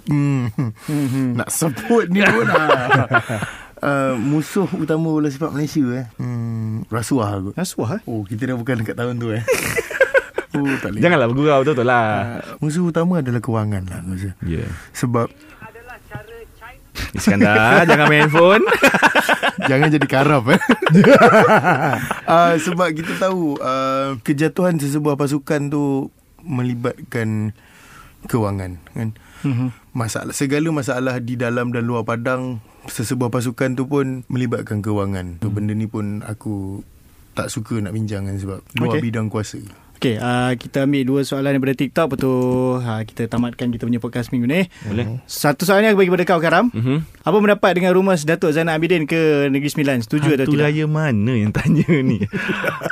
Hmm. 0.11 0.51
Nak 1.39 1.49
sebut 1.49 2.11
ni 2.11 2.21
pun 2.21 2.45
ah. 2.51 3.09
Uh, 3.85 4.17
musuh 4.17 4.65
utama 4.81 5.13
bola 5.13 5.29
sepak 5.29 5.53
Malaysia 5.53 5.85
eh. 5.93 6.07
Hmm. 6.17 6.89
Rasuah 6.89 7.37
aku. 7.37 7.51
Rasuah 7.53 8.01
eh? 8.01 8.03
Oh, 8.09 8.25
kita 8.25 8.49
dah 8.49 8.57
bukan 8.57 8.81
dekat 8.81 8.97
tahun 8.97 9.21
tu 9.21 9.29
eh. 9.37 9.45
oh, 10.57 10.73
tak 10.81 10.97
boleh. 10.97 11.01
Janganlah 11.05 11.29
bergurau 11.29 11.61
betul-betul 11.61 11.85
lah. 11.93 12.09
Uh, 12.41 12.65
musuh 12.65 12.89
utama 12.89 13.21
adalah 13.21 13.45
kewangan 13.45 13.85
lah 13.85 14.01
aku 14.01 14.17
rasa. 14.17 14.31
Ya. 14.49 14.65
Yeah. 14.65 14.71
Sebab 14.97 15.29
Iskandar, 17.15 17.83
jangan 17.91 18.07
main 18.11 18.31
phone. 18.31 18.63
Jangan 19.71 19.89
jadi 19.89 20.07
karap 20.11 20.45
eh. 20.51 20.61
uh, 22.27 22.53
sebab 22.59 22.91
kita 22.93 23.17
tahu 23.17 23.57
uh, 23.63 24.19
kejatuhan 24.21 24.77
sesebuah 24.77 25.17
pasukan 25.17 25.73
tu 25.73 26.11
melibatkan 26.43 27.55
kewangan 28.29 28.83
kan. 28.93 29.09
Mhm. 29.47 29.84
Masalah 29.95 30.31
segala 30.31 30.69
masalah 30.69 31.17
di 31.17 31.35
dalam 31.35 31.71
dan 31.71 31.83
luar 31.83 32.03
padang 32.03 32.59
sesebuah 32.85 33.31
pasukan 33.31 33.73
tu 33.73 33.87
pun 33.87 34.27
melibatkan 34.27 34.83
kewangan. 34.83 35.39
Tu 35.39 35.47
benda 35.49 35.71
ni 35.71 35.87
pun 35.87 36.21
aku 36.21 36.83
tak 37.33 37.47
suka 37.47 37.79
nak 37.79 37.91
bincang 37.91 38.27
kan 38.27 38.35
sebab 38.35 38.59
luar 38.75 38.91
Okey. 38.93 39.03
bidang 39.05 39.27
kuasa. 39.29 39.63
Okey, 39.95 40.19
uh, 40.19 40.53
kita 40.53 40.85
ambil 40.85 41.03
dua 41.03 41.21
soalan 41.23 41.55
daripada 41.55 41.73
TikTok 41.73 42.07
Lepas 42.09 42.19
tu 42.21 42.33
uh, 42.77 43.03
kita 43.05 43.25
tamatkan 43.25 43.71
kita 43.71 43.87
punya 43.87 43.97
podcast 43.97 44.29
minggu 44.29 44.45
ni 44.45 44.61
Boleh. 44.85 45.23
Satu 45.25 45.63
soalan 45.63 45.81
ni 45.81 45.89
aku 45.89 45.99
bagi 45.99 46.11
kepada 46.11 46.27
kau 46.27 46.41
Karam 46.41 46.67
Mhm. 46.69 46.97
Apa 47.23 47.37
pendapat 47.39 47.71
dengan 47.73 47.95
rumus 47.95 48.23
Datuk 48.23 48.51
Zainal 48.51 48.75
Abidin 48.75 49.07
ke 49.07 49.47
Negeri 49.49 49.71
Sembilan 49.71 50.03
Setuju 50.03 50.35
atau 50.35 50.45
Hantu 50.45 50.53
tidak? 50.53 50.67
raya 50.69 50.85
mana 50.85 51.33
yang 51.33 51.51
tanya 51.51 51.87
ni? 51.97 52.19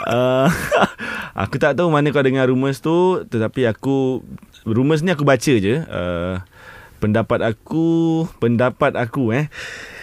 uh, 0.06 0.48
aku 1.42 1.58
tak 1.58 1.74
tahu 1.74 1.90
mana 1.90 2.08
kau 2.08 2.22
dengar 2.22 2.46
rumours 2.46 2.78
tu, 2.78 2.96
tetapi 3.24 3.66
aku 3.66 4.22
rumours 4.64 5.02
ni 5.02 5.10
aku 5.10 5.22
baca 5.22 5.52
je. 5.52 5.82
Uh, 5.82 6.38
pendapat 7.02 7.42
aku, 7.42 8.22
pendapat 8.38 8.94
aku 8.94 9.34
eh. 9.34 9.50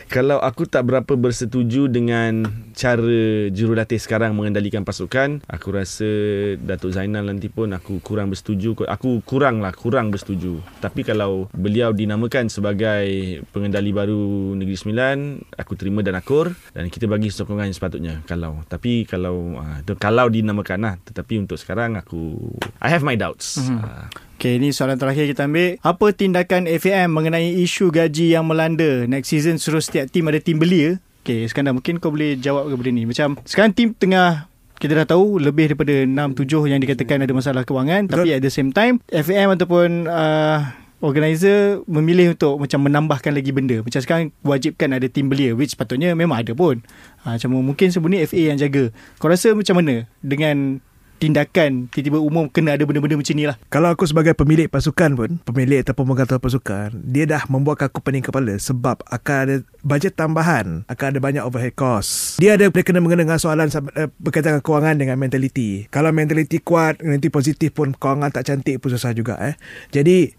Kalau 0.09 0.41
aku 0.41 0.65
tak 0.65 0.89
berapa 0.89 1.13
bersetuju 1.13 1.85
dengan 1.85 2.41
cara 2.73 3.45
jurulatih 3.53 4.01
sekarang 4.01 4.33
mengendalikan 4.33 4.81
pasukan, 4.81 5.45
aku 5.45 5.69
rasa 5.69 6.09
Datuk 6.57 6.97
Zainal 6.97 7.29
nanti 7.29 7.45
pun 7.45 7.69
aku 7.77 8.01
kurang 8.01 8.33
bersetuju. 8.33 8.73
Aku 8.89 9.21
kurang 9.21 9.61
lah, 9.61 9.69
kurang 9.69 10.09
bersetuju. 10.09 10.65
Tapi 10.81 11.05
kalau 11.05 11.45
beliau 11.53 11.93
dinamakan 11.93 12.49
sebagai 12.49 13.05
pengendali 13.53 13.93
baru 13.93 14.57
Negeri 14.57 14.77
Sembilan, 14.81 15.17
aku 15.53 15.77
terima 15.77 16.01
dan 16.01 16.17
akur 16.17 16.57
dan 16.73 16.89
kita 16.89 17.05
bagi 17.05 17.29
sokongan 17.29 17.69
yang 17.69 17.77
sepatutnya. 17.77 18.15
Kalau 18.25 18.65
tapi 18.65 19.05
kalau 19.05 19.61
uh, 19.61 19.85
kalau 20.01 20.25
dinamakan 20.25 20.89
lah, 20.89 20.93
tetapi 21.05 21.37
untuk 21.37 21.61
sekarang 21.61 22.01
aku 22.01 22.49
I 22.81 22.89
have 22.89 23.05
my 23.05 23.13
doubts. 23.13 23.61
Mhm. 23.61 23.77
Uh, 23.77 24.09
Okey, 24.39 24.55
ini 24.55 24.71
soalan 24.71 24.95
terakhir 24.95 25.27
kita 25.27 25.51
ambil. 25.51 25.75
Apa 25.83 26.15
tindakan 26.15 26.63
FAM 26.79 27.11
mengenai 27.11 27.59
isu 27.59 27.91
gaji 27.91 28.39
yang 28.39 28.47
melanda? 28.47 29.03
Next 29.03 29.35
season 29.35 29.59
suruh 29.59 29.83
setiap 29.83 30.07
tim 30.07 30.31
ada 30.31 30.39
tim 30.39 30.55
belia. 30.55 30.95
Okey, 31.27 31.43
Iskandar 31.43 31.75
mungkin 31.75 31.99
kau 31.99 32.07
boleh 32.07 32.39
jawab 32.39 32.71
ke 32.71 32.79
benda 32.79 32.91
ni. 32.95 33.03
Macam 33.03 33.35
sekarang 33.43 33.75
tim 33.75 33.91
tengah 33.91 34.47
kita 34.79 34.95
dah 34.95 35.11
tahu 35.11 35.43
lebih 35.43 35.75
daripada 35.75 35.91
6-7 36.07 36.71
yang 36.71 36.79
dikatakan 36.79 37.27
ada 37.27 37.35
masalah 37.35 37.67
kewangan. 37.67 38.07
Betul. 38.07 38.15
Tapi 38.15 38.27
at 38.31 38.39
the 38.39 38.47
same 38.47 38.71
time, 38.71 39.03
FAM 39.11 39.59
ataupun 39.59 40.07
uh, 40.07 40.71
organizer 41.03 41.83
memilih 41.83 42.31
untuk 42.31 42.63
macam 42.63 42.79
menambahkan 42.87 43.35
lagi 43.35 43.51
benda. 43.51 43.83
Macam 43.83 43.99
sekarang 43.99 44.31
wajibkan 44.39 44.95
ada 44.95 45.11
tim 45.11 45.27
belia 45.27 45.51
which 45.51 45.75
patutnya 45.75 46.15
memang 46.15 46.47
ada 46.47 46.55
pun. 46.55 46.79
Ha, 47.27 47.35
macam 47.35 47.59
mungkin 47.59 47.91
sebenarnya 47.91 48.23
FA 48.23 48.55
yang 48.55 48.59
jaga. 48.59 48.95
Kau 49.19 49.27
rasa 49.27 49.51
macam 49.51 49.83
mana 49.83 50.07
dengan 50.23 50.79
tindakan 51.19 51.91
tiba-tiba 51.91 52.23
umum 52.23 52.47
kena 52.47 52.79
ada 52.79 52.87
benda-benda 52.87 53.19
macam 53.19 53.35
ni 53.35 53.45
lah. 53.45 53.59
Kalau 53.67 53.91
aku 53.91 54.07
sebagai 54.07 54.31
pemilik 54.33 54.71
pasukan 54.71 55.11
pun, 55.19 55.29
pemilik 55.43 55.83
ataupun 55.83 56.15
pengatur 56.15 56.39
pasukan, 56.39 56.95
dia 56.95 57.27
dah 57.27 57.43
membuat 57.51 57.83
aku 57.83 57.99
pening 57.99 58.23
kepala 58.23 58.55
sebab 58.55 59.03
akan 59.11 59.37
ada 59.43 59.55
bajet 59.83 60.15
tambahan, 60.15 60.87
akan 60.87 61.05
ada 61.11 61.19
banyak 61.19 61.43
overhead 61.43 61.75
cost. 61.75 62.39
Dia 62.39 62.55
ada 62.55 62.71
dia 62.71 62.83
kena 62.87 63.03
mengenai 63.03 63.27
dengan 63.27 63.35
soalan 63.35 63.67
eh, 63.99 64.07
berkaitan 64.15 64.55
dengan 64.55 64.63
kewangan 64.63 64.95
dengan 64.95 65.15
mentaliti. 65.19 65.91
Kalau 65.91 66.15
mentaliti 66.15 66.63
kuat, 66.63 67.03
nanti 67.03 67.27
positif 67.27 67.75
pun 67.75 67.91
kewangan 67.91 68.31
tak 68.31 68.47
cantik 68.47 68.79
pun 68.79 68.95
susah 68.95 69.11
juga 69.11 69.35
eh. 69.43 69.59
Jadi 69.91 70.31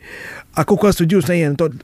aku 0.56 0.80
kurang 0.80 0.96
setuju 0.96 1.20
sebenarnya 1.20 1.52
untuk 1.52 1.76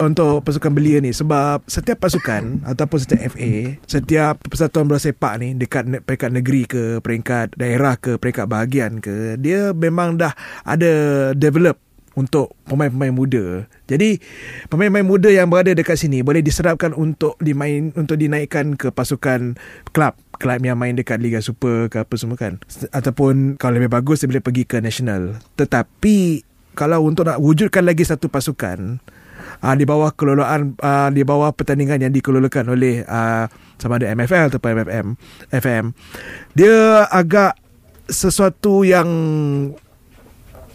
untuk 0.00 0.40
pasukan 0.42 0.72
belia 0.72 0.98
ni 0.98 1.12
sebab 1.12 1.60
setiap 1.68 2.00
pasukan 2.00 2.64
ataupun 2.64 2.98
setiap 2.98 3.36
FA 3.36 3.76
setiap 3.84 4.34
persatuan 4.48 4.88
bola 4.88 4.96
sepak 4.96 5.36
ni 5.38 5.52
dekat 5.54 5.86
peringkat 6.08 6.30
negeri 6.32 6.62
ke 6.64 6.82
peringkat 7.04 7.54
daerah 7.60 8.00
ke 8.00 8.16
peringkat 8.16 8.48
bahagian 8.48 9.04
ke 9.04 9.36
dia 9.36 9.76
memang 9.76 10.16
dah 10.16 10.32
ada 10.64 10.92
develop 11.36 11.76
untuk 12.18 12.58
pemain-pemain 12.66 13.14
muda. 13.14 13.44
Jadi 13.86 14.18
pemain-pemain 14.66 15.06
muda 15.06 15.30
yang 15.30 15.46
berada 15.46 15.70
dekat 15.70 15.94
sini 15.94 16.26
boleh 16.26 16.42
diserapkan 16.42 16.90
untuk 16.90 17.38
dimain 17.38 17.94
untuk 17.94 18.18
dinaikkan 18.18 18.74
ke 18.74 18.90
pasukan 18.90 19.54
kelab 19.94 20.18
kelab 20.36 20.60
yang 20.60 20.76
main 20.76 20.98
dekat 20.98 21.22
Liga 21.22 21.38
Super 21.38 21.86
ke 21.86 22.02
apa 22.02 22.14
semua 22.18 22.36
kan. 22.36 22.58
Ataupun 22.90 23.56
kalau 23.56 23.78
lebih 23.78 23.92
bagus 23.94 24.20
dia 24.20 24.28
boleh 24.28 24.42
pergi 24.42 24.66
ke 24.66 24.82
national. 24.82 25.38
Tetapi 25.54 26.42
kalau 26.74 27.06
untuk 27.06 27.26
nak 27.30 27.38
wujudkan 27.38 27.86
lagi 27.86 28.02
satu 28.02 28.26
pasukan 28.26 28.98
uh, 29.62 29.74
di 29.76 29.84
bawah 29.84 30.10
kelolaan 30.16 30.76
uh, 30.80 31.08
di 31.12 31.22
bawah 31.22 31.52
pertandingan 31.52 32.02
yang 32.04 32.12
dikelolakan 32.12 32.72
oleh 32.72 33.04
uh, 33.04 33.46
sama 33.80 33.96
ada 33.96 34.12
MFL 34.12 34.52
ataupun 34.52 34.70
MFM 34.84 35.06
FM 35.52 35.84
dia 36.52 37.08
agak 37.08 37.56
sesuatu 38.10 38.82
yang 38.82 39.08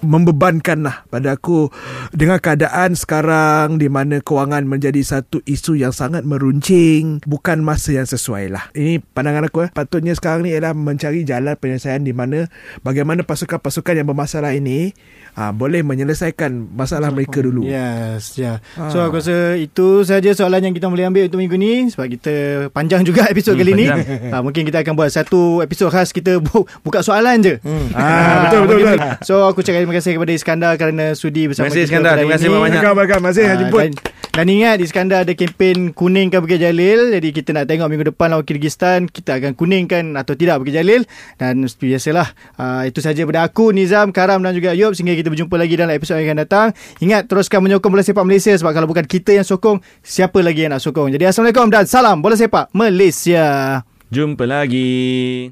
membebankan 0.05 0.85
lah 0.85 1.03
pada 1.09 1.35
aku 1.35 1.73
dengan 2.13 2.37
keadaan 2.37 2.93
sekarang 2.93 3.81
di 3.81 3.89
mana 3.89 4.21
kewangan 4.21 4.63
menjadi 4.69 5.01
satu 5.01 5.41
isu 5.43 5.81
yang 5.81 5.91
sangat 5.91 6.23
meruncing 6.23 7.19
bukan 7.25 7.65
masa 7.65 7.97
yang 7.97 8.07
sesuai 8.07 8.53
lah 8.53 8.69
ini 8.77 9.01
pandangan 9.01 9.49
aku 9.49 9.67
eh. 9.67 9.69
patutnya 9.73 10.13
sekarang 10.13 10.45
ni 10.45 10.53
ialah 10.53 10.77
mencari 10.77 11.25
jalan 11.25 11.57
penyelesaian 11.57 12.05
di 12.05 12.13
mana 12.13 12.47
bagaimana 12.85 13.25
pasukan-pasukan 13.25 13.97
yang 13.97 14.07
bermasalah 14.07 14.53
ini 14.53 14.93
uh, 15.35 15.51
boleh 15.51 15.81
menyelesaikan 15.81 16.51
masalah 16.71 17.09
mereka 17.09 17.39
dulu 17.39 17.61
Yes, 17.61 18.33
ya. 18.33 18.57
Yeah. 18.57 18.57
Ah. 18.75 18.89
So 18.89 18.99
aku 18.99 19.19
rasa 19.19 19.35
itu 19.55 20.01
saja 20.01 20.31
soalan 20.31 20.61
yang 20.61 20.73
kita 20.73 20.85
boleh 20.85 21.03
ambil 21.03 21.25
untuk 21.25 21.37
minggu 21.37 21.55
ni 21.55 21.73
sebab 21.87 22.07
kita 22.09 22.33
panjang 22.71 23.01
juga 23.01 23.27
episod 23.31 23.51
Hmm, 23.51 23.61
kali 23.61 23.73
ni. 23.73 23.85
Ha, 23.87 24.39
mungkin 24.45 24.63
kita 24.63 24.79
akan 24.79 24.93
buat 24.93 25.09
satu 25.09 25.59
episod 25.59 25.87
khas 25.87 26.09
kita 26.09 26.39
bu- 26.45 26.67
buka 26.81 26.99
soalan 26.99 27.39
je. 27.39 27.55
Hmm. 27.59 27.91
Ah, 27.91 28.47
betul, 28.47 28.59
betul, 28.65 28.77
betul. 28.81 28.99
So 29.21 29.43
aku 29.43 29.59
cakap 29.59 29.83
terima 29.83 29.95
kasih 29.95 30.11
kepada 30.13 30.31
Iskandar 30.31 30.73
kerana 30.75 31.13
sudi 31.13 31.45
bersama 31.45 31.67
Terima 31.67 31.73
kasih, 31.73 31.81
kita 31.81 31.89
Iskandar. 31.91 32.13
Terima 32.15 32.33
kasih 32.33 32.47
ini. 32.47 32.55
banyak. 32.55 32.81
Terima 32.81 33.29
kasih 33.31 33.43
dan, 33.45 33.91
dan 34.35 34.51
ingat 34.51 34.83
Iskandar 34.83 35.23
ada 35.23 35.31
kempen 35.31 35.95
kuningkan 35.95 36.43
Bukit 36.43 36.59
Jalil. 36.59 37.15
Jadi 37.15 37.31
kita 37.31 37.55
nak 37.55 37.71
tengok 37.71 37.87
minggu 37.87 38.11
depan 38.11 38.35
lawan 38.35 38.43
Kyrgyzstan 38.43 39.07
Kita 39.07 39.39
akan 39.39 39.55
kuningkan 39.55 40.11
atau 40.19 40.35
tidak 40.35 40.59
Bukit 40.59 40.75
Jalil. 40.75 41.07
Dan 41.39 41.63
seperti 41.63 41.95
biasalah 41.95 42.27
uh, 42.59 42.83
Itu 42.83 42.99
saja 42.99 43.23
daripada 43.23 43.47
aku 43.47 43.71
Nizam, 43.71 44.11
Karam 44.11 44.43
dan 44.43 44.51
juga 44.51 44.75
Yop 44.75 44.91
Sehingga 44.91 45.15
kita 45.15 45.31
berjumpa 45.31 45.55
lagi 45.55 45.79
dalam 45.79 45.95
episod 45.95 46.19
yang 46.19 46.35
akan 46.35 46.39
datang. 46.43 46.67
Ingat 46.99 47.31
teruskan 47.31 47.63
menyokong 47.63 47.95
bola 47.95 48.03
sepak 48.03 48.27
Malaysia 48.27 48.51
Sebab 48.59 48.75
kalau 48.75 48.91
bukan 48.91 49.07
kita 49.07 49.39
yang 49.39 49.47
sokong 49.47 49.79
Siapa 50.03 50.43
lagi 50.43 50.67
yang 50.67 50.75
nak 50.75 50.83
sokong? 50.83 51.15
Jadi 51.15 51.31
Assalamualaikum 51.31 51.71
dan 51.71 51.87
salam 51.87 52.19
bola 52.19 52.35
sepak 52.35 52.75
Malaysia. 52.75 53.87
Jumpa 54.11 54.43
lagi. 54.43 55.47